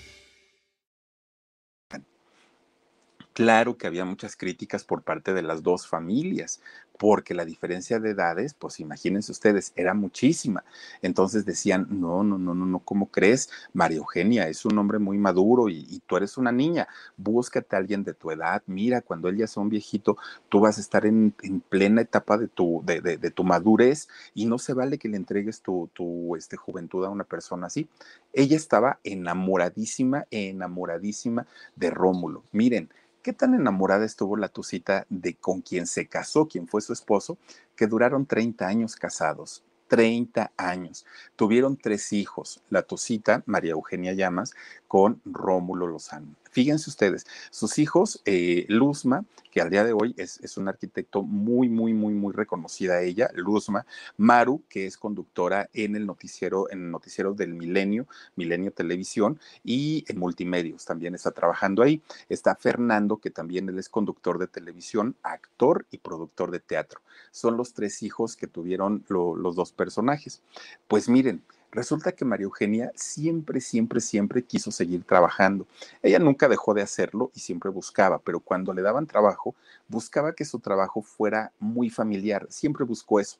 Claro 3.41 3.75
que 3.75 3.87
había 3.87 4.05
muchas 4.05 4.35
críticas 4.35 4.83
por 4.83 5.01
parte 5.01 5.33
de 5.33 5.41
las 5.41 5.63
dos 5.63 5.87
familias, 5.87 6.61
porque 6.99 7.33
la 7.33 7.43
diferencia 7.43 7.99
de 7.99 8.11
edades, 8.11 8.53
pues 8.53 8.79
imagínense 8.79 9.31
ustedes, 9.31 9.73
era 9.75 9.95
muchísima. 9.95 10.63
Entonces 11.01 11.43
decían, 11.43 11.87
no, 11.89 12.23
no, 12.23 12.37
no, 12.37 12.53
no, 12.53 12.67
no, 12.67 12.77
¿cómo 12.81 13.07
crees? 13.07 13.49
María 13.73 13.97
Eugenia 13.97 14.47
es 14.47 14.63
un 14.63 14.77
hombre 14.77 14.99
muy 14.99 15.17
maduro 15.17 15.69
y, 15.69 16.03
tú 16.05 16.17
eres 16.17 16.37
una 16.37 16.51
niña, 16.51 16.87
búscate 17.17 17.75
a 17.75 17.79
alguien 17.79 18.03
de 18.03 18.13
tu 18.13 18.29
edad, 18.29 18.61
mira, 18.67 19.01
cuando 19.01 19.27
él 19.27 19.37
ya 19.37 19.47
sea 19.47 19.63
un 19.63 19.69
viejito, 19.69 20.17
tú 20.47 20.59
vas 20.59 20.77
a 20.77 20.81
estar 20.81 21.07
en, 21.07 21.33
plena 21.67 22.01
etapa 22.01 22.37
de 22.37 22.47
tu, 22.47 22.83
de, 22.85 23.01
de, 23.01 23.31
tu 23.31 23.43
madurez 23.43 24.07
y 24.35 24.45
no 24.45 24.59
se 24.59 24.75
vale 24.75 24.99
que 24.99 25.09
le 25.09 25.17
entregues 25.17 25.63
tu, 25.63 25.89
tu 25.95 26.35
este, 26.35 26.57
juventud 26.57 27.03
a 27.05 27.09
una 27.09 27.23
persona 27.23 27.65
así. 27.65 27.89
Ella 28.33 28.55
estaba 28.55 28.99
enamoradísima, 29.03 30.27
enamoradísima 30.29 31.47
de 31.75 31.89
Rómulo. 31.89 32.43
Miren, 32.51 32.91
¿Qué 33.23 33.33
tan 33.33 33.53
enamorada 33.53 34.03
estuvo 34.03 34.35
la 34.35 34.49
Tucita 34.49 35.05
de 35.09 35.35
con 35.35 35.61
quien 35.61 35.85
se 35.85 36.07
casó, 36.07 36.47
quien 36.47 36.67
fue 36.67 36.81
su 36.81 36.91
esposo, 36.91 37.37
que 37.75 37.85
duraron 37.85 38.25
30 38.25 38.67
años 38.67 38.95
casados? 38.95 39.63
30 39.89 40.51
años. 40.57 41.05
Tuvieron 41.35 41.77
tres 41.77 42.13
hijos, 42.13 42.63
la 42.71 42.81
Tucita, 42.81 43.43
María 43.45 43.73
Eugenia 43.73 44.13
Llamas, 44.13 44.55
con 44.91 45.21
Rómulo 45.23 45.87
Lozano. 45.87 46.35
Fíjense 46.51 46.89
ustedes, 46.89 47.25
sus 47.49 47.79
hijos, 47.79 48.21
eh, 48.25 48.65
Luzma, 48.67 49.23
que 49.49 49.61
al 49.61 49.69
día 49.69 49.85
de 49.85 49.93
hoy 49.93 50.13
es, 50.17 50.57
un 50.57 50.67
arquitecto 50.67 51.23
muy, 51.23 51.69
muy, 51.69 51.93
muy, 51.93 52.13
muy 52.13 52.33
reconocida 52.33 53.01
ella, 53.01 53.29
Luzma, 53.33 53.85
Maru, 54.17 54.61
que 54.67 54.85
es 54.85 54.97
conductora 54.97 55.69
en 55.71 55.95
el 55.95 56.05
noticiero, 56.05 56.69
en 56.69 56.83
el 56.83 56.91
noticiero 56.91 57.33
del 57.33 57.53
Milenio, 57.53 58.05
Milenio 58.35 58.73
Televisión, 58.73 59.39
y 59.63 60.03
en 60.09 60.19
Multimedios 60.19 60.83
también 60.83 61.15
está 61.15 61.31
trabajando 61.31 61.83
ahí. 61.83 62.01
Está 62.27 62.55
Fernando, 62.55 63.15
que 63.15 63.29
también 63.29 63.69
él 63.69 63.79
es 63.79 63.87
conductor 63.87 64.39
de 64.39 64.47
televisión, 64.47 65.15
actor 65.23 65.85
y 65.89 65.99
productor 65.99 66.51
de 66.51 66.59
teatro. 66.59 66.99
Son 67.31 67.55
los 67.55 67.73
tres 67.73 68.03
hijos 68.03 68.35
que 68.35 68.47
tuvieron 68.47 69.05
los 69.07 69.55
dos 69.55 69.71
personajes. 69.71 70.41
Pues 70.89 71.07
miren, 71.07 71.45
Resulta 71.71 72.11
que 72.11 72.25
María 72.25 72.43
Eugenia 72.43 72.91
siempre, 72.95 73.61
siempre, 73.61 74.01
siempre 74.01 74.43
quiso 74.43 74.71
seguir 74.71 75.05
trabajando. 75.05 75.65
Ella 76.01 76.19
nunca 76.19 76.49
dejó 76.49 76.73
de 76.73 76.81
hacerlo 76.81 77.31
y 77.33 77.39
siempre 77.39 77.69
buscaba, 77.69 78.19
pero 78.19 78.41
cuando 78.41 78.73
le 78.73 78.81
daban 78.81 79.07
trabajo, 79.07 79.55
buscaba 79.87 80.33
que 80.33 80.43
su 80.43 80.59
trabajo 80.59 81.01
fuera 81.01 81.53
muy 81.59 81.89
familiar, 81.89 82.45
siempre 82.49 82.83
buscó 82.83 83.21
eso. 83.21 83.37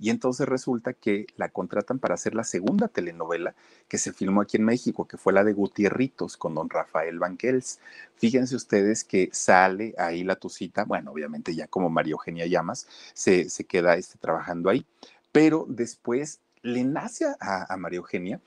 Y 0.00 0.10
entonces 0.10 0.48
resulta 0.48 0.92
que 0.92 1.26
la 1.36 1.48
contratan 1.48 1.98
para 1.98 2.14
hacer 2.14 2.34
la 2.34 2.44
segunda 2.44 2.88
telenovela 2.88 3.54
que 3.88 3.98
se 3.98 4.12
filmó 4.12 4.40
aquí 4.40 4.56
en 4.56 4.64
México, 4.64 5.06
que 5.06 5.16
fue 5.16 5.32
la 5.32 5.44
de 5.44 5.52
Gutierritos 5.52 6.36
con 6.36 6.54
don 6.54 6.70
Rafael 6.70 7.18
Banquels. 7.18 7.80
Fíjense 8.16 8.56
ustedes 8.56 9.04
que 9.04 9.28
sale 9.32 9.94
ahí 9.98 10.24
la 10.24 10.36
Tucita, 10.36 10.84
bueno, 10.84 11.12
obviamente 11.12 11.54
ya 11.54 11.66
como 11.68 11.90
María 11.90 12.12
Eugenia 12.12 12.46
Llamas, 12.46 12.86
se, 13.14 13.50
se 13.50 13.64
queda 13.64 13.96
este, 13.96 14.18
trabajando 14.18 14.70
ahí, 14.70 14.86
pero 15.32 15.66
después 15.68 16.40
le 16.62 16.84
nace 16.84 17.26
a, 17.40 17.76
María 17.76 17.98
Eugenia 17.98 18.40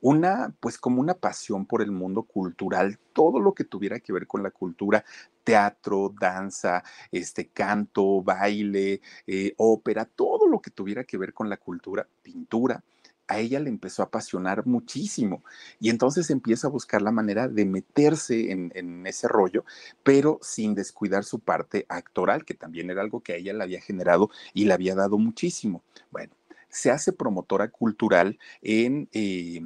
una, 0.00 0.54
pues 0.60 0.78
como 0.78 1.00
una 1.00 1.14
pasión 1.14 1.66
por 1.66 1.82
el 1.82 1.90
mundo 1.90 2.22
cultural, 2.22 2.98
todo 3.12 3.40
lo 3.40 3.54
que 3.54 3.64
tuviera 3.64 3.98
que 3.98 4.12
ver 4.12 4.26
con 4.26 4.42
la 4.42 4.50
cultura, 4.50 5.04
teatro, 5.42 6.12
danza, 6.20 6.84
este, 7.10 7.48
canto, 7.48 8.22
baile, 8.22 9.00
eh, 9.26 9.54
ópera, 9.56 10.04
todo 10.04 10.46
lo 10.46 10.60
que 10.60 10.70
tuviera 10.70 11.04
que 11.04 11.18
ver 11.18 11.32
con 11.32 11.48
la 11.48 11.56
cultura, 11.56 12.06
pintura, 12.22 12.84
a 13.28 13.38
ella 13.38 13.60
le 13.60 13.68
empezó 13.68 14.02
a 14.02 14.06
apasionar 14.06 14.66
muchísimo 14.66 15.42
y 15.80 15.90
entonces 15.90 16.30
empieza 16.30 16.68
a 16.68 16.70
buscar 16.70 17.02
la 17.02 17.10
manera 17.10 17.48
de 17.48 17.64
meterse 17.64 18.52
en, 18.52 18.72
en, 18.74 19.06
ese 19.06 19.28
rollo, 19.28 19.64
pero 20.02 20.38
sin 20.42 20.74
descuidar 20.74 21.24
su 21.24 21.40
parte 21.40 21.86
actoral, 21.88 22.44
que 22.44 22.54
también 22.54 22.90
era 22.90 23.02
algo 23.02 23.20
que 23.20 23.32
a 23.32 23.36
ella 23.36 23.52
le 23.52 23.64
había 23.64 23.80
generado 23.80 24.30
y 24.54 24.66
le 24.66 24.74
había 24.74 24.94
dado 24.94 25.18
muchísimo. 25.18 25.82
Bueno, 26.10 26.34
se 26.76 26.90
hace 26.90 27.12
promotora 27.12 27.68
cultural 27.70 28.38
en... 28.62 29.08
Eh, 29.12 29.60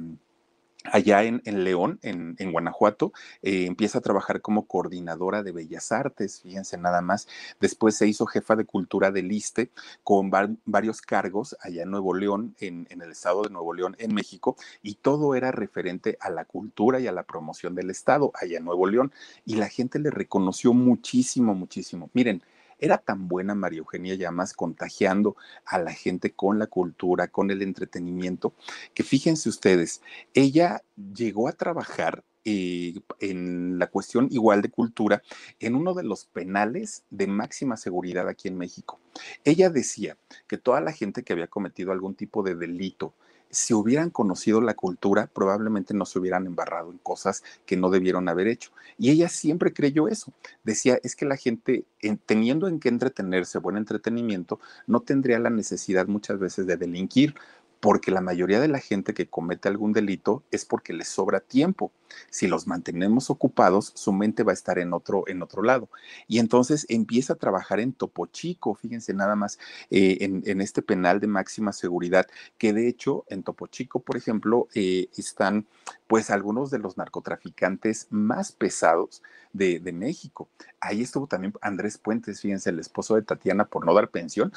allá 0.85 1.23
en, 1.23 1.41
León, 1.63 1.99
en, 2.01 2.35
en 2.39 2.51
Guanajuato, 2.51 3.13
eh, 3.41 3.65
empieza 3.65 3.99
a 3.99 4.01
trabajar 4.01 4.41
como 4.41 4.65
coordinadora 4.65 5.43
de 5.43 5.51
Bellas 5.51 5.91
Artes, 5.91 6.41
fíjense 6.41 6.77
nada 6.77 7.01
más. 7.01 7.27
Después 7.59 7.95
se 7.95 8.07
hizo 8.07 8.25
jefa 8.25 8.55
de 8.55 8.65
cultura 8.65 9.11
del 9.11 9.31
ISTE 9.31 9.69
con 10.03 10.31
varios 10.65 11.01
cargos 11.01 11.55
allá 11.61 11.83
en 11.83 11.91
Nuevo 11.91 12.13
León, 12.13 12.55
en, 12.59 12.87
en, 12.89 13.01
el 13.01 13.11
estado 13.11 13.43
de 13.43 13.49
Nuevo 13.49 13.73
León, 13.73 13.95
en 13.99 14.13
México, 14.13 14.55
y 14.81 14.95
todo 14.95 15.35
era 15.35 15.51
referente 15.51 16.17
a 16.19 16.29
la 16.29 16.45
cultura 16.45 16.99
y 16.99 17.07
a 17.07 17.11
la 17.11 17.23
promoción 17.23 17.75
del 17.75 17.89
estado 17.89 18.31
allá 18.33 18.57
en 18.57 18.65
Nuevo 18.65 18.87
León. 18.87 19.11
Y 19.45 19.55
la 19.55 19.69
gente 19.69 19.99
le 19.99 20.09
reconoció 20.09 20.73
muchísimo, 20.73 21.53
muchísimo. 21.53 22.09
Miren, 22.13 22.41
era 22.81 22.97
tan 22.97 23.29
buena 23.29 23.55
María 23.55 23.79
Eugenia 23.79 24.15
Llamas 24.15 24.53
contagiando 24.53 25.37
a 25.65 25.79
la 25.79 25.93
gente 25.93 26.31
con 26.33 26.59
la 26.59 26.67
cultura, 26.67 27.29
con 27.29 27.51
el 27.51 27.61
entretenimiento, 27.61 28.53
que 28.93 29.03
fíjense 29.03 29.47
ustedes, 29.47 30.01
ella 30.33 30.83
llegó 31.13 31.47
a 31.47 31.53
trabajar 31.53 32.23
eh, 32.43 32.95
en 33.19 33.77
la 33.77 33.85
cuestión 33.85 34.27
igual 34.31 34.63
de 34.63 34.71
cultura 34.71 35.21
en 35.59 35.75
uno 35.75 35.93
de 35.93 36.01
los 36.01 36.25
penales 36.25 37.03
de 37.11 37.27
máxima 37.27 37.77
seguridad 37.77 38.27
aquí 38.27 38.47
en 38.47 38.57
México. 38.57 38.99
Ella 39.45 39.69
decía 39.69 40.17
que 40.47 40.57
toda 40.57 40.81
la 40.81 40.91
gente 40.91 41.21
que 41.21 41.33
había 41.33 41.45
cometido 41.45 41.91
algún 41.91 42.15
tipo 42.15 42.41
de 42.41 42.55
delito, 42.55 43.13
si 43.51 43.73
hubieran 43.73 44.09
conocido 44.09 44.61
la 44.61 44.73
cultura, 44.73 45.29
probablemente 45.31 45.93
no 45.93 46.05
se 46.05 46.19
hubieran 46.19 46.47
embarrado 46.47 46.91
en 46.91 46.97
cosas 46.97 47.43
que 47.65 47.77
no 47.77 47.89
debieron 47.89 48.29
haber 48.29 48.47
hecho. 48.47 48.71
Y 48.97 49.11
ella 49.11 49.29
siempre 49.29 49.73
creyó 49.73 50.07
eso. 50.07 50.33
Decía, 50.63 50.99
es 51.03 51.15
que 51.15 51.25
la 51.25 51.37
gente, 51.37 51.85
teniendo 52.25 52.67
en 52.67 52.79
qué 52.79 52.89
entretenerse, 52.89 53.59
buen 53.59 53.77
entretenimiento, 53.77 54.59
no 54.87 55.01
tendría 55.01 55.39
la 55.39 55.49
necesidad 55.49 56.07
muchas 56.07 56.39
veces 56.39 56.65
de 56.65 56.77
delinquir 56.77 57.35
porque 57.81 58.11
la 58.11 58.21
mayoría 58.21 58.59
de 58.59 58.67
la 58.67 58.79
gente 58.79 59.13
que 59.15 59.27
comete 59.27 59.67
algún 59.67 59.91
delito 59.91 60.43
es 60.51 60.65
porque 60.65 60.93
les 60.93 61.07
sobra 61.07 61.39
tiempo. 61.39 61.91
Si 62.29 62.47
los 62.47 62.67
mantenemos 62.67 63.31
ocupados, 63.31 63.91
su 63.95 64.13
mente 64.13 64.43
va 64.43 64.51
a 64.51 64.53
estar 64.53 64.77
en 64.77 64.93
otro, 64.93 65.23
en 65.27 65.41
otro 65.41 65.63
lado. 65.63 65.89
Y 66.27 66.37
entonces 66.37 66.85
empieza 66.89 67.33
a 67.33 67.37
trabajar 67.37 67.79
en 67.79 67.93
Topo 67.93 68.27
Chico, 68.27 68.75
fíjense 68.75 69.15
nada 69.15 69.35
más, 69.35 69.57
eh, 69.89 70.17
en, 70.21 70.61
este 70.61 70.83
penal 70.83 71.19
de 71.19 71.25
máxima 71.27 71.73
seguridad, 71.73 72.27
que 72.59 72.71
de 72.71 72.87
hecho 72.87 73.25
en 73.29 73.41
Topo 73.41 73.65
Chico, 73.65 73.99
por 73.99 74.15
ejemplo, 74.15 74.67
eh, 74.75 75.09
están 75.17 75.65
pues 76.05 76.29
algunos 76.29 76.69
de 76.69 76.77
los 76.77 76.97
narcotraficantes 76.97 78.07
más 78.11 78.51
pesados 78.51 79.23
de, 79.53 79.79
de 79.79 79.91
México. 79.91 80.49
Ahí 80.79 81.01
estuvo 81.01 81.25
también 81.25 81.53
Andrés 81.61 81.97
Puentes, 81.97 82.41
fíjense, 82.41 82.69
el 82.69 82.79
esposo 82.79 83.15
de 83.15 83.23
Tatiana 83.23 83.65
por 83.65 83.85
no 83.87 83.93
dar 83.95 84.09
pensión 84.09 84.53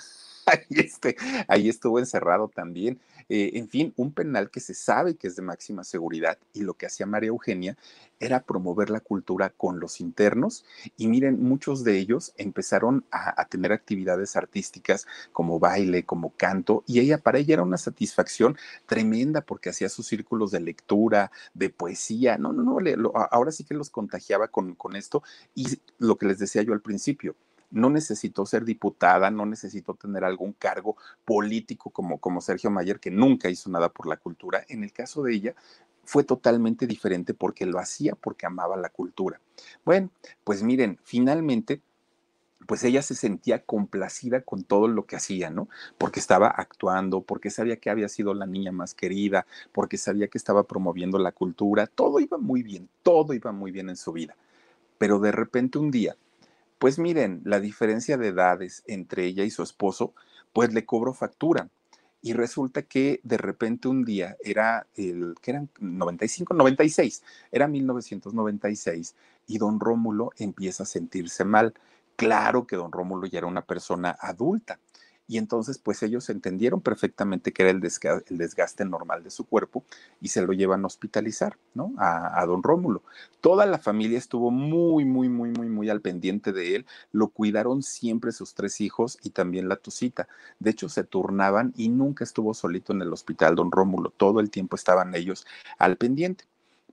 ahí, 0.47 0.67
este, 0.71 1.17
ahí 1.49 1.69
estuvo 1.69 1.99
encerrado 1.99 2.49
también. 2.49 3.01
Eh, 3.29 3.53
en 3.55 3.69
fin, 3.69 3.95
un 3.97 4.13
penal 4.13 4.51
que 4.51 4.61
se 4.61 4.75
sabe 4.75 5.17
que 5.17 5.29
es 5.29 5.37
de 5.37 5.43
máxima 5.43 5.83
seguridad 5.85 6.39
y 6.53 6.63
lo 6.63 6.75
que 6.75 6.87
hacía 6.87 7.07
María 7.07 7.29
Eugenia 7.29 7.77
era 8.21 8.43
promover 8.43 8.91
la 8.91 9.01
cultura 9.01 9.51
con 9.51 9.81
los 9.81 10.01
internos 10.01 10.65
y 10.97 11.09
miren, 11.09 11.43
muchos 11.43 11.85
de 11.85 11.99
ellos 11.99 12.33
empezaron 12.37 13.05
a, 13.11 13.45
tener 13.47 13.73
actividades 13.73 14.37
artísticas 14.37 15.07
como 15.33 15.59
baile, 15.59 16.05
como 16.05 16.31
canto 16.31 16.83
y 16.87 17.01
ella 17.01 17.19
para 17.19 17.39
ella 17.39 17.55
era 17.55 17.63
una 17.63 17.79
satisfacción 17.79 18.57
tremenda 18.87 19.43
porque 19.43 19.71
hacía 19.71 19.89
sus 19.89 20.07
círculos 20.07 20.51
de 20.51 20.61
lectura, 20.61 21.31
de 21.53 21.71
poesía, 21.71 22.39
no, 22.39 22.53
no, 22.53 22.63
no, 22.63 23.13
ahora 23.31 23.53
sí 23.53 23.65
que 23.65 23.75
los 23.75 23.91
contagiaba 23.91 24.49
con, 24.49 24.75
con 24.75 24.97
esto 24.97 25.23
y 25.55 25.67
lo 25.99 26.17
que 26.17 26.27
les 26.27 26.39
decía 26.39 26.63
yo 26.63 26.73
al 26.73 26.81
principio, 26.81 27.37
no 27.75 27.91
necesitó 27.91 28.47
ser 28.47 28.65
diputada, 28.65 29.31
no 29.31 29.45
necesitó 29.47 29.95
tener 29.95 30.25
algún 30.25 30.53
cargo 30.53 30.97
político 31.25 31.91
como, 31.91 32.19
como 32.19 32.41
Sergio 32.41 32.71
Mayer, 32.71 33.01
que 33.01 33.11
nunca 33.11 33.51
hizo 33.51 33.69
nada 33.69 33.89
por 33.89 34.07
la 34.07 34.17
cultura. 34.17 34.65
En 34.69 34.85
el 34.85 34.93
caso 34.93 35.23
de 35.23 35.35
ella, 35.35 35.55
fue 36.05 36.25
totalmente 36.25 36.87
diferente 36.87 37.35
porque 37.35 37.67
lo 37.67 37.79
hacía 37.79 38.15
porque 38.15 38.47
amaba 38.47 38.77
la 38.77 38.91
cultura. 38.91 39.41
Bueno, 39.85 40.11
pues 40.45 40.63
miren, 40.63 40.99
finalmente 41.03 41.81
pues 42.67 42.83
ella 42.85 43.03
se 43.03 43.15
sentía 43.15 43.63
complacida 43.63 44.41
con 44.41 44.65
todo 44.65 44.89
lo 44.89 45.05
que 45.07 45.17
hacía, 45.17 45.51
¿no? 45.51 45.69
Porque 45.99 46.21
estaba 46.21 46.49
actuando, 46.49 47.21
porque 47.21 47.51
sabía 47.51 47.77
que 47.77 47.91
había 47.91 48.09
sido 48.09 48.33
la 48.33 48.47
niña 48.47 48.73
más 48.73 48.95
querida, 48.95 49.47
porque 49.73 49.99
sabía 49.99 50.29
que 50.29 50.39
estaba 50.39 50.67
promoviendo 50.67 51.19
la 51.19 51.33
cultura, 51.33 51.87
todo 51.87 52.21
iba 52.21 52.39
muy 52.39 52.63
bien, 52.63 52.89
todo 53.03 53.35
iba 53.35 53.53
muy 53.53 53.71
bien 53.71 53.91
en 53.91 53.97
su 53.97 54.13
vida. 54.13 54.35
Pero 54.97 55.19
de 55.19 55.33
repente 55.33 55.79
un 55.79 55.91
día 55.91 56.17
pues 56.85 56.99
miren, 56.99 57.41
la 57.47 57.61
diferencia 57.61 58.19
de 58.19 58.29
edades 58.29 58.83
entre 58.87 59.25
ella 59.25 59.43
y 59.43 59.49
su 59.49 59.63
esposo, 59.63 60.13
pues 60.53 60.75
le 60.75 60.85
cobró 60.85 61.15
factura. 61.15 61.71
Y 62.21 62.35
resulta 62.35 62.83
que 62.83 63.21
de 63.23 63.39
repente 63.39 63.89
un 63.89 64.05
día 64.05 64.37
era 64.45 64.87
el, 64.95 65.35
que 65.41 65.53
eran 65.53 65.71
95, 65.81 66.53
96, 66.53 67.23
era 67.51 67.69
1996, 67.69 69.15
y 69.47 69.57
don 69.57 69.81
Rómulo 69.81 70.33
empieza 70.37 70.83
a 70.83 70.87
sentirse 70.87 71.47
mal. 71.47 71.73
Claro 72.17 72.67
que 72.67 72.77
don 72.77 72.93
Rómulo 72.93 73.29
ya 73.29 73.39
era 73.39 73.47
una 73.47 73.63
persona 73.63 74.19
adulta, 74.21 74.79
y 75.27 75.39
entonces 75.39 75.79
pues 75.79 76.03
ellos 76.03 76.29
entendieron 76.29 76.81
perfectamente 76.81 77.53
que 77.53 77.63
era 77.63 77.71
el 77.71 77.81
desgaste, 77.81 78.33
el 78.33 78.39
desgaste 78.39 78.85
normal 78.85 79.25
de 79.25 79.31
su 79.31 79.45
cuerpo 79.45 79.85
y 80.21 80.29
se 80.29 80.43
lo 80.43 80.53
llevan 80.53 80.85
a 80.85 80.87
hospitalizar, 80.87 81.57
¿no? 81.73 81.93
A, 81.97 82.41
a, 82.41 82.47
don 82.47 82.63
Rómulo. 82.63 83.03
Toda 83.41 83.65
la 83.67 83.79
familia 83.79 84.19
estuvo 84.19 84.51
muy, 84.51 85.05
muy, 85.05 85.29
muy, 85.29 85.51
muy, 85.51 85.69
muy 85.69 85.89
al 85.89 86.01
pendiente 86.01 86.53
de 86.53 86.77
él. 86.77 86.87
Lo 87.13 87.29
cuidaron 87.29 87.83
siempre 87.83 88.33
sus 88.33 88.55
tres 88.55 88.81
hijos 88.81 89.19
y 89.23 89.31
también 89.31 89.69
la 89.69 89.77
Tucita. 89.77 90.29
De 90.59 90.71
hecho, 90.71 90.89
se 90.89 91.05
turnaban 91.05 91.73
y 91.77 91.89
nunca 91.89 92.25
estuvo 92.25 92.53
solito 92.53 92.93
en 92.93 93.03
el 93.03 93.13
hospital 93.13 93.55
don 93.55 93.73
Rómulo. 93.73 94.11
Todo 94.11 94.41
el 94.41 94.51
tiempo 94.51 94.77
estaban 94.77 95.15
ellos 95.15 95.47
al 95.79 95.97
pendiente. 95.97 96.45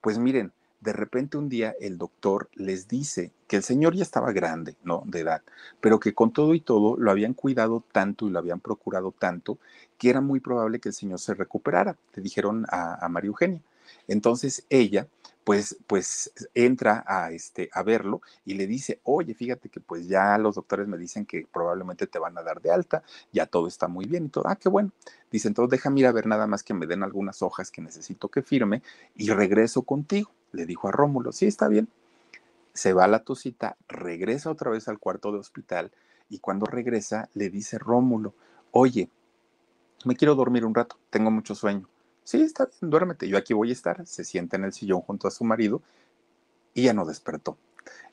Pues 0.02 0.18
miren, 0.18 0.54
de 0.82 0.94
repente 0.94 1.38
un 1.38 1.48
día 1.48 1.76
el 1.80 1.98
doctor 1.98 2.50
les 2.56 2.88
dice 2.88 3.32
que 3.48 3.56
el 3.56 3.64
señor 3.64 3.96
ya 3.96 4.04
estaba 4.04 4.32
grande, 4.32 4.76
¿no? 4.84 5.04
De 5.06 5.22
edad, 5.22 5.44
pero 5.80 6.00
que 6.00 6.14
con 6.14 6.34
todo 6.34 6.56
y 6.56 6.60
todo 6.60 6.98
lo 6.98 7.12
habían 7.12 7.34
cuidado 7.34 7.84
tanto 7.92 8.28
y 8.28 8.32
lo 8.32 8.40
habían 8.40 8.60
procurado 8.60 9.14
tanto 9.18 9.60
que 9.98 10.10
era 10.10 10.22
muy 10.22 10.40
probable 10.40 10.80
que 10.80 10.90
el 10.90 10.96
señor 10.96 11.20
se 11.20 11.36
recuperara, 11.36 11.96
le 12.16 12.24
dijeron 12.24 12.66
a, 12.70 13.06
a 13.06 13.10
María 13.10 13.28
Eugenia. 13.28 13.62
Entonces 14.08 14.66
ella, 14.70 15.08
pues, 15.44 15.78
pues 15.86 16.32
entra 16.56 17.04
a, 17.06 17.32
este, 17.32 17.70
a 17.74 17.84
verlo 17.84 18.22
y 18.46 18.56
le 18.56 18.66
dice, 18.66 19.00
oye, 19.04 19.36
fíjate 19.36 19.70
que 19.70 19.80
pues 19.80 20.08
ya 20.08 20.38
los 20.40 20.56
doctores 20.56 20.88
me 20.88 20.98
dicen 20.98 21.26
que 21.26 21.48
probablemente 21.52 22.08
te 22.08 22.20
van 22.20 22.38
a 22.38 22.44
dar 22.44 22.62
de 22.62 22.72
alta, 22.72 23.04
ya 23.32 23.46
todo 23.46 23.68
está 23.68 23.88
muy 23.88 24.06
bien 24.06 24.26
y 24.26 24.30
todo, 24.30 24.48
ah, 24.48 24.56
qué 24.56 24.70
bueno. 24.70 24.92
Dice, 25.32 25.48
entonces 25.48 25.72
déjame 25.72 26.00
ir 26.00 26.08
a 26.08 26.12
ver 26.12 26.26
nada 26.26 26.48
más 26.48 26.64
que 26.64 26.74
me 26.74 26.88
den 26.88 27.04
algunas 27.04 27.42
hojas 27.42 27.70
que 27.70 27.82
necesito 27.82 28.30
que 28.30 28.42
firme 28.42 28.82
y 29.16 29.30
regreso 29.30 29.84
contigo 29.84 30.32
le 30.52 30.66
dijo 30.66 30.88
a 30.88 30.92
Rómulo, 30.92 31.32
sí, 31.32 31.46
está 31.46 31.68
bien. 31.68 31.88
Se 32.74 32.94
va 32.94 33.06
a 33.06 33.08
la 33.08 33.24
Tucita, 33.24 33.78
regresa 33.88 34.50
otra 34.50 34.72
vez 34.72 34.88
al 34.88 35.00
cuarto 35.00 35.32
de 35.32 35.40
hospital 35.40 35.92
y 36.30 36.40
cuando 36.40 36.66
regresa 36.66 37.30
le 37.34 37.50
dice 37.50 37.78
Rómulo, 37.78 38.34
oye, 38.72 39.10
me 40.06 40.16
quiero 40.16 40.36
dormir 40.36 40.66
un 40.66 40.74
rato, 40.74 40.98
tengo 41.10 41.32
mucho 41.32 41.56
sueño. 41.56 41.88
Sí, 42.24 42.42
está 42.42 42.66
bien, 42.66 42.90
duérmete, 42.90 43.28
yo 43.28 43.38
aquí 43.38 43.54
voy 43.54 43.70
a 43.70 43.74
estar. 43.74 44.06
Se 44.08 44.24
sienta 44.24 44.56
en 44.58 44.64
el 44.64 44.74
sillón 44.74 45.02
junto 45.02 45.28
a 45.28 45.32
su 45.32 45.44
marido 45.44 45.82
y 46.74 46.84
ya 46.84 46.94
no 46.94 47.06
despertó 47.06 47.58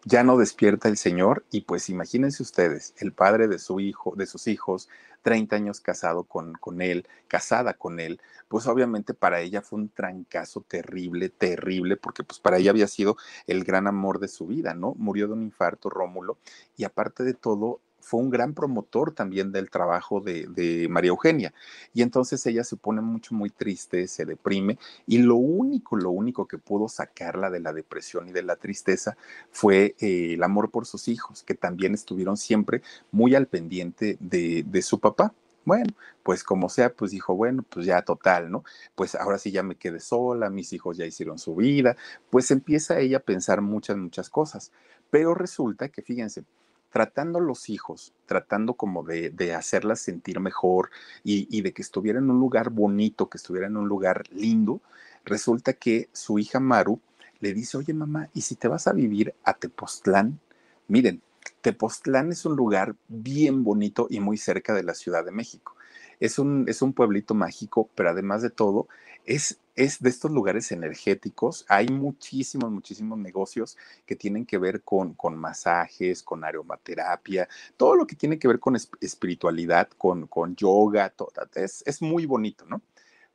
ya 0.04 0.22
no 0.22 0.36
despierta 0.36 0.88
el 0.88 0.96
Señor 0.96 1.44
y 1.50 1.62
pues 1.62 1.88
imagínense 1.88 2.42
ustedes, 2.42 2.94
el 2.98 3.12
padre 3.12 3.48
de 3.48 3.58
su 3.58 3.80
hijo, 3.80 4.14
de 4.16 4.26
sus 4.26 4.46
hijos, 4.46 4.88
30 5.22 5.56
años 5.56 5.80
casado 5.80 6.24
con, 6.24 6.54
con 6.54 6.80
él, 6.80 7.06
casada 7.26 7.74
con 7.74 8.00
él, 8.00 8.20
pues 8.48 8.66
obviamente 8.66 9.14
para 9.14 9.40
ella 9.40 9.62
fue 9.62 9.78
un 9.80 9.88
trancazo 9.88 10.62
terrible, 10.62 11.28
terrible, 11.28 11.96
porque 11.96 12.24
pues 12.24 12.40
para 12.40 12.58
ella 12.58 12.70
había 12.70 12.86
sido 12.86 13.16
el 13.46 13.64
gran 13.64 13.86
amor 13.86 14.20
de 14.20 14.28
su 14.28 14.46
vida, 14.46 14.74
¿no? 14.74 14.94
Murió 14.96 15.26
de 15.26 15.34
un 15.34 15.42
infarto 15.42 15.90
Rómulo 15.90 16.38
y 16.76 16.84
aparte 16.84 17.24
de 17.24 17.34
todo, 17.34 17.80
fue 18.08 18.20
un 18.20 18.30
gran 18.30 18.54
promotor 18.54 19.12
también 19.12 19.52
del 19.52 19.68
trabajo 19.68 20.20
de, 20.20 20.86
María 20.88 21.10
Eugenia. 21.10 21.52
Y 21.92 22.00
entonces 22.00 22.44
ella 22.46 22.64
se 22.64 22.76
pone 22.76 23.02
mucho, 23.02 23.34
muy 23.34 23.50
triste, 23.50 24.08
se 24.08 24.24
deprime 24.24 24.78
y 25.06 25.18
lo 25.18 25.36
único, 25.36 25.96
lo 25.96 26.10
único 26.10 26.46
que 26.48 26.56
pudo 26.56 26.88
sacarla 26.88 27.50
de 27.50 27.60
la 27.60 27.74
depresión 27.74 28.28
y 28.28 28.32
de 28.32 28.42
la 28.42 28.56
tristeza 28.56 29.16
fue 29.50 29.94
eh, 30.00 30.34
el 30.34 30.42
amor 30.42 30.70
por 30.70 30.86
sus 30.86 31.06
hijos, 31.08 31.42
que 31.42 31.54
también 31.54 31.92
estuvieron 31.92 32.38
siempre 32.38 32.82
muy 33.12 33.34
al 33.34 33.46
pendiente 33.46 34.16
de, 34.20 34.64
de 34.66 34.82
su 34.82 34.98
papá 34.98 35.34
Bueno, 35.66 35.92
pues 36.22 36.42
como 36.44 36.70
sea, 36.70 36.90
pues 36.94 37.10
dijo, 37.10 37.34
bueno, 37.34 37.62
pues 37.68 37.84
ya 37.84 38.00
total, 38.02 38.50
¿no? 38.50 38.64
Pues 38.94 39.14
ahora 39.14 39.38
sí 39.38 39.50
ya 39.50 39.62
me 39.62 39.76
quedé 39.76 40.00
sola, 40.00 40.48
mis 40.48 40.72
hijos 40.72 40.96
ya 40.96 41.04
hicieron 41.04 41.38
su 41.38 41.54
vida, 41.56 41.96
pues 42.30 42.50
empieza 42.50 42.98
ella 43.00 43.18
a 43.18 43.20
pensar 43.20 43.60
muchas, 43.60 43.98
muchas 43.98 44.30
cosas. 44.30 44.72
Pero 45.10 45.34
resulta 45.34 45.88
que, 45.88 46.02
fíjense, 46.02 46.44
tratando 46.90 47.40
los 47.40 47.68
hijos, 47.68 48.12
tratando 48.26 48.74
como 48.74 49.02
de, 49.02 49.30
de 49.30 49.54
hacerlas 49.54 50.00
sentir 50.00 50.40
mejor 50.40 50.90
y, 51.24 51.46
y, 51.56 51.62
de 51.62 51.72
que 51.72 51.82
estuviera 51.82 52.18
en 52.18 52.30
un 52.30 52.40
lugar 52.40 52.70
bonito, 52.70 53.28
que 53.28 53.38
estuviera 53.38 53.66
en 53.66 53.76
un 53.76 53.88
lugar 53.88 54.24
lindo, 54.30 54.80
resulta 55.24 55.74
que 55.74 56.08
su 56.12 56.38
hija 56.38 56.60
Maru 56.60 57.00
le 57.40 57.52
dice, 57.52 57.76
oye 57.76 57.94
mamá, 57.94 58.28
¿y 58.34 58.42
si 58.42 58.56
te 58.56 58.68
vas 58.68 58.86
a 58.86 58.92
vivir 58.92 59.34
a 59.44 59.54
Tepoztlán? 59.54 60.40
Miren, 60.88 61.22
Tepoztlán 61.60 62.32
es 62.32 62.44
un 62.44 62.56
lugar 62.56 62.96
bien 63.08 63.64
bonito 63.64 64.06
y 64.10 64.20
muy 64.20 64.36
cerca 64.38 64.74
de 64.74 64.82
la 64.82 64.94
Ciudad 64.94 65.24
de 65.24 65.32
México. 65.32 65.74
Es 66.20 66.38
un, 66.38 66.66
es 66.68 66.82
un 66.82 66.92
pueblito 66.92 67.34
mágico, 67.34 67.88
pero 67.94 68.10
además 68.10 68.42
de 68.42 68.50
todo, 68.50 68.88
es, 69.24 69.60
es 69.76 70.00
de 70.00 70.08
estos 70.08 70.30
lugares 70.30 70.72
energéticos. 70.72 71.64
Hay 71.68 71.88
muchísimos, 71.88 72.70
muchísimos 72.70 73.18
negocios 73.18 73.76
que 74.06 74.16
tienen 74.16 74.46
que 74.46 74.58
ver 74.58 74.82
con, 74.82 75.14
con 75.14 75.36
masajes, 75.36 76.22
con 76.22 76.44
aromaterapia, 76.44 77.48
todo 77.76 77.94
lo 77.94 78.06
que 78.06 78.16
tiene 78.16 78.38
que 78.38 78.48
ver 78.48 78.58
con 78.58 78.76
espiritualidad, 79.00 79.88
con, 79.96 80.26
con 80.26 80.56
yoga, 80.56 81.10
todo, 81.10 81.30
es, 81.54 81.82
es 81.86 82.02
muy 82.02 82.26
bonito, 82.26 82.64
¿no? 82.66 82.82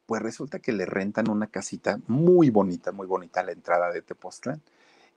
Pues 0.05 0.21
resulta 0.21 0.59
que 0.59 0.73
le 0.73 0.85
rentan 0.85 1.29
una 1.29 1.47
casita 1.47 1.99
muy 2.07 2.49
bonita, 2.49 2.91
muy 2.91 3.07
bonita 3.07 3.39
a 3.39 3.43
la 3.43 3.53
entrada 3.53 3.91
de 3.91 4.01
Tepoztlán. 4.01 4.61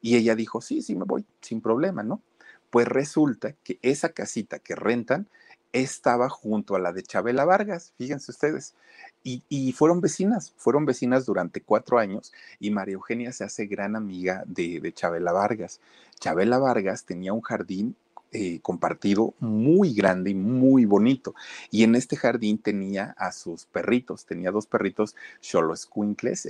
Y 0.00 0.16
ella 0.16 0.36
dijo, 0.36 0.60
sí, 0.60 0.82
sí, 0.82 0.94
me 0.94 1.04
voy, 1.04 1.24
sin 1.40 1.60
problema, 1.60 2.02
¿no? 2.02 2.22
Pues 2.70 2.86
resulta 2.86 3.54
que 3.64 3.78
esa 3.82 4.10
casita 4.10 4.58
que 4.58 4.76
rentan 4.76 5.28
estaba 5.72 6.28
junto 6.28 6.74
a 6.74 6.78
la 6.78 6.92
de 6.92 7.02
Chabela 7.02 7.44
Vargas, 7.44 7.92
fíjense 7.98 8.30
ustedes. 8.30 8.74
Y, 9.22 9.72
fueron 9.72 10.00
vecinas, 10.00 10.52
fueron 10.56 10.86
vecinas 10.86 11.26
durante 11.26 11.60
cuatro 11.60 11.98
años 11.98 12.32
y 12.60 12.70
María 12.70 12.94
Eugenia 12.94 13.32
se 13.32 13.42
hace 13.42 13.66
gran 13.66 13.96
amiga 13.96 14.44
de, 14.46 14.80
de 14.80 14.92
Chabela 14.92 15.32
Vargas. 15.32 15.80
Chabela 16.20 16.58
Vargas 16.58 17.04
tenía 17.04 17.32
un 17.32 17.40
jardín 17.40 17.96
eh, 18.32 18.60
compartido 18.60 19.34
muy 19.38 19.94
grande 19.94 20.30
y 20.30 20.34
muy 20.34 20.84
bonito. 20.84 21.34
Y 21.70 21.84
en 21.84 21.94
este 21.94 22.16
jardín 22.16 22.58
tenía 22.58 23.14
a 23.16 23.32
sus 23.32 23.66
perritos, 23.66 24.26
tenía 24.26 24.50
dos 24.50 24.66
perritos 24.66 25.14
Cholos 25.40 25.88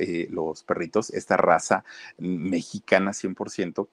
eh, 0.00 0.26
los 0.30 0.62
perritos, 0.64 1.10
esta 1.10 1.36
raza 1.36 1.84
mexicana 2.18 3.12
100%, 3.12 3.88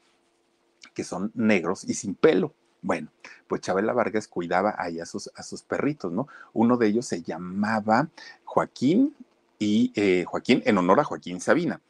que 0.93 1.03
son 1.03 1.31
negros 1.35 1.83
y 1.83 1.93
sin 1.93 2.15
pelo. 2.15 2.55
Bueno, 2.83 3.07
pues 3.47 3.61
Chabela 3.61 3.93
Vargas 3.93 4.27
cuidaba 4.27 4.75
ahí 4.77 4.99
a 4.99 5.05
sus, 5.05 5.31
a 5.35 5.41
sus 5.41 5.63
perritos, 5.63 6.11
¿no? 6.11 6.27
Uno 6.51 6.77
de 6.77 6.87
ellos 6.87 7.05
se 7.05 7.21
llamaba 7.23 8.09
Joaquín 8.43 9.15
y 9.57 9.91
eh, 9.95 10.25
Joaquín 10.27 10.61
en 10.65 10.77
honor 10.77 10.99
a 10.99 11.05
Joaquín 11.05 11.39
Sabina. 11.39 11.81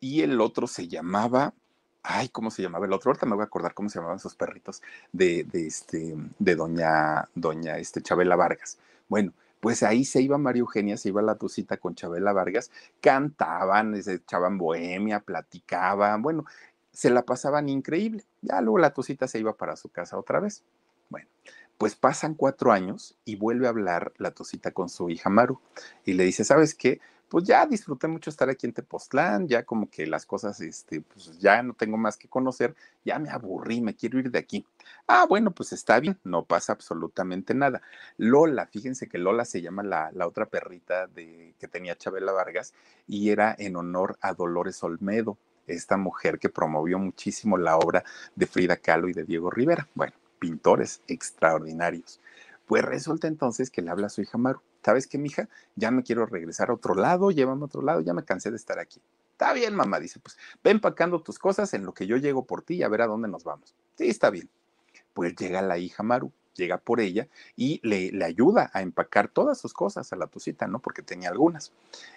Y 0.00 0.22
el 0.22 0.40
otro 0.40 0.66
se 0.68 0.88
llamaba, 0.88 1.52
ay, 2.02 2.28
¿cómo 2.28 2.50
se 2.50 2.62
llamaba 2.62 2.86
el 2.86 2.92
otro? 2.92 3.10
Ahorita 3.10 3.26
me 3.26 3.34
voy 3.34 3.42
a 3.42 3.46
acordar 3.46 3.74
cómo 3.74 3.88
se 3.88 3.98
llamaban 3.98 4.20
sus 4.20 4.36
perritos 4.36 4.82
de, 5.12 5.44
de 5.44 5.66
este, 5.66 6.16
de 6.38 6.54
doña, 6.56 7.28
doña 7.34 7.78
este, 7.78 8.02
Chabela 8.02 8.36
Vargas. 8.36 8.78
Bueno, 9.08 9.32
pues 9.62 9.84
ahí 9.84 10.04
se 10.04 10.20
iba 10.20 10.38
María 10.38 10.60
Eugenia, 10.60 10.96
se 10.96 11.10
iba 11.10 11.22
la 11.22 11.36
tucita 11.36 11.76
con 11.76 11.94
Chabela 11.94 12.32
Vargas, 12.32 12.72
cantaban, 13.00 14.02
se 14.02 14.14
echaban 14.14 14.58
bohemia, 14.58 15.20
platicaban, 15.20 16.20
bueno, 16.20 16.44
se 16.92 17.10
la 17.10 17.22
pasaban 17.22 17.68
increíble. 17.68 18.24
Ya 18.42 18.60
luego 18.60 18.78
la 18.78 18.92
Tucita 18.92 19.26
se 19.26 19.38
iba 19.38 19.54
para 19.56 19.76
su 19.76 19.88
casa 19.88 20.18
otra 20.18 20.40
vez. 20.40 20.62
Bueno, 21.08 21.28
pues 21.78 21.96
pasan 21.96 22.34
cuatro 22.34 22.72
años 22.72 23.16
y 23.24 23.36
vuelve 23.36 23.66
a 23.66 23.70
hablar 23.70 24.12
la 24.18 24.30
Tucita 24.30 24.70
con 24.70 24.88
su 24.88 25.10
hija 25.10 25.30
Maru 25.30 25.60
y 26.04 26.12
le 26.12 26.24
dice, 26.24 26.44
¿sabes 26.44 26.74
qué? 26.74 27.00
Pues 27.28 27.44
ya 27.44 27.64
disfruté 27.64 28.08
mucho 28.08 28.28
estar 28.28 28.50
aquí 28.50 28.66
en 28.66 28.74
Tepoztlán, 28.74 29.48
ya 29.48 29.62
como 29.62 29.88
que 29.88 30.06
las 30.06 30.26
cosas, 30.26 30.60
este, 30.60 31.00
pues 31.00 31.38
ya 31.38 31.62
no 31.62 31.72
tengo 31.72 31.96
más 31.96 32.18
que 32.18 32.28
conocer, 32.28 32.74
ya 33.06 33.18
me 33.18 33.30
aburrí, 33.30 33.80
me 33.80 33.96
quiero 33.96 34.18
ir 34.18 34.30
de 34.30 34.38
aquí. 34.38 34.66
Ah, 35.06 35.24
bueno, 35.26 35.50
pues 35.50 35.72
está 35.72 35.98
bien, 35.98 36.18
no 36.24 36.44
pasa 36.44 36.74
absolutamente 36.74 37.54
nada. 37.54 37.80
Lola, 38.18 38.66
fíjense 38.66 39.08
que 39.08 39.16
Lola 39.16 39.46
se 39.46 39.62
llama 39.62 39.82
la, 39.82 40.10
la 40.12 40.26
otra 40.26 40.44
perrita 40.44 41.06
de, 41.06 41.54
que 41.58 41.68
tenía 41.68 41.96
Chabela 41.96 42.32
Vargas 42.32 42.74
y 43.06 43.30
era 43.30 43.56
en 43.58 43.76
honor 43.76 44.18
a 44.20 44.34
Dolores 44.34 44.82
Olmedo 44.82 45.38
esta 45.66 45.96
mujer 45.96 46.38
que 46.38 46.48
promovió 46.48 46.98
muchísimo 46.98 47.56
la 47.58 47.76
obra 47.76 48.04
de 48.34 48.46
Frida 48.46 48.76
Kahlo 48.76 49.08
y 49.08 49.12
de 49.12 49.24
Diego 49.24 49.50
Rivera. 49.50 49.88
Bueno, 49.94 50.14
pintores 50.38 51.02
extraordinarios. 51.06 52.20
Pues 52.66 52.84
resulta 52.84 53.28
entonces 53.28 53.70
que 53.70 53.82
le 53.82 53.90
habla 53.90 54.06
a 54.06 54.10
su 54.10 54.22
hija 54.22 54.38
Maru. 54.38 54.60
¿Sabes 54.84 55.06
qué, 55.06 55.18
mija? 55.18 55.48
Ya 55.76 55.90
me 55.90 56.02
quiero 56.02 56.26
regresar 56.26 56.70
a 56.70 56.74
otro 56.74 56.94
lado, 56.94 57.30
llévame 57.30 57.62
a 57.62 57.66
otro 57.66 57.82
lado, 57.82 58.00
ya 58.00 58.14
me 58.14 58.24
cansé 58.24 58.50
de 58.50 58.56
estar 58.56 58.78
aquí. 58.78 59.00
Está 59.32 59.52
bien, 59.52 59.74
mamá, 59.74 60.00
dice, 60.00 60.20
pues 60.20 60.36
ven 60.62 60.76
empacando 60.76 61.22
tus 61.22 61.38
cosas 61.38 61.72
en 61.74 61.84
lo 61.84 61.94
que 61.94 62.06
yo 62.06 62.16
llego 62.16 62.44
por 62.44 62.62
ti 62.62 62.74
y 62.76 62.82
a 62.82 62.88
ver 62.88 63.02
a 63.02 63.06
dónde 63.06 63.28
nos 63.28 63.44
vamos. 63.44 63.74
Sí, 63.96 64.08
está 64.08 64.30
bien. 64.30 64.48
Pues 65.14 65.36
llega 65.36 65.62
la 65.62 65.78
hija 65.78 66.02
Maru 66.02 66.32
llega 66.54 66.78
por 66.78 67.00
ella 67.00 67.28
y 67.56 67.80
le, 67.82 68.12
le, 68.12 68.24
ayuda 68.24 68.70
a 68.72 68.82
empacar 68.82 69.28
todas 69.28 69.58
sus 69.58 69.72
cosas 69.72 70.12
a 70.12 70.16
la 70.16 70.26
tucita, 70.26 70.66
¿no? 70.66 70.78
Porque 70.80 71.02
tenía 71.02 71.30
algunas. 71.30 71.72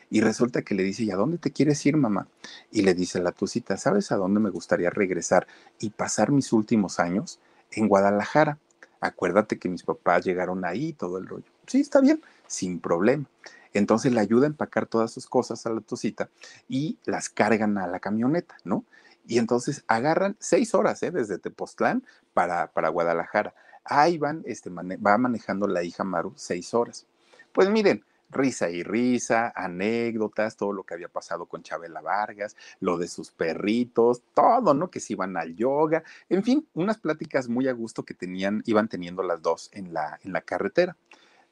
Y 0.09 0.21
resulta 0.21 0.61
que 0.61 0.75
le 0.75 0.83
dice, 0.83 1.03
¿y 1.03 1.11
a 1.11 1.15
dónde 1.15 1.37
te 1.37 1.51
quieres 1.51 1.85
ir, 1.85 1.97
mamá? 1.97 2.27
Y 2.71 2.81
le 2.81 2.93
dice 2.93 3.19
la 3.21 3.31
tucita, 3.31 3.77
¿sabes 3.77 4.11
a 4.11 4.17
dónde 4.17 4.39
me 4.39 4.49
gustaría 4.49 4.89
regresar 4.89 5.47
y 5.79 5.89
pasar 5.89 6.31
mis 6.31 6.53
últimos 6.53 6.99
años? 6.99 7.39
En 7.71 7.87
Guadalajara. 7.87 8.57
Acuérdate 9.01 9.59
que 9.59 9.69
mis 9.69 9.83
papás 9.83 10.25
llegaron 10.25 10.65
ahí, 10.65 10.93
todo 10.93 11.17
el 11.17 11.27
rollo. 11.27 11.45
Sí, 11.67 11.81
está 11.81 12.01
bien, 12.01 12.21
sin 12.47 12.79
problema. 12.79 13.25
Entonces 13.73 14.13
le 14.13 14.21
ayuda 14.21 14.45
a 14.45 14.47
empacar 14.47 14.85
todas 14.85 15.11
sus 15.11 15.27
cosas 15.27 15.65
a 15.65 15.69
la 15.69 15.81
tucita 15.81 16.29
y 16.69 16.97
las 17.03 17.29
cargan 17.29 17.77
a 17.77 17.87
la 17.87 17.99
camioneta, 17.99 18.55
¿no? 18.63 18.85
Y 19.27 19.39
entonces 19.39 19.83
agarran 19.87 20.35
seis 20.39 20.73
horas 20.75 21.01
¿eh? 21.03 21.11
desde 21.11 21.37
Tepoztlán 21.37 22.03
para, 22.33 22.71
para 22.71 22.89
Guadalajara 22.89 23.53
Ahí 23.85 24.17
van, 24.17 24.41
este, 24.45 24.71
va 24.71 25.17
manejando 25.17 25.67
la 25.67 25.83
hija 25.83 26.03
Maru 26.03 26.33
seis 26.35 26.73
horas. 26.73 27.05
Pues 27.53 27.69
miren, 27.69 28.03
risa 28.31 28.69
y 28.71 28.81
risa, 28.81 29.53
anécdotas, 29.55 30.57
todo 30.57 30.73
lo 30.73 30.83
que 30.83 30.95
había 30.95 31.07
pasado 31.07 31.45
con 31.45 31.61
Chabela 31.61 32.01
Vargas, 32.01 32.55
lo 32.79 32.97
de 32.97 33.07
sus 33.07 33.31
perritos, 33.31 34.23
todo, 34.33 34.73
¿no? 34.73 34.89
Que 34.89 34.99
se 34.99 35.13
iban 35.13 35.37
al 35.37 35.55
yoga, 35.55 36.03
en 36.29 36.43
fin, 36.43 36.67
unas 36.73 36.97
pláticas 36.97 37.47
muy 37.47 37.67
a 37.67 37.73
gusto 37.73 38.03
que 38.03 38.15
tenían, 38.15 38.63
iban 38.65 38.87
teniendo 38.87 39.21
las 39.21 39.43
dos 39.43 39.69
en 39.71 39.93
la, 39.93 40.19
en 40.23 40.33
la 40.33 40.41
carretera. 40.41 40.97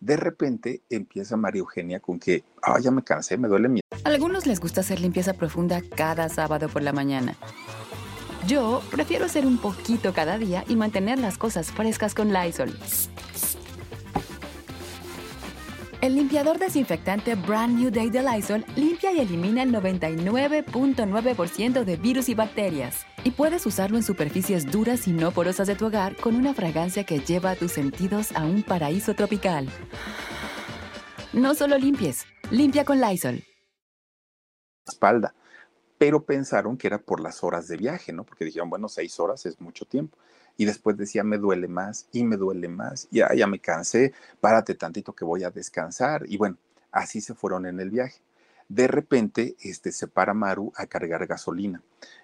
De 0.04 0.18
repente 0.18 0.82
empieza 0.90 1.38
María 1.38 1.62
Eugenia 1.62 2.02
con 2.02 2.20
que, 2.20 2.44
ah, 2.62 2.78
ya 2.78 2.92
me 2.92 3.04
cansé, 3.04 3.38
me 3.38 3.48
duele 3.48 3.70
mi. 3.70 3.80
A 4.04 4.10
algunos 4.10 4.46
les 4.46 4.60
gusta 4.60 4.82
hacer 4.82 5.00
limpieza 5.00 5.32
profunda 5.32 5.82
cada 5.96 6.28
sábado 6.28 6.68
por 6.68 6.82
la 6.82 6.92
mañana. 6.92 7.38
Yo 8.46 8.82
prefiero 8.92 9.24
hacer 9.24 9.46
un 9.46 9.58
poquito 9.58 10.12
cada 10.12 10.38
día 10.38 10.66
y 10.68 10.76
mantener 10.76 11.20
las 11.20 11.38
cosas 11.38 11.72
frescas 11.72 12.14
con 12.14 12.34
Lysol. 12.34 12.78
El 16.02 16.16
limpiador 16.16 16.60
desinfectante 16.60 17.36
Brand 17.36 17.80
New 17.80 17.90
Day 17.90 18.10
de 18.10 18.24
Lysol 18.24 18.66
limpia 18.76 19.14
y 19.14 19.22
elimina 19.22 19.64
el 19.64 19.72
99.9% 19.72 21.86
de 21.86 21.96
virus 21.96 22.28
y 22.28 22.34
bacterias. 22.34 23.06
Y 23.24 23.32
puedes 23.32 23.66
usarlo 23.66 23.98
en 23.98 24.04
superficies 24.04 24.72
duras 24.72 25.08
y 25.08 25.14
no 25.14 25.32
porosas 25.32 25.68
de 25.68 25.76
tu 25.76 25.88
hogar 25.88 26.16
con 26.18 26.36
una 26.36 26.54
fragancia 26.54 27.04
que 27.04 27.20
lleva 27.20 27.52
a 27.52 27.56
tus 27.56 27.72
sentidos 27.72 28.32
a 28.34 28.46
un 28.46 28.64
paraíso 28.64 29.14
tropical. 29.14 29.70
No 31.32 31.56
solo 31.56 31.78
limpies, 31.78 32.26
limpia 32.52 32.86
con 32.86 33.00
Lysol. 33.00 33.44
Espalda 34.86 35.34
pero 36.04 36.26
pensaron 36.26 36.76
que 36.76 36.88
era 36.88 36.98
por 36.98 37.22
las 37.22 37.46
horas 37.46 37.70
de 37.70 37.78
viaje, 37.78 38.12
¿no? 38.12 38.26
Porque 38.26 38.44
dijeron, 38.44 38.70
bueno, 38.70 38.90
seis 38.90 39.18
horas 39.22 39.46
es 39.46 39.62
mucho 39.62 39.86
tiempo. 39.86 40.18
Y 40.58 40.66
después 40.66 40.98
decía, 40.98 41.24
me 41.24 41.38
duele 41.38 41.70
más 41.70 42.08
y 42.12 42.26
me 42.26 42.36
duele 42.36 42.68
más, 42.68 43.08
ya, 43.10 43.34
ya 43.34 43.48
me 43.48 43.58
cansé, 43.58 44.12
párate 44.42 44.76
tantito 44.76 45.14
que 45.14 45.24
voy 45.24 45.46
a 45.46 45.50
descansar. 45.50 46.26
Y 46.28 46.36
bueno, 46.36 46.58
así 46.92 47.22
se 47.22 47.34
fueron 47.34 47.66
en 47.66 47.80
el 47.80 47.90
viaje. 47.90 48.20
De 48.70 48.88
repente, 48.88 49.56
este, 49.62 49.92
se 49.92 50.08
para 50.08 50.34
Maru 50.34 50.72
a 50.76 50.86
cargar 50.88 51.26
gasolina 51.28 51.82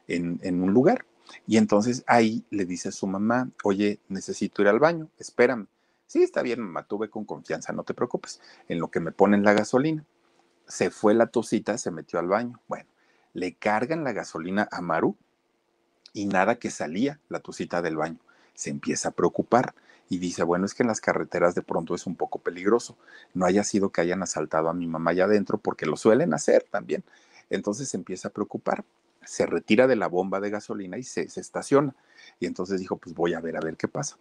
en, 0.08 0.40
en 0.44 0.62
un 0.64 0.74
lugar. 0.74 1.06
Y 1.46 1.58
entonces 1.58 2.04
ahí 2.08 2.44
le 2.50 2.66
dice 2.66 2.90
a 2.90 2.92
su 2.92 3.08
mamá, 3.08 3.50
oye, 3.64 4.00
necesito 4.08 4.62
ir 4.62 4.68
al 4.68 4.80
baño, 4.80 5.10
espérame. 5.20 5.68
Sí, 6.08 6.24
está 6.24 6.42
bien, 6.42 6.60
mamá, 6.60 6.84
tuve 6.84 7.10
con 7.10 7.24
confianza, 7.24 7.72
no 7.72 7.84
te 7.84 7.94
preocupes, 7.94 8.42
en 8.68 8.80
lo 8.80 8.90
que 8.90 9.00
me 9.00 9.12
ponen 9.12 9.44
la 9.44 9.54
gasolina. 9.54 10.04
Se 10.68 10.90
fue 10.90 11.14
la 11.14 11.28
tosita, 11.28 11.78
se 11.78 11.92
metió 11.92 12.18
al 12.18 12.28
baño. 12.28 12.60
Bueno, 12.68 12.90
le 13.34 13.54
cargan 13.54 14.04
la 14.04 14.12
gasolina 14.12 14.68
a 14.72 14.82
Maru 14.82 15.16
y 16.14 16.26
nada 16.26 16.56
que 16.56 16.72
salía 16.72 17.20
la 17.30 17.40
tucita 17.40 17.82
del 17.82 17.98
baño. 17.98 18.18
Se 18.56 18.72
empieza 18.72 19.10
a 19.10 19.12
preocupar 19.12 19.76
y 20.10 20.18
dice, 20.18 20.44
bueno, 20.44 20.66
es 20.66 20.74
que 20.74 20.82
en 20.82 20.88
las 20.88 21.02
carreteras 21.02 21.54
de 21.54 21.62
pronto 21.62 21.94
es 21.94 22.08
un 22.08 22.16
poco 22.16 22.40
peligroso. 22.40 22.98
No 23.36 23.46
haya 23.46 23.64
sido 23.64 23.92
que 23.92 24.02
hayan 24.02 24.24
asaltado 24.24 24.68
a 24.68 24.74
mi 24.74 24.88
mamá 24.88 25.12
allá 25.12 25.26
adentro 25.26 25.60
porque 25.60 25.86
lo 25.86 25.96
suelen 25.96 26.34
hacer 26.34 26.66
también. 26.70 27.04
Entonces 27.52 27.90
se 27.90 27.98
empieza 27.98 28.30
a 28.30 28.32
preocupar. 28.32 28.84
Se 29.24 29.46
retira 29.46 29.86
de 29.86 29.96
la 29.96 30.08
bomba 30.08 30.40
de 30.40 30.50
gasolina 30.50 30.98
y 30.98 31.04
se, 31.04 31.22
estaciona. 31.22 31.96
Y 32.40 32.48
entonces 32.48 32.80
dijo, 32.80 32.98
pues 32.98 33.14
voy 33.14 33.36
a 33.36 33.40
ver 33.40 33.56
a 33.56 33.62
ver 33.62 33.78
qué 33.78 33.88
pasa. 33.88 34.18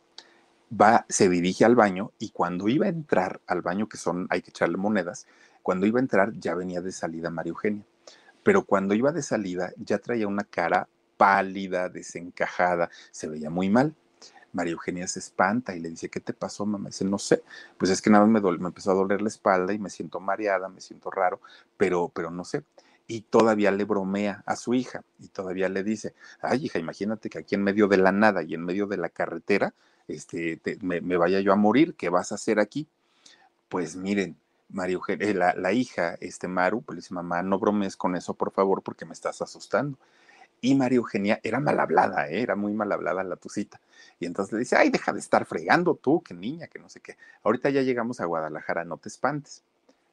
va, 0.71 1.07
se 1.09 1.31
dirige 1.31 1.65
al 1.65 1.75
baño 1.75 2.13
y 2.19 2.31
cuando 2.31 2.69
iba 2.69 2.85
a 2.85 2.91
entrar 2.91 3.41
al 3.47 3.63
baño, 3.63 3.89
que 3.89 3.97
son, 3.97 4.27
hay 4.29 4.43
que 4.43 4.51
echarle 4.51 4.77
monedas, 4.77 5.27
cuando 5.63 5.87
iba 5.87 5.99
a 5.99 6.03
entrar 6.03 6.33
ya 6.39 6.55
venía 6.55 6.83
de 6.83 6.93
salida 6.93 7.31
María 7.31 7.51
Eugenia. 7.51 7.85
Pero 8.43 8.65
cuando 8.65 8.95
iba 8.95 9.11
de 9.11 9.23
salida 9.23 9.73
ya 9.79 9.99
traía 9.99 10.29
una 10.29 10.45
cara 10.45 10.87
pálida, 11.17 11.89
desencajada, 11.89 12.91
se 13.11 13.27
veía 13.27 13.49
muy 13.49 13.71
mal. 13.71 13.95
María 14.53 14.73
Eugenia 14.73 15.07
se 15.07 15.19
espanta 15.19 15.75
y 15.77 15.81
le 15.81 15.91
dice, 15.91 16.09
¿qué 16.09 16.21
te 16.21 16.33
pasó, 16.33 16.65
mamá? 16.67 16.89
Dice, 16.89 17.05
no 17.05 17.19
sé, 17.19 17.43
pues 17.77 17.91
es 17.91 18.01
que 18.01 18.11
nada 18.11 18.27
más 18.27 18.43
me, 18.43 18.59
me 18.59 18.69
empezó 18.69 18.91
a 18.91 18.95
doler 18.95 19.23
la 19.23 19.29
espalda 19.29 19.73
y 19.73 19.79
me 19.79 19.91
siento 19.91 20.21
mareada, 20.21 20.69
me 20.69 20.81
siento 20.81 21.11
raro, 21.11 21.41
pero, 21.77 22.11
pero 22.15 22.31
no 22.31 22.45
sé. 22.45 22.63
Y 23.07 23.23
todavía 23.23 23.71
le 23.71 23.85
bromea 23.85 24.43
a 24.47 24.57
su 24.57 24.75
hija 24.75 25.03
y 25.19 25.29
todavía 25.29 25.69
le 25.69 25.83
dice, 25.83 26.15
ay 26.41 26.67
hija, 26.67 26.79
imagínate 26.79 27.31
que 27.31 27.39
aquí 27.39 27.55
en 27.55 27.63
medio 27.63 27.89
de 27.89 27.97
la 27.97 28.13
nada 28.13 28.43
y 28.43 28.55
en 28.55 28.65
medio 28.65 28.87
de 28.87 28.99
la 28.99 29.09
carretera, 29.09 29.75
este, 30.09 30.61
me, 30.83 31.01
vaya 31.17 31.41
yo 31.41 31.53
a 31.53 31.57
morir, 31.57 31.95
¿qué 31.95 32.09
vas 32.09 32.33
a 32.33 32.37
hacer 32.37 32.59
aquí? 32.59 32.87
Pues 33.69 33.97
miren, 33.97 34.37
María 34.71 34.95
Eugenia, 34.95 35.35
la, 35.35 35.55
la, 35.55 35.73
hija, 35.73 36.17
este 36.21 36.49
Maru, 36.49 36.83
pues 36.83 36.97
le 36.97 37.01
dice, 37.01 37.15
mamá, 37.15 37.43
no 37.43 37.59
bromes 37.59 37.97
con 37.97 38.17
eso, 38.17 38.35
por 38.35 38.53
favor, 38.53 38.83
porque 38.83 39.05
me 39.05 39.13
estás 39.13 39.43
asustando. 39.43 39.99
Y 40.61 40.75
María 40.75 40.97
Eugenia 40.97 41.41
era 41.43 41.61
mal 41.61 41.79
hablada, 41.79 42.29
¿eh? 42.29 42.43
era 42.43 42.57
muy 42.57 42.73
mal 42.73 42.91
hablada 42.91 43.23
la 43.23 43.37
tucita. 43.37 43.81
Y 44.19 44.27
entonces 44.27 44.53
le 44.53 44.59
dice, 44.61 44.77
ay, 44.77 44.91
deja 44.91 45.13
de 45.13 45.21
estar 45.21 45.45
fregando 45.45 45.95
tú, 45.95 46.23
qué 46.23 46.35
niña, 46.35 46.67
que 46.67 46.79
no 46.79 46.89
sé 46.89 47.01
qué. 47.01 47.17
Ahorita 47.45 47.71
ya 47.71 47.83
llegamos 47.83 48.21
a 48.21 48.25
Guadalajara, 48.25 48.85
no 48.85 48.97
te 48.97 49.09
espantes. 49.09 49.63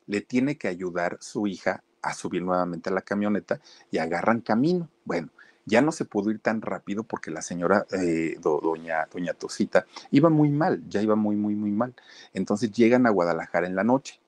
Le 0.08 0.22
tiene 0.22 0.58
que 0.58 0.68
ayudar 0.68 1.18
su 1.20 1.48
hija 1.48 1.84
a 2.02 2.14
subir 2.14 2.44
nuevamente 2.44 2.90
a 2.90 2.94
la 2.94 3.02
camioneta 3.02 3.60
y 3.90 3.98
agarran 3.98 4.42
camino. 4.42 4.88
Bueno, 5.06 5.30
ya 5.66 5.82
no 5.82 5.92
se 5.92 6.06
pudo 6.06 6.30
ir 6.30 6.40
tan 6.40 6.62
rápido 6.62 7.04
porque 7.04 7.32
la 7.32 7.42
señora 7.42 7.88
eh, 7.92 8.38
doña, 8.40 9.08
doña 9.12 9.34
Tosita 9.34 9.86
iba 10.12 10.30
muy 10.30 10.50
mal, 10.50 10.84
ya 10.88 11.02
iba 11.02 11.16
muy, 11.16 11.36
muy, 11.36 11.56
muy 11.56 11.72
mal. 11.72 11.96
Entonces 12.34 12.72
llegan 12.72 13.08
a 13.08 13.10
Guadalajara 13.10 13.66
en 13.66 13.76
la 13.76 13.84
noche. 13.84 14.20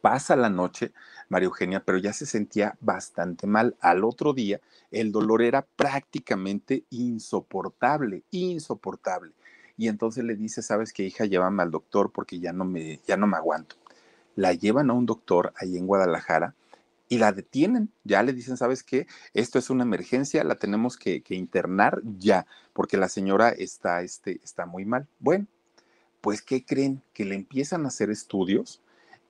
Pasa 0.00 0.36
la 0.36 0.50
noche, 0.50 0.92
María 1.34 1.46
Eugenia, 1.46 1.82
pero 1.84 1.98
ya 1.98 2.12
se 2.12 2.26
sentía 2.26 2.78
bastante 2.80 3.48
mal. 3.48 3.74
Al 3.80 4.04
otro 4.04 4.34
día, 4.34 4.60
el 4.92 5.10
dolor 5.10 5.42
era 5.42 5.66
prácticamente 5.66 6.84
insoportable, 6.90 8.22
insoportable. 8.30 9.32
Y 9.76 9.88
entonces 9.88 10.22
le 10.22 10.36
dice, 10.36 10.62
¿sabes 10.62 10.92
qué, 10.92 11.02
hija? 11.02 11.24
Llévame 11.24 11.64
al 11.64 11.72
doctor 11.72 12.12
porque 12.12 12.38
ya 12.38 12.52
no 12.52 12.64
me, 12.64 13.00
ya 13.08 13.16
no 13.16 13.26
me 13.26 13.36
aguanto. 13.36 13.74
La 14.36 14.52
llevan 14.52 14.90
a 14.90 14.92
un 14.92 15.06
doctor 15.06 15.52
ahí 15.56 15.76
en 15.76 15.88
Guadalajara 15.88 16.54
y 17.08 17.18
la 17.18 17.32
detienen. 17.32 17.90
Ya 18.04 18.22
le 18.22 18.32
dicen, 18.32 18.56
¿sabes 18.56 18.84
qué? 18.84 19.08
Esto 19.32 19.58
es 19.58 19.70
una 19.70 19.82
emergencia, 19.82 20.44
la 20.44 20.54
tenemos 20.54 20.96
que, 20.96 21.20
internar 21.30 22.00
ya, 22.16 22.46
porque 22.72 22.96
la 22.96 23.08
señora 23.08 23.48
está, 23.48 24.02
este, 24.02 24.40
está 24.44 24.66
muy 24.66 24.84
mal. 24.84 25.08
Bueno, 25.18 25.48
pues, 26.20 26.42
¿qué 26.42 26.64
creen? 26.64 27.02
Que 27.12 27.24
le 27.24 27.34
empiezan 27.34 27.86
a 27.86 27.88
hacer 27.88 28.10
estudios 28.10 28.80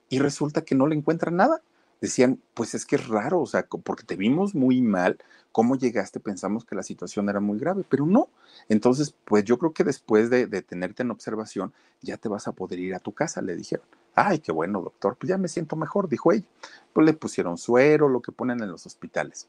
y 0.07 0.19
resulta 0.19 0.61
que 0.61 0.75
no 0.75 0.85
le 0.85 0.93
encuentran 0.93 1.35
nada. 1.35 1.63
Decían, 2.01 2.41
pues 2.53 2.75
es 2.75 2.85
que 2.85 2.97
es 2.97 3.07
raro, 3.07 3.41
o 3.41 3.45
sea, 3.45 3.65
porque 3.83 4.03
te 4.03 4.15
vimos 4.15 4.53
muy 4.53 4.81
mal, 4.81 5.17
¿cómo 5.51 5.75
llegaste? 5.75 6.19
Pensamos 6.19 6.65
que 6.65 6.75
la 6.75 6.83
situación 6.83 7.29
era 7.29 7.39
muy 7.39 7.57
grave, 7.59 7.83
pero 7.87 8.05
no. 8.05 8.29
Entonces, 8.69 9.15
pues 9.25 9.43
yo 9.45 9.57
creo 9.57 9.73
que 9.73 9.83
después 9.83 10.29
de, 10.29 10.47
de 10.47 10.61
tenerte 10.61 11.03
en 11.03 11.11
observación, 11.11 11.73
ya 12.01 12.17
te 12.17 12.29
vas 12.29 12.47
a 12.47 12.51
poder 12.51 12.79
ir 12.79 12.93
a 12.95 12.99
tu 12.99 13.13
casa, 13.13 13.41
le 13.41 13.55
dijeron. 13.55 13.85
Ay, 14.13 14.39
qué 14.39 14.51
bueno, 14.51 14.81
doctor, 14.81 15.17
pues 15.17 15.29
ya 15.29 15.37
me 15.37 15.47
siento 15.49 15.75
mejor, 15.75 16.07
dijo 16.07 16.31
ella. 16.31 16.45
Pues 16.93 17.05
le 17.05 17.13
pusieron 17.13 17.57
suero, 17.57 18.07
lo 18.07 18.21
que 18.21 18.31
ponen 18.31 18.61
en 18.61 18.71
los 18.71 18.85
hospitales. 18.85 19.47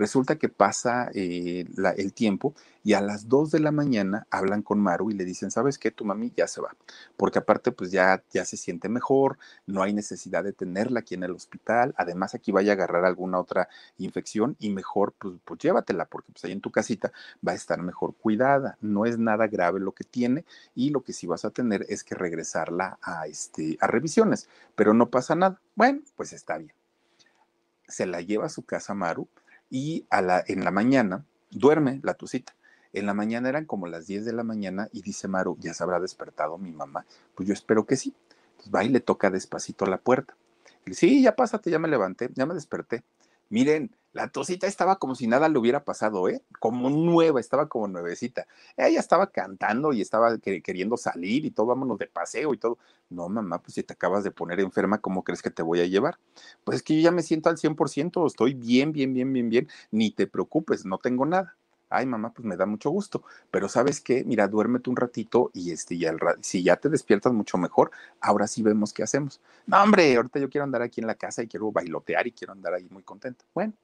Resulta 0.00 0.36
que 0.36 0.48
pasa 0.48 1.10
eh, 1.12 1.66
el 1.98 2.14
tiempo 2.14 2.54
y 2.82 2.94
a 2.94 3.02
las 3.02 3.28
2 3.28 3.50
de 3.50 3.60
la 3.60 3.70
mañana 3.70 4.26
hablan 4.30 4.62
con 4.62 4.80
Maru 4.80 5.10
y 5.10 5.12
le 5.14 5.26
dicen, 5.26 5.50
¿sabes 5.50 5.76
qué? 5.76 5.90
Tu 5.90 6.06
mami 6.06 6.32
ya 6.34 6.48
se 6.48 6.62
va, 6.62 6.74
porque 7.18 7.38
aparte 7.38 7.70
pues 7.70 7.90
ya, 7.90 8.24
ya 8.32 8.46
se 8.46 8.56
siente 8.56 8.88
mejor, 8.88 9.36
no 9.66 9.82
hay 9.82 9.92
necesidad 9.92 10.42
de 10.42 10.54
tenerla 10.54 11.00
aquí 11.00 11.16
en 11.16 11.24
el 11.24 11.32
hospital, 11.32 11.94
además 11.98 12.34
aquí 12.34 12.50
vaya 12.50 12.72
a 12.72 12.76
agarrar 12.76 13.04
alguna 13.04 13.38
otra 13.38 13.68
infección 13.98 14.56
y 14.58 14.70
mejor 14.70 15.12
pues, 15.18 15.34
pues 15.44 15.60
llévatela, 15.60 16.06
porque 16.06 16.32
pues 16.32 16.46
ahí 16.46 16.52
en 16.52 16.62
tu 16.62 16.70
casita 16.70 17.12
va 17.46 17.52
a 17.52 17.56
estar 17.56 17.82
mejor 17.82 18.14
cuidada, 18.14 18.78
no 18.80 19.04
es 19.04 19.18
nada 19.18 19.48
grave 19.48 19.80
lo 19.80 19.92
que 19.92 20.04
tiene 20.04 20.46
y 20.74 20.88
lo 20.88 21.02
que 21.02 21.12
sí 21.12 21.26
vas 21.26 21.44
a 21.44 21.50
tener 21.50 21.84
es 21.90 22.04
que 22.04 22.14
regresarla 22.14 22.98
a, 23.02 23.26
este, 23.26 23.76
a 23.82 23.86
revisiones, 23.86 24.48
pero 24.76 24.94
no 24.94 25.10
pasa 25.10 25.34
nada. 25.34 25.60
Bueno, 25.74 26.00
pues 26.16 26.32
está 26.32 26.56
bien. 26.56 26.72
Se 27.86 28.06
la 28.06 28.22
lleva 28.22 28.46
a 28.46 28.48
su 28.48 28.62
casa 28.62 28.94
Maru 28.94 29.28
y 29.70 30.06
a 30.10 30.20
la, 30.20 30.44
en 30.46 30.64
la 30.64 30.70
mañana 30.70 31.24
duerme 31.50 32.00
la 32.02 32.14
tucita. 32.14 32.54
En 32.92 33.06
la 33.06 33.14
mañana 33.14 33.48
eran 33.48 33.66
como 33.66 33.86
las 33.86 34.06
10 34.06 34.24
de 34.24 34.32
la 34.32 34.42
mañana 34.42 34.88
y 34.92 35.02
dice 35.02 35.28
Maru, 35.28 35.56
¿ya 35.60 35.72
se 35.74 35.82
habrá 35.82 36.00
despertado 36.00 36.58
mi 36.58 36.72
mamá? 36.72 37.06
Pues 37.34 37.46
yo 37.48 37.54
espero 37.54 37.86
que 37.86 37.96
sí. 37.96 38.14
Entonces 38.50 38.74
va 38.74 38.84
y 38.84 38.88
le 38.88 39.00
toca 39.00 39.30
despacito 39.30 39.86
la 39.86 39.98
puerta. 39.98 40.34
Sí, 40.90 41.22
ya 41.22 41.36
pásate, 41.36 41.70
ya 41.70 41.78
me 41.78 41.88
levanté, 41.88 42.30
ya 42.34 42.46
me 42.46 42.54
desperté. 42.54 43.04
Miren, 43.50 43.90
la 44.12 44.28
tosita 44.30 44.66
estaba 44.66 44.96
como 44.98 45.14
si 45.14 45.26
nada 45.26 45.48
le 45.48 45.58
hubiera 45.58 45.84
pasado, 45.84 46.28
¿eh? 46.28 46.42
Como 46.60 46.88
nueva, 46.90 47.40
estaba 47.40 47.68
como 47.68 47.88
nuevecita. 47.88 48.46
Ella 48.76 49.00
estaba 49.00 49.30
cantando 49.30 49.92
y 49.92 50.00
estaba 50.00 50.38
queriendo 50.38 50.96
salir 50.96 51.44
y 51.44 51.50
todo, 51.50 51.66
vámonos 51.66 51.98
de 51.98 52.06
paseo 52.06 52.54
y 52.54 52.58
todo. 52.58 52.78
No, 53.08 53.28
mamá, 53.28 53.60
pues 53.62 53.74
si 53.74 53.82
te 53.82 53.92
acabas 53.94 54.24
de 54.24 54.30
poner 54.30 54.60
enferma, 54.60 54.98
¿cómo 55.00 55.24
crees 55.24 55.42
que 55.42 55.50
te 55.50 55.62
voy 55.62 55.80
a 55.80 55.86
llevar? 55.86 56.18
Pues 56.64 56.76
es 56.76 56.82
que 56.82 56.94
yo 56.96 57.02
ya 57.02 57.10
me 57.10 57.22
siento 57.22 57.48
al 57.50 57.58
100%, 57.58 58.26
estoy 58.26 58.54
bien, 58.54 58.92
bien, 58.92 59.12
bien, 59.14 59.32
bien, 59.32 59.48
bien. 59.50 59.68
Ni 59.90 60.10
te 60.12 60.26
preocupes, 60.26 60.84
no 60.86 60.98
tengo 60.98 61.26
nada 61.26 61.56
ay 61.90 62.06
mamá, 62.06 62.32
pues 62.32 62.46
me 62.46 62.56
da 62.56 62.66
mucho 62.66 62.90
gusto, 62.90 63.22
pero 63.50 63.68
sabes 63.68 64.00
qué, 64.00 64.24
mira, 64.24 64.48
duérmete 64.48 64.88
un 64.88 64.96
ratito 64.96 65.50
y 65.52 65.72
este, 65.72 65.98
ya 65.98 66.10
el, 66.10 66.18
si 66.40 66.62
ya 66.62 66.76
te 66.76 66.88
despiertas 66.88 67.32
mucho 67.32 67.58
mejor, 67.58 67.90
ahora 68.20 68.46
sí 68.46 68.62
vemos 68.62 68.92
qué 68.92 69.02
hacemos. 69.02 69.40
No, 69.66 69.82
hombre, 69.82 70.16
ahorita 70.16 70.38
yo 70.38 70.48
quiero 70.48 70.64
andar 70.64 70.82
aquí 70.82 71.00
en 71.00 71.06
la 71.06 71.16
casa 71.16 71.42
y 71.42 71.48
quiero 71.48 71.70
bailotear 71.72 72.26
y 72.26 72.32
quiero 72.32 72.52
andar 72.52 72.74
ahí 72.74 72.86
muy 72.90 73.02
contento. 73.02 73.44
Bueno, 73.52 73.74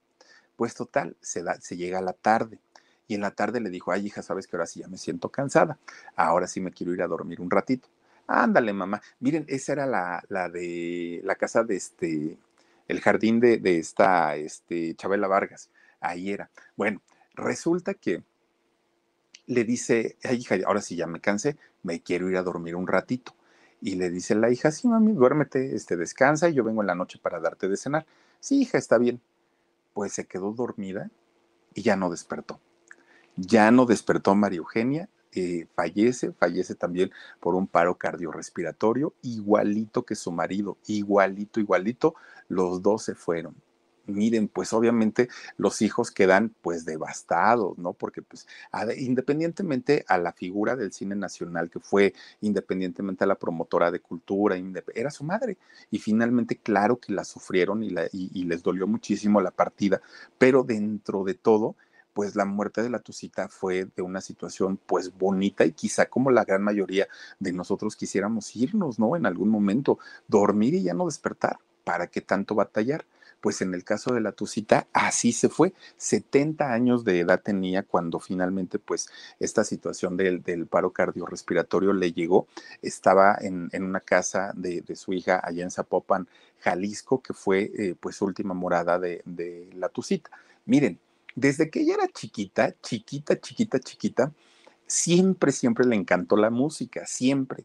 pues 0.57 0.75
total, 0.75 1.17
se, 1.21 1.43
da, 1.43 1.61
se 1.61 1.77
llega 1.77 1.99
a 1.99 2.03
la 2.03 2.13
tarde. 2.13 2.59
Y 3.09 3.15
en 3.15 3.21
la 3.21 3.31
tarde 3.31 3.61
le 3.61 3.71
dijo, 3.71 3.93
ay 3.93 4.07
hija, 4.07 4.23
sabes 4.23 4.47
que 4.47 4.57
ahora 4.57 4.67
sí 4.67 4.81
ya 4.81 4.89
me 4.89 4.99
siento 4.99 5.29
cansada, 5.29 5.79
ahora 6.17 6.49
sí 6.49 6.61
me 6.61 6.73
quiero 6.73 6.93
ir 6.93 7.03
a 7.03 7.07
dormir 7.07 7.41
un 7.41 7.51
ratito. 7.51 7.89
Ándale, 8.27 8.73
mamá. 8.73 9.01
Miren, 9.21 9.45
esa 9.49 9.73
era 9.73 9.87
la, 9.87 10.25
la 10.29 10.49
de 10.49 11.21
la 11.23 11.37
casa 11.37 11.63
de 11.63 11.77
este, 11.77 12.37
el 12.89 13.01
jardín 13.01 13.39
de, 13.39 13.59
de 13.59 13.79
esta, 13.79 14.35
este, 14.35 14.95
Chabela 14.97 15.29
Vargas. 15.29 15.71
Ahí 16.01 16.31
era. 16.31 16.51
Bueno, 16.77 17.01
resulta 17.37 17.95
que 17.95 18.23
le 19.47 19.65
dice, 19.65 20.17
ay 20.25 20.39
hija, 20.39 20.57
ahora 20.67 20.81
sí 20.81 20.97
ya 20.97 21.07
me 21.07 21.21
cansé, 21.21 21.57
me 21.83 22.01
quiero 22.01 22.29
ir 22.29 22.37
a 22.37 22.43
dormir 22.43 22.75
un 22.77 22.87
ratito. 22.87 23.35
Y 23.81 23.95
le 23.97 24.11
dice 24.11 24.35
la 24.35 24.51
hija, 24.51 24.73
sí, 24.73 24.89
mami, 24.89 25.13
duérmete, 25.13 25.77
este, 25.77 25.97
descansa 25.97 26.49
y 26.49 26.55
yo 26.55 26.65
vengo 26.65 26.81
en 26.83 26.89
la 26.89 26.95
noche 26.95 27.19
para 27.23 27.41
darte 27.41 27.69
de 27.69 27.77
cenar. 27.77 28.07
Sí, 28.41 28.61
hija, 28.63 28.79
está 28.79 28.99
bien 28.99 29.21
pues 29.97 30.13
se 30.13 30.27
quedó 30.27 30.53
dormida 30.53 31.11
y 31.73 31.81
ya 31.81 31.97
no 31.97 32.11
despertó. 32.11 32.61
Ya 33.35 33.71
no 33.71 33.87
despertó 33.87 34.35
María 34.35 34.59
Eugenia, 34.59 35.09
eh, 35.33 35.67
fallece, 35.75 36.33
fallece 36.33 36.75
también 36.75 37.11
por 37.41 37.55
un 37.55 37.67
paro 37.67 37.95
cardiorrespiratorio, 37.95 39.15
igualito 39.23 40.05
que 40.05 40.15
su 40.15 40.33
marido, 40.33 40.77
igualito, 40.87 41.61
igualito, 41.61 42.15
los 42.49 42.83
dos 42.83 43.05
se 43.05 43.15
fueron 43.15 43.55
miren, 44.07 44.49
pues 44.49 44.73
obviamente 44.73 45.29
los 45.57 45.83
hijos 45.83 46.11
quedan 46.11 46.55
pues 46.63 46.85
devastados, 46.85 47.77
¿no? 47.79 47.93
Porque 47.93 48.23
pues 48.23 48.47
independientemente 48.99 50.05
a 50.09 50.19
la 50.19 50.33
figura 50.33 50.77
del 50.77 50.93
cine 50.93 51.17
nacional 51.17 51.71
que 51.71 51.81
fue, 51.81 52.15
independientemente 52.41 53.25
a 53.25 53.27
la 53.27 53.37
promotora 53.37 53.91
de 53.91 54.01
cultura, 54.01 54.57
era 54.95 55.11
su 55.11 55.25
madre. 55.25 55.59
Y 55.91 55.99
finalmente, 55.99 56.57
claro 56.57 56.97
que 56.97 57.13
la 57.13 57.25
sufrieron 57.25 57.83
y, 57.83 57.95
y 58.13 58.45
les 58.45 58.63
dolió 58.63 58.87
muchísimo 58.87 59.41
la 59.41 59.51
partida, 59.51 60.01
pero 60.39 60.63
dentro 60.63 61.25
de 61.25 61.35
todo, 61.35 61.77
pues 62.17 62.35
la 62.35 62.47
muerte 62.47 62.83
de 62.83 62.89
la 62.89 63.01
Tucita 63.01 63.47
fue 63.49 63.89
de 63.95 64.01
una 64.01 64.23
situación 64.23 64.79
pues 64.87 65.15
bonita 65.19 65.67
y 65.67 65.73
quizá 65.73 66.07
como 66.07 66.31
la 66.31 66.47
gran 66.47 66.63
mayoría 66.63 67.09
de 67.39 67.53
nosotros 67.53 67.95
quisiéramos 67.95 68.57
irnos, 68.57 68.99
¿no? 68.99 69.17
En 69.17 69.27
algún 69.27 69.51
momento, 69.51 69.99
dormir 70.27 70.73
y 70.73 70.83
ya 70.83 70.95
no 70.95 71.05
despertar. 71.05 71.59
¿Para 71.85 72.07
qué 72.07 72.23
tanto 72.23 72.55
batallar? 72.55 73.05
Pues 73.41 73.61
en 73.63 73.75
el 73.75 73.85
caso 73.85 74.15
de 74.15 74.21
la 74.21 74.33
Tucita, 74.33 74.87
así 74.93 75.33
se 75.33 75.49
fue. 75.49 75.73
70 75.97 76.73
años 76.73 77.05
de 77.05 77.21
edad 77.21 77.41
tenía 77.43 77.83
cuando 77.83 78.19
finalmente, 78.19 78.79
pues, 78.79 79.09
esta 79.39 79.65
situación 79.65 80.17
del, 80.17 80.67
paro 80.67 80.93
cardiorrespiratorio 80.93 81.93
le 81.93 82.13
llegó. 82.13 82.47
Estaba 82.83 83.37
en, 83.41 83.71
una 83.75 84.01
casa 84.01 84.53
de, 84.57 84.85
su 84.97 85.13
hija 85.13 85.41
allá 85.43 85.63
en 85.63 85.71
Zapopan, 85.71 86.29
Jalisco, 86.61 87.21
que 87.23 87.35
fue, 87.35 87.71
eh, 87.77 87.95
pues, 87.99 88.21
última 88.23 88.55
morada 88.55 88.99
de, 88.99 89.23
de 89.25 89.71
la 89.75 89.89
Tucita. 89.89 90.31
Miren, 90.65 90.99
desde 91.35 91.71
que 91.71 91.81
ella 91.81 91.95
era 91.95 92.09
chiquita, 92.09 92.75
chiquita, 92.81 93.39
chiquita, 93.41 93.79
chiquita, 93.79 94.33
siempre, 94.87 95.53
siempre 95.53 95.87
le 95.87 95.97
encantó 95.97 96.37
la 96.37 96.51
música, 96.51 97.07
siempre 97.07 97.65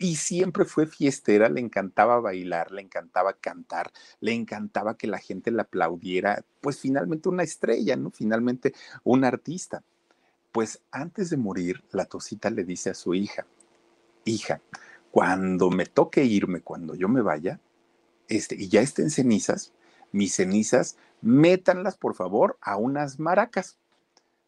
y 0.00 0.16
siempre 0.16 0.64
fue 0.64 0.86
fiestera, 0.86 1.50
le 1.50 1.60
encantaba 1.60 2.18
bailar, 2.20 2.72
le 2.72 2.80
encantaba 2.80 3.34
cantar, 3.34 3.92
le 4.20 4.32
encantaba 4.32 4.96
que 4.96 5.06
la 5.06 5.18
gente 5.18 5.50
la 5.50 5.62
aplaudiera, 5.62 6.42
pues 6.62 6.80
finalmente 6.80 7.28
una 7.28 7.42
estrella, 7.42 7.96
¿no? 7.96 8.10
Finalmente 8.10 8.72
un 9.04 9.24
artista. 9.24 9.84
Pues 10.52 10.80
antes 10.90 11.28
de 11.28 11.36
morir, 11.36 11.84
la 11.92 12.06
Tosita 12.06 12.48
le 12.48 12.64
dice 12.64 12.88
a 12.88 12.94
su 12.94 13.12
hija, 13.12 13.46
hija, 14.24 14.62
cuando 15.10 15.68
me 15.68 15.84
toque 15.84 16.24
irme, 16.24 16.62
cuando 16.62 16.94
yo 16.94 17.10
me 17.10 17.20
vaya, 17.20 17.60
este, 18.26 18.54
y 18.54 18.68
ya 18.68 18.80
estén 18.80 19.10
cenizas, 19.10 19.74
mis 20.12 20.34
cenizas, 20.34 20.96
métanlas 21.20 21.98
por 21.98 22.14
favor 22.14 22.56
a 22.62 22.78
unas 22.78 23.20
maracas. 23.20 23.79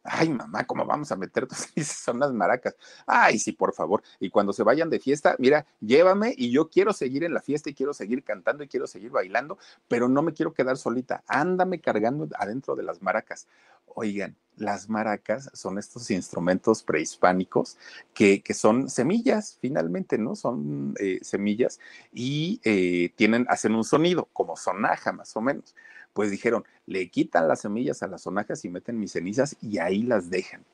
Ay, 0.04 0.28
mamá, 0.30 0.64
¿cómo 0.64 0.84
vamos 0.84 1.12
a 1.12 1.16
meter 1.16 1.46
tus 1.46 1.68
son 1.86 2.18
las 2.18 2.32
maracas? 2.32 2.74
Ay, 3.06 3.38
sí, 3.38 3.52
por 3.52 3.72
favor. 3.72 4.02
Y 4.18 4.30
cuando 4.30 4.52
se 4.52 4.64
vayan 4.64 4.90
de 4.90 4.98
fiesta, 4.98 5.36
mira, 5.38 5.64
llévame 5.80 6.34
y 6.36 6.50
yo 6.50 6.68
quiero 6.68 6.92
seguir 6.92 7.22
en 7.22 7.32
la 7.34 7.40
fiesta 7.40 7.70
y 7.70 7.74
quiero 7.74 7.94
seguir 7.94 8.24
cantando 8.24 8.64
y 8.64 8.68
quiero 8.68 8.88
seguir 8.88 9.10
bailando, 9.10 9.58
pero 9.86 10.08
no 10.08 10.22
me 10.22 10.32
quiero 10.32 10.52
quedar 10.52 10.76
solita. 10.76 11.22
Ándame 11.28 11.80
cargando 11.80 12.28
adentro 12.36 12.74
de 12.74 12.82
las 12.82 13.00
maracas. 13.00 13.46
Oigan, 13.94 14.36
las 14.56 14.88
maracas 14.88 15.50
son 15.54 15.78
estos 15.78 16.10
instrumentos 16.10 16.82
prehispánicos 16.82 17.76
que, 18.12 18.42
que 18.42 18.54
son 18.54 18.88
semillas, 18.88 19.58
finalmente, 19.60 20.18
¿no? 20.18 20.34
Son 20.34 20.94
eh, 20.98 21.20
semillas 21.22 21.78
y 22.12 22.60
eh, 22.64 23.12
tienen, 23.16 23.46
hacen 23.48 23.74
un 23.74 23.84
sonido, 23.84 24.28
como 24.32 24.56
sonaja 24.56 25.12
más 25.12 25.36
o 25.36 25.40
menos. 25.40 25.74
Pues 26.12 26.30
dijeron, 26.30 26.64
le 26.86 27.08
quitan 27.10 27.48
las 27.48 27.60
semillas 27.60 28.02
a 28.02 28.06
las 28.06 28.22
sonajas 28.22 28.64
y 28.64 28.68
meten 28.68 28.98
mis 28.98 29.12
cenizas 29.12 29.56
y 29.60 29.78
ahí 29.78 30.02
las 30.02 30.30
dejan. 30.30 30.64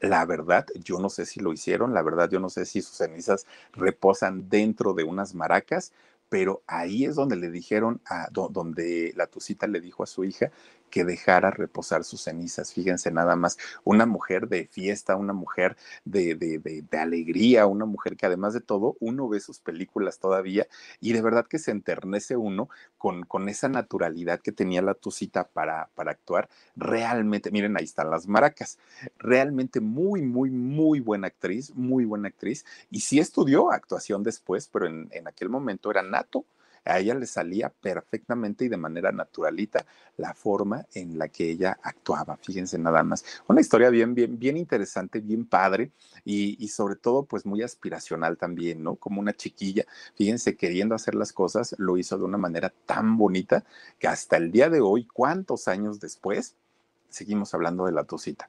La 0.00 0.24
verdad, 0.26 0.66
yo 0.84 0.98
no 0.98 1.08
sé 1.08 1.26
si 1.26 1.40
lo 1.40 1.52
hicieron, 1.52 1.94
la 1.94 2.02
verdad, 2.02 2.28
yo 2.30 2.38
no 2.38 2.50
sé 2.50 2.66
si 2.66 2.82
sus 2.82 2.96
cenizas 2.96 3.46
reposan 3.72 4.48
dentro 4.48 4.92
de 4.92 5.04
unas 5.04 5.34
maracas, 5.34 5.92
pero 6.28 6.62
ahí 6.66 7.04
es 7.04 7.14
donde 7.14 7.36
le 7.36 7.50
dijeron, 7.50 8.00
a, 8.06 8.28
donde 8.30 9.12
la 9.16 9.26
Tucita 9.26 9.66
le 9.66 9.80
dijo 9.80 10.02
a 10.02 10.06
su 10.06 10.24
hija 10.24 10.50
que 10.96 11.04
dejara 11.04 11.50
reposar 11.50 12.04
sus 12.04 12.22
cenizas. 12.22 12.72
Fíjense 12.72 13.10
nada 13.10 13.36
más, 13.36 13.58
una 13.84 14.06
mujer 14.06 14.48
de 14.48 14.66
fiesta, 14.66 15.14
una 15.14 15.34
mujer 15.34 15.76
de, 16.06 16.34
de, 16.36 16.58
de, 16.58 16.80
de, 16.90 16.98
alegría, 16.98 17.66
una 17.66 17.84
mujer 17.84 18.16
que 18.16 18.24
además 18.24 18.54
de 18.54 18.62
todo, 18.62 18.96
uno 18.98 19.28
ve 19.28 19.40
sus 19.40 19.58
películas 19.58 20.18
todavía 20.18 20.66
y 20.98 21.12
de 21.12 21.20
verdad 21.20 21.46
que 21.46 21.58
se 21.58 21.70
enternece 21.70 22.38
uno 22.38 22.70
con, 22.96 23.24
con 23.24 23.50
esa 23.50 23.68
naturalidad 23.68 24.40
que 24.40 24.52
tenía 24.52 24.80
la 24.80 24.94
Tucita 24.94 25.46
para, 25.46 25.90
para 25.94 26.12
actuar. 26.12 26.48
Realmente, 26.76 27.50
miren, 27.50 27.76
ahí 27.76 27.84
están 27.84 28.10
las 28.10 28.26
maracas. 28.26 28.78
Realmente 29.18 29.80
muy, 29.80 30.22
muy, 30.22 30.50
muy 30.50 31.00
buena 31.00 31.26
actriz, 31.26 31.74
muy 31.74 32.06
buena 32.06 32.28
actriz. 32.28 32.64
Y 32.90 33.00
sí 33.00 33.18
estudió 33.18 33.70
actuación 33.70 34.22
después, 34.22 34.70
pero 34.72 34.86
en, 34.86 35.10
en 35.12 35.28
aquel 35.28 35.50
momento 35.50 35.90
era 35.90 36.00
nato 36.00 36.46
a 36.86 36.98
ella 36.98 37.14
le 37.14 37.26
salía 37.26 37.68
perfectamente 37.68 38.64
y 38.64 38.68
de 38.68 38.76
manera 38.76 39.12
naturalita 39.12 39.84
la 40.16 40.34
forma 40.34 40.86
en 40.94 41.18
la 41.18 41.28
que 41.28 41.50
ella 41.50 41.78
actuaba. 41.82 42.36
Fíjense 42.38 42.78
nada 42.78 43.02
más. 43.02 43.24
Una 43.48 43.60
historia 43.60 43.90
bien, 43.90 44.14
bien, 44.14 44.38
bien 44.38 44.56
interesante, 44.56 45.20
bien 45.20 45.46
padre 45.46 45.90
y, 46.24 46.62
y 46.62 46.68
sobre 46.68 46.96
todo 46.96 47.24
pues 47.24 47.44
muy 47.44 47.62
aspiracional 47.62 48.38
también, 48.38 48.82
¿no? 48.82 48.96
Como 48.96 49.20
una 49.20 49.34
chiquilla, 49.34 49.84
fíjense, 50.14 50.56
queriendo 50.56 50.94
hacer 50.94 51.14
las 51.14 51.32
cosas, 51.32 51.74
lo 51.78 51.96
hizo 51.96 52.16
de 52.18 52.24
una 52.24 52.38
manera 52.38 52.72
tan 52.86 53.16
bonita 53.16 53.64
que 53.98 54.08
hasta 54.08 54.36
el 54.36 54.50
día 54.50 54.70
de 54.70 54.80
hoy, 54.80 55.06
¿cuántos 55.06 55.68
años 55.68 56.00
después? 56.00 56.56
Seguimos 57.08 57.54
hablando 57.54 57.86
de 57.86 57.92
la 57.92 58.04
tosita. 58.04 58.48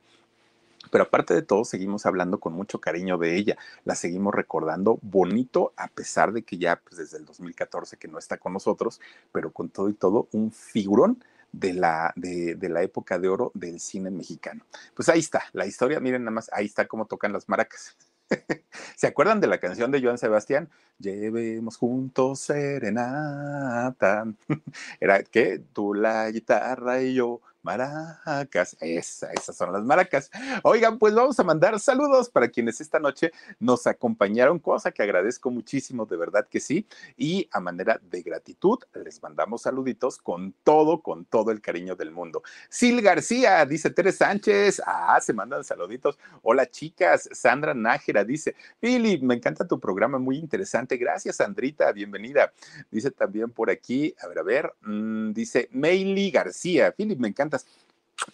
Pero 0.92 1.06
aparte 1.06 1.34
de 1.34 1.42
todo, 1.42 1.66
seguimos 1.66 2.06
hablando 2.06 2.40
con 2.40 2.54
mucho 2.54 2.80
cariño 2.80 3.18
de 3.18 3.36
ella, 3.36 3.58
la 3.86 3.96
seguimos 3.96 4.34
recordando 4.34 5.00
bonito, 5.02 5.74
a 5.78 5.88
pesar 5.88 6.34
de 6.34 6.44
que 6.44 6.58
ya 6.58 6.78
pues, 6.78 6.98
desde 6.98 7.18
el 7.18 7.26
2014 7.26 7.98
que 7.98 8.08
no 8.08 8.18
está 8.20 8.38
con 8.38 8.54
nosotros, 8.54 9.00
pero 9.32 9.52
con 9.52 9.70
todo 9.70 9.90
y 9.90 9.94
todo, 9.94 10.28
un 10.32 10.52
figurón 10.52 11.24
de 11.52 11.74
la, 11.74 12.14
de, 12.16 12.56
de, 12.56 12.70
la 12.70 12.84
época 12.84 13.18
de 13.20 13.30
oro 13.30 13.52
del 13.54 13.80
cine 13.80 14.12
mexicano. 14.12 14.66
Pues 14.94 15.10
ahí 15.10 15.20
está, 15.20 15.44
la 15.54 15.66
historia, 15.66 16.00
miren 16.00 16.24
nada 16.24 16.32
más, 16.32 16.50
ahí 16.54 16.66
está 16.66 16.88
cómo 16.88 17.06
tocan 17.06 17.34
las 17.34 17.48
maracas. 17.48 17.96
¿Se 18.96 19.08
acuerdan 19.08 19.40
de 19.40 19.48
la 19.48 19.60
canción 19.60 19.92
de 19.92 20.02
Joan 20.02 20.18
Sebastián? 20.18 20.70
Llevemos 21.00 21.78
juntos 21.78 22.40
serenata. 22.40 24.26
Era 25.00 25.24
que 25.24 25.60
tú 25.74 25.94
la 25.94 26.30
guitarra 26.32 27.02
y 27.02 27.16
yo 27.16 27.42
maracas. 27.68 28.78
Esa, 28.80 29.30
esas 29.34 29.56
son 29.58 29.74
las 29.74 29.84
maracas. 29.84 30.32
Oigan, 30.64 30.98
pues 30.98 31.14
vamos 31.14 31.38
a 31.38 31.44
mandar 31.44 31.78
saludos 31.82 32.30
para 32.30 32.48
quienes 32.48 32.80
esta 32.80 32.98
noche 32.98 33.32
nos 33.60 33.86
acompañaron, 33.88 34.58
cosa 34.58 34.92
que 34.92 35.04
agradezco 35.04 35.52
muchísimo, 35.52 36.06
de 36.06 36.16
verdad 36.16 36.48
que 36.50 36.62
sí. 36.62 36.88
Y 37.18 37.50
a 37.52 37.60
manera 37.60 38.00
de 38.02 38.22
gratitud, 38.22 38.80
les 38.94 39.22
mandamos 39.22 39.64
saluditos 39.64 40.18
con 40.18 40.54
todo, 40.64 41.02
con 41.02 41.26
todo 41.26 41.52
el 41.52 41.60
cariño 41.60 41.98
del 41.98 42.12
mundo. 42.12 42.42
Sil 42.72 43.02
García, 43.02 43.66
dice 43.66 43.90
Teres 43.90 44.16
Sánchez. 44.16 44.82
Ah, 44.86 45.20
se 45.22 45.34
mandan 45.34 45.66
saluditos. 45.66 46.18
Hola, 46.44 46.68
chicas. 46.68 47.28
Sandra 47.34 47.74
Nájera 47.74 48.24
dice, 48.24 48.56
Philip, 48.80 49.22
me 49.22 49.36
encanta 49.36 49.68
tu 49.68 49.78
programa, 49.78 50.20
muy 50.20 50.38
interesante. 50.38 50.96
Gracias, 50.96 51.36
Sandrita, 51.36 51.92
bienvenida. 51.92 52.54
Dice 52.90 53.12
también 53.12 53.52
por 53.52 53.70
aquí, 53.70 54.16
a 54.24 54.28
ver, 54.28 54.40
a 54.40 54.44
ver, 54.44 54.74
mmm, 54.82 55.34
dice 55.34 55.68
Meili 55.74 56.32
García. 56.32 56.94
Philip, 56.94 57.20
me 57.20 57.28
encanta 57.28 57.57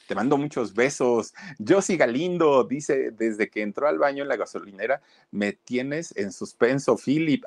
te 0.08 0.16
mando 0.16 0.38
muchos 0.38 0.74
besos. 0.74 1.34
Josie 1.66 1.98
Galindo 1.98 2.64
dice, 2.64 3.12
desde 3.12 3.50
que 3.50 3.62
entró 3.62 3.88
al 3.88 4.00
baño 4.00 4.24
en 4.24 4.30
la 4.30 4.38
gasolinera, 4.38 5.02
me 5.32 5.54
tienes 5.54 6.16
en 6.16 6.32
suspenso, 6.32 6.98
Philip. 6.98 7.44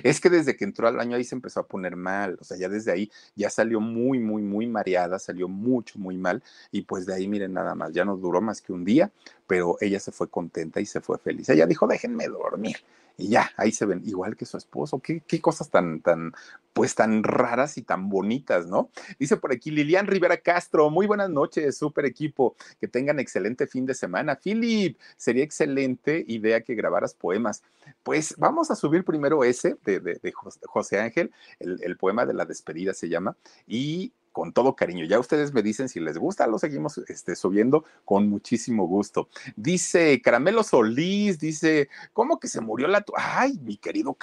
Es 0.04 0.20
que 0.20 0.30
desde 0.30 0.56
que 0.56 0.64
entró 0.64 0.88
al 0.88 0.96
baño 0.96 1.16
ahí 1.16 1.24
se 1.24 1.36
empezó 1.36 1.60
a 1.60 1.68
poner 1.68 1.96
mal, 1.96 2.38
o 2.40 2.44
sea, 2.44 2.58
ya 2.58 2.70
desde 2.70 2.92
ahí 2.92 3.12
ya 3.36 3.50
salió 3.50 3.80
muy, 3.80 4.20
muy, 4.20 4.42
muy 4.42 4.68
mareada, 4.68 5.20
salió 5.20 5.48
mucho, 5.48 6.00
muy 6.00 6.18
mal, 6.18 6.44
y 6.72 6.82
pues 6.82 7.06
de 7.06 7.14
ahí 7.14 7.28
miren 7.28 7.54
nada 7.54 7.76
más, 7.76 7.92
ya 7.92 8.06
no 8.06 8.18
duró 8.18 8.42
más 8.42 8.62
que 8.62 8.74
un 8.74 8.84
día, 8.84 9.12
pero 9.48 9.78
ella 9.82 10.00
se 10.00 10.12
fue 10.12 10.30
contenta 10.30 10.80
y 10.82 10.86
se 10.86 11.02
fue 11.02 11.18
feliz. 11.18 11.50
Ella 11.50 11.66
dijo, 11.66 11.88
déjenme 11.88 12.28
dormir. 12.28 12.78
Y 13.22 13.30
ya, 13.30 13.52
ahí 13.56 13.72
se 13.72 13.86
ven, 13.86 14.02
igual 14.04 14.36
que 14.36 14.48
su 14.48 14.58
esposo. 14.58 15.00
Qué, 15.00 15.22
qué 15.28 15.40
cosas 15.40 15.70
tan, 15.70 16.02
tan, 16.02 16.34
pues 16.74 16.96
tan 16.96 17.22
raras 17.22 17.78
y 17.78 17.84
tan 17.84 18.10
bonitas, 18.10 18.66
¿no? 18.66 18.90
Dice 19.20 19.38
por 19.38 19.54
aquí 19.54 19.70
Lilian 19.70 20.08
Rivera 20.08 20.38
Castro, 20.38 20.90
muy 20.90 21.06
buenas 21.06 21.30
noches, 21.30 21.78
súper 21.78 22.06
equipo, 22.06 22.56
que 22.80 22.88
tengan 22.88 23.20
excelente 23.20 23.68
fin 23.68 23.86
de 23.86 23.94
semana. 23.94 24.40
Philip, 24.44 24.98
sería 25.18 25.44
excelente 25.44 26.26
idea 26.28 26.62
que 26.62 26.74
grabaras 26.74 27.14
poemas. 27.14 27.62
Pues 28.02 28.34
vamos 28.40 28.72
a 28.72 28.76
subir 28.76 29.06
primero 29.06 29.44
ese 29.44 29.78
de, 29.86 30.00
de, 30.00 30.16
de 30.16 30.34
José 30.34 31.00
Ángel, 31.00 31.32
el, 31.60 31.80
el 31.84 31.98
poema 31.98 32.26
de 32.26 32.34
la 32.34 32.46
despedida 32.46 32.96
se 32.96 33.08
llama, 33.08 33.38
y 33.68 34.14
con 34.32 34.54
todo 34.54 34.76
cariño. 34.76 35.06
Ya 35.06 35.20
ustedes 35.20 35.54
me 35.54 35.62
dicen 35.62 35.90
si 35.90 36.00
les 36.00 36.18
gusta, 36.18 36.48
lo 36.48 36.58
seguimos 36.60 36.98
este, 37.10 37.36
subiendo 37.36 37.86
con 38.06 38.30
muchísimo 38.30 38.88
gusto. 38.88 39.30
Dice 39.56 40.22
Caramelo 40.22 40.64
Solís, 40.64 41.40
dice, 41.40 41.90
¿cómo 42.14 42.40
que 42.40 42.48
se 42.48 42.62
murió 42.62 42.88
la... 42.88 43.04
Ay, 43.16 43.60
mi 43.64 43.78
querido 43.78 44.16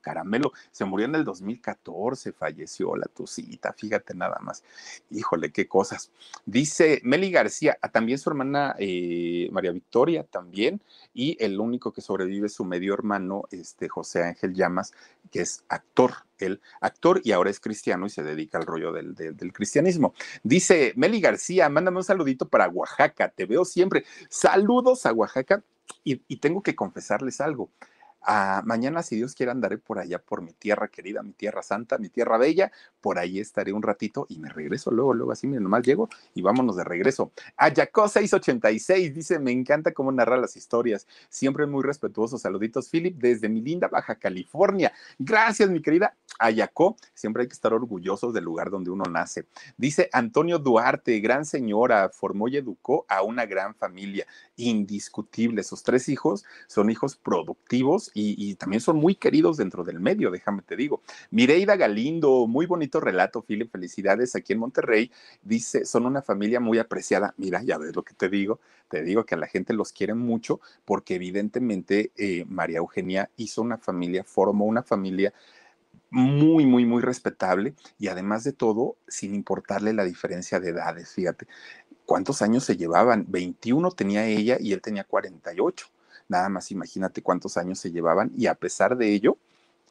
Caramelo, 0.00 0.52
se 0.70 0.84
murió 0.84 1.06
en 1.06 1.14
el 1.14 1.24
2014, 1.24 2.32
falleció 2.32 2.96
la 2.96 3.06
tucita, 3.06 3.72
fíjate 3.72 4.14
nada 4.14 4.38
más. 4.40 4.62
Híjole, 5.10 5.52
qué 5.52 5.68
cosas. 5.68 6.10
Dice 6.44 7.00
Meli 7.04 7.30
García, 7.30 7.78
ah, 7.82 7.90
también 7.90 8.18
su 8.18 8.30
hermana 8.30 8.74
eh, 8.78 9.48
María 9.52 9.72
Victoria, 9.72 10.24
también, 10.24 10.80
y 11.14 11.36
el 11.42 11.60
único 11.60 11.92
que 11.92 12.00
sobrevive 12.00 12.46
es 12.46 12.54
su 12.54 12.64
medio 12.64 12.94
hermano, 12.94 13.44
este 13.50 13.88
José 13.88 14.24
Ángel 14.24 14.54
Llamas, 14.54 14.92
que 15.30 15.40
es 15.40 15.64
actor, 15.68 16.14
el 16.44 16.60
actor 16.80 17.20
y 17.24 17.32
ahora 17.32 17.48
es 17.48 17.60
cristiano 17.60 18.06
y 18.06 18.10
se 18.10 18.22
dedica 18.22 18.58
al 18.58 18.66
rollo 18.66 18.92
del, 18.92 19.14
del, 19.14 19.52
cristianismo. 19.52 20.14
Dice 20.42 20.92
Meli 20.96 21.20
García, 21.20 21.68
mándame 21.68 21.96
un 21.96 22.04
saludito 22.04 22.48
para 22.48 22.68
Oaxaca, 22.68 23.30
te 23.30 23.46
veo 23.46 23.64
siempre. 23.64 24.04
Saludos 24.28 25.06
a 25.06 25.12
Oaxaca 25.12 25.62
y 26.04 26.36
tengo 26.36 26.62
que 26.62 26.76
confesarles 26.76 27.40
algo. 27.40 27.70
Mañana, 28.64 29.02
si 29.02 29.16
Dios 29.16 29.34
quiere, 29.34 29.52
andaré 29.52 29.78
por 29.78 29.98
allá, 29.98 30.18
por 30.18 30.42
mi 30.42 30.52
tierra 30.52 30.88
querida, 30.88 31.22
mi 31.22 31.32
tierra 31.32 31.62
santa, 31.62 31.98
mi 31.98 32.08
tierra 32.08 32.38
bella. 32.38 32.72
Por 33.00 33.18
ahí 33.18 33.38
estaré 33.38 33.72
un 33.72 33.82
ratito 33.82 34.26
y 34.28 34.38
me 34.38 34.48
regreso 34.48 34.90
luego, 34.90 35.14
luego 35.14 35.32
así, 35.32 35.46
mira, 35.46 35.60
nomás 35.60 35.82
llego 35.82 36.08
y 36.34 36.42
vámonos 36.42 36.76
de 36.76 36.84
regreso. 36.84 37.32
Ayacó 37.56 38.08
686 38.08 39.14
dice: 39.14 39.38
Me 39.38 39.52
encanta 39.52 39.92
cómo 39.92 40.10
narra 40.10 40.36
las 40.36 40.56
historias. 40.56 41.06
Siempre 41.28 41.66
muy 41.66 41.82
respetuoso. 41.82 42.38
Saluditos, 42.38 42.90
Philip, 42.90 43.16
desde 43.16 43.48
mi 43.48 43.60
linda 43.60 43.88
Baja 43.88 44.16
California. 44.16 44.92
Gracias, 45.18 45.70
mi 45.70 45.80
querida 45.80 46.16
Ayacó. 46.38 46.96
Siempre 47.14 47.42
hay 47.42 47.48
que 47.48 47.54
estar 47.54 47.72
orgullosos 47.72 48.34
del 48.34 48.44
lugar 48.44 48.70
donde 48.70 48.90
uno 48.90 49.04
nace. 49.04 49.46
Dice 49.76 50.08
Antonio 50.12 50.58
Duarte, 50.58 51.18
gran 51.20 51.44
señora, 51.44 52.10
formó 52.10 52.48
y 52.48 52.56
educó 52.56 53.06
a 53.08 53.22
una 53.22 53.46
gran 53.46 53.74
familia. 53.74 54.26
Indiscutible. 54.56 55.62
Sus 55.62 55.82
tres 55.82 56.08
hijos 56.08 56.44
son 56.66 56.90
hijos 56.90 57.16
productivos 57.16 58.10
y, 58.18 58.54
también 58.54 58.80
son 58.80 58.96
muy 58.96 59.14
queridos 59.14 59.58
dentro 59.58 59.84
del 59.84 60.00
medio, 60.00 60.30
déjame 60.30 60.62
te 60.62 60.74
digo. 60.74 61.02
Mireida 61.30 61.76
Galindo, 61.76 62.46
muy 62.46 62.64
bonito 62.64 62.98
relato, 62.98 63.42
Philip, 63.42 63.70
felicidades 63.70 64.34
aquí 64.34 64.54
en 64.54 64.60
Monterrey. 64.60 65.10
Dice, 65.42 65.84
son 65.84 66.06
una 66.06 66.22
familia 66.22 66.58
muy 66.58 66.78
apreciada. 66.78 67.34
Mira, 67.36 67.62
ya 67.62 67.76
ves 67.76 67.94
lo 67.94 68.02
que 68.02 68.14
te 68.14 68.28
digo. 68.30 68.60
Te 68.88 69.02
digo 69.02 69.26
que 69.26 69.34
a 69.34 69.38
la 69.38 69.46
gente 69.46 69.74
los 69.74 69.92
quiere 69.92 70.14
mucho 70.14 70.60
porque 70.84 71.16
evidentemente 71.16 72.12
eh, 72.16 72.44
María 72.48 72.78
Eugenia 72.78 73.30
hizo 73.36 73.60
una 73.60 73.76
familia, 73.76 74.24
formó 74.24 74.64
una 74.64 74.82
familia 74.82 75.34
muy, 76.10 76.64
muy, 76.64 76.86
muy 76.86 77.02
respetable 77.02 77.74
y 77.98 78.08
además 78.08 78.44
de 78.44 78.52
todo, 78.52 78.96
sin 79.08 79.34
importarle 79.34 79.92
la 79.92 80.04
diferencia 80.04 80.60
de 80.60 80.70
edades, 80.70 81.12
fíjate. 81.12 81.46
¿Cuántos 82.06 82.40
años 82.40 82.64
se 82.64 82.76
llevaban? 82.76 83.26
21 83.28 83.90
tenía 83.90 84.26
ella 84.26 84.56
y 84.60 84.72
él 84.72 84.80
tenía 84.80 85.04
48 85.04 85.88
Nada 86.28 86.48
más 86.48 86.70
imagínate 86.70 87.22
cuántos 87.22 87.56
años 87.56 87.78
se 87.78 87.90
llevaban 87.90 88.32
y 88.36 88.46
a 88.46 88.54
pesar 88.54 88.96
de 88.96 89.12
ello, 89.12 89.38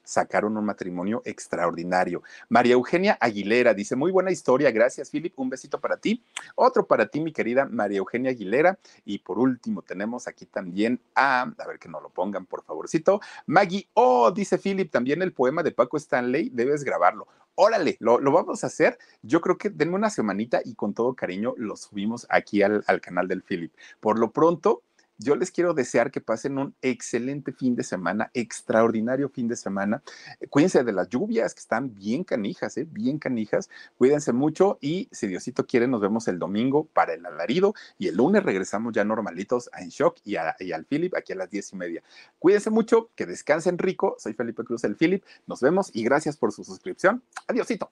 sacaron 0.06 0.56
un 0.56 0.64
matrimonio 0.64 1.22
extraordinario. 1.26 2.24
María 2.48 2.74
Eugenia 2.74 3.18
Aguilera 3.20 3.74
dice, 3.74 3.96
muy 3.96 4.12
buena 4.12 4.32
historia, 4.32 4.72
gracias 4.72 5.10
Philip, 5.10 5.34
un 5.38 5.50
besito 5.50 5.80
para 5.80 5.98
ti. 5.98 6.24
Otro 6.56 6.86
para 6.86 7.08
ti, 7.08 7.20
mi 7.20 7.34
querida 7.34 7.66
María 7.66 7.98
Eugenia 7.98 8.32
Aguilera. 8.32 8.78
Y 9.04 9.20
por 9.20 9.40
último 9.40 9.82
tenemos 9.82 10.28
aquí 10.28 10.46
también 10.46 11.00
a, 11.16 11.42
a 11.42 11.68
ver 11.68 11.80
que 11.80 11.90
no 11.90 12.00
lo 12.00 12.10
pongan, 12.10 12.46
por 12.46 12.64
favorcito, 12.64 13.20
Maggie, 13.48 13.90
oh, 13.94 14.32
dice 14.32 14.58
Philip, 14.58 14.92
también 14.92 15.22
el 15.22 15.34
poema 15.34 15.64
de 15.64 15.72
Paco 15.72 15.98
Stanley, 15.98 16.50
debes 16.54 16.84
grabarlo. 16.84 17.28
Órale, 17.58 17.96
lo, 18.00 18.20
lo, 18.20 18.34
vamos 18.34 18.64
a 18.64 18.68
hacer. 18.68 18.98
Yo 19.22 19.40
creo 19.40 19.58
que 19.58 19.70
denme 19.70 19.96
una 19.96 20.10
semanita 20.10 20.60
y 20.64 20.76
con 20.76 20.94
todo 20.94 21.14
cariño 21.14 21.54
lo 21.58 21.78
subimos 21.78 22.28
aquí 22.30 22.62
al, 22.62 22.84
al 22.86 23.00
canal 23.00 23.30
del 23.30 23.44
Philip. 23.44 23.72
Por 24.02 24.20
lo 24.20 24.32
pronto, 24.32 24.84
yo 25.18 25.36
les 25.36 25.52
quiero 25.52 25.74
desear 25.74 26.12
que 26.12 26.22
pasen 26.22 26.58
un 26.58 26.76
excelente 26.82 27.52
fin 27.52 27.76
de 27.76 27.84
semana, 27.84 28.32
extraordinario 28.34 29.30
fin 29.30 29.48
de 29.48 29.56
semana. 29.56 30.02
Cuídense 30.50 30.84
de 30.84 30.92
las 30.92 31.10
lluvias 31.10 31.54
que 31.54 31.60
están 31.60 31.94
bien 31.94 32.24
canijas, 32.24 32.78
¿eh? 32.78 32.88
bien 32.90 33.20
canijas. 33.20 33.70
Cuídense 33.98 34.34
mucho 34.34 34.78
y 34.82 35.08
si 35.12 35.28
Diosito 35.28 35.66
quiere, 35.66 35.88
nos 35.88 36.02
vemos 36.02 36.28
el 36.28 36.40
domingo 36.40 36.86
para 36.86 37.14
el 37.14 37.26
alarido 37.26 37.74
y 37.98 38.08
el 38.08 38.18
lunes 38.18 38.44
regresamos 38.44 38.94
ya 38.94 39.04
normalitos 39.04 39.70
a 39.74 39.82
En 39.82 39.90
Shock 39.90 40.20
y, 40.24 40.36
al 40.36 40.86
Philip 40.86 41.16
aquí 41.16 41.34
a 41.34 41.36
las 41.36 41.50
diez 41.50 41.72
y 41.74 41.76
media. 41.76 42.04
Cuídense 42.40 42.70
mucho, 42.70 43.10
que 43.16 43.26
descansen 43.26 43.78
rico. 43.78 44.16
Soy 44.20 44.34
Felipe 44.34 44.64
Cruz, 44.64 44.84
el 44.84 44.96
Philip. 44.96 45.24
Nos 45.48 45.62
vemos 45.62 45.92
y 45.94 46.04
gracias 46.04 46.38
por 46.38 46.52
su 46.52 46.64
suscripción. 46.64 47.24
Adiósito. 47.48 47.92